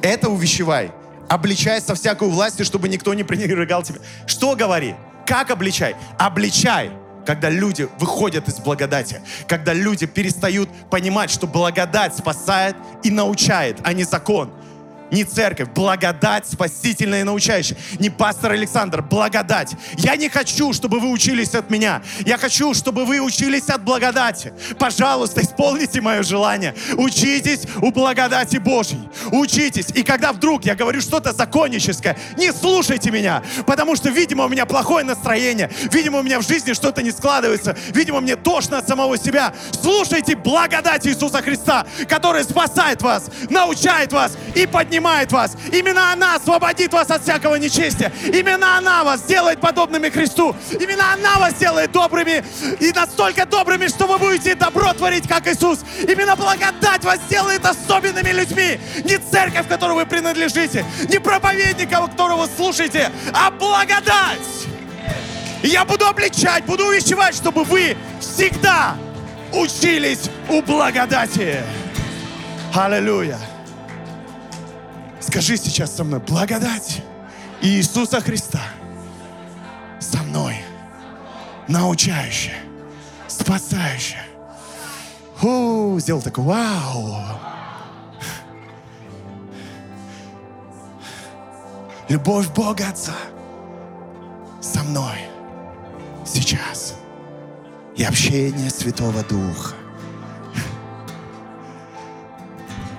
это 0.00 0.30
увещевай, 0.30 0.90
обличай 1.28 1.82
со 1.82 1.94
всякой 1.94 2.28
властью, 2.28 2.64
чтобы 2.64 2.88
никто 2.88 3.12
не 3.12 3.24
пренебрегал 3.24 3.82
тебя. 3.82 3.98
Что 4.26 4.56
говори? 4.56 4.94
Как 5.26 5.50
обличай? 5.50 5.96
Обличай, 6.18 6.90
когда 7.26 7.50
люди 7.50 7.86
выходят 7.98 8.48
из 8.48 8.54
благодати, 8.54 9.20
когда 9.46 9.74
люди 9.74 10.06
перестают 10.06 10.70
понимать, 10.88 11.30
что 11.30 11.46
благодать 11.46 12.16
спасает 12.16 12.74
и 13.02 13.10
научает, 13.10 13.76
а 13.84 13.92
не 13.92 14.04
закон 14.04 14.50
не 15.14 15.24
церковь, 15.24 15.68
благодать 15.70 16.46
спасительная 16.46 17.20
и 17.20 17.24
научающая. 17.24 17.76
Не 18.00 18.10
пастор 18.10 18.52
Александр, 18.52 19.00
благодать. 19.00 19.72
Я 19.96 20.16
не 20.16 20.28
хочу, 20.28 20.72
чтобы 20.72 20.98
вы 20.98 21.10
учились 21.10 21.54
от 21.54 21.70
меня. 21.70 22.02
Я 22.26 22.36
хочу, 22.36 22.74
чтобы 22.74 23.04
вы 23.04 23.20
учились 23.20 23.68
от 23.68 23.82
благодати. 23.82 24.52
Пожалуйста, 24.78 25.40
исполните 25.40 26.00
мое 26.00 26.22
желание. 26.22 26.74
Учитесь 26.96 27.62
у 27.80 27.92
благодати 27.92 28.56
Божьей. 28.56 29.08
Учитесь. 29.30 29.86
И 29.94 30.02
когда 30.02 30.32
вдруг 30.32 30.64
я 30.64 30.74
говорю 30.74 31.00
что-то 31.00 31.32
законническое, 31.32 32.18
не 32.36 32.52
слушайте 32.52 33.10
меня, 33.10 33.42
потому 33.66 33.94
что, 33.94 34.10
видимо, 34.10 34.44
у 34.44 34.48
меня 34.48 34.66
плохое 34.66 35.04
настроение, 35.04 35.70
видимо, 35.92 36.18
у 36.18 36.22
меня 36.22 36.40
в 36.40 36.46
жизни 36.46 36.72
что-то 36.72 37.02
не 37.02 37.12
складывается, 37.12 37.76
видимо, 37.92 38.20
мне 38.20 38.34
тошно 38.34 38.78
от 38.78 38.88
самого 38.88 39.16
себя. 39.16 39.54
Слушайте 39.80 40.34
благодать 40.34 41.06
Иисуса 41.06 41.40
Христа, 41.40 41.86
который 42.08 42.42
спасает 42.42 43.00
вас, 43.00 43.30
научает 43.48 44.12
вас 44.12 44.32
и 44.56 44.66
поднимает 44.66 45.03
поднимает 45.04 45.32
вас. 45.32 45.56
Именно 45.70 46.12
она 46.12 46.36
освободит 46.36 46.92
вас 46.92 47.10
от 47.10 47.22
всякого 47.22 47.56
нечестия. 47.56 48.10
Именно 48.32 48.78
она 48.78 49.04
вас 49.04 49.20
сделает 49.20 49.60
подобными 49.60 50.08
Христу. 50.08 50.56
Именно 50.72 51.12
она 51.12 51.38
вас 51.38 51.52
сделает 51.54 51.92
добрыми 51.92 52.42
и 52.80 52.90
настолько 52.92 53.44
добрыми, 53.44 53.88
что 53.88 54.06
вы 54.06 54.18
будете 54.18 54.54
добро 54.54 54.92
творить, 54.94 55.28
как 55.28 55.46
Иисус. 55.46 55.80
Именно 56.08 56.36
благодать 56.36 57.04
вас 57.04 57.18
сделает 57.28 57.64
особенными 57.66 58.30
людьми. 58.30 58.80
Не 59.04 59.18
церковь, 59.18 59.68
которой 59.68 59.94
вы 59.94 60.06
принадлежите, 60.06 60.84
не 61.08 61.18
проповедника, 61.18 62.06
которого 62.06 62.42
вы 62.42 62.48
слушаете, 62.56 63.10
а 63.34 63.50
благодать. 63.50 64.66
И 65.62 65.68
я 65.68 65.84
буду 65.84 66.06
обличать, 66.06 66.64
буду 66.64 66.86
увещевать, 66.86 67.34
чтобы 67.34 67.64
вы 67.64 67.96
всегда 68.20 68.96
учились 69.52 70.30
у 70.48 70.62
благодати. 70.62 71.62
Аллилуйя. 72.74 73.53
Скажи 75.26 75.56
сейчас 75.56 75.96
со 75.96 76.04
мной, 76.04 76.20
благодать 76.20 77.02
Иисуса 77.62 78.20
Христа 78.20 78.60
со 79.98 80.18
мной, 80.18 80.56
научающая, 81.66 82.58
спасающая. 83.26 84.26
Фу, 85.36 85.96
сделал 85.98 86.20
такой, 86.20 86.44
вау. 86.44 87.16
Любовь 92.10 92.50
Бога 92.50 92.90
Отца 92.90 93.14
со 94.60 94.82
мной 94.82 95.16
сейчас. 96.26 96.96
И 97.96 98.04
общение 98.04 98.68
Святого 98.68 99.22
Духа. 99.24 99.74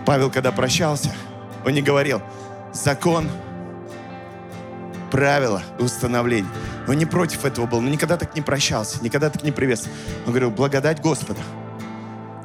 Павел, 0.07 0.32
когда 0.32 0.51
прощался, 0.51 1.11
он 1.66 1.74
не 1.74 1.82
говорил, 1.82 2.22
закон, 2.74 3.30
правила, 5.11 5.63
установления. 5.80 6.49
Он 6.88 6.95
не 6.97 7.05
против 7.05 7.45
этого 7.45 7.66
был, 7.66 7.82
но 7.82 7.89
никогда 7.89 8.18
так 8.18 8.36
не 8.36 8.41
прощался, 8.41 9.03
никогда 9.03 9.30
так 9.30 9.43
не 9.43 9.51
приветствовал. 9.51 9.95
Он 10.26 10.32
говорил, 10.32 10.51
благодать 10.51 11.01
Господа, 11.01 11.41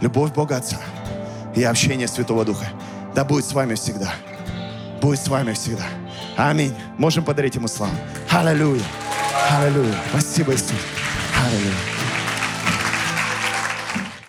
любовь 0.00 0.32
Бога 0.32 0.56
Отца 0.56 0.78
и 1.54 1.62
общение 1.62 2.08
Святого 2.08 2.44
Духа. 2.44 2.66
Да 3.14 3.24
будет 3.24 3.44
с 3.44 3.52
вами 3.52 3.74
всегда. 3.74 4.12
Будет 5.02 5.20
с 5.20 5.28
вами 5.28 5.52
всегда. 5.52 5.84
Аминь. 6.36 6.74
Можем 6.96 7.24
подарить 7.24 7.54
ему 7.54 7.68
славу. 7.68 7.92
Аллилуйя. 8.30 8.82
Аллилуйя. 9.50 9.94
Спасибо, 10.10 10.54
Иисус. 10.54 10.72
Аллилуйя. 11.36 11.99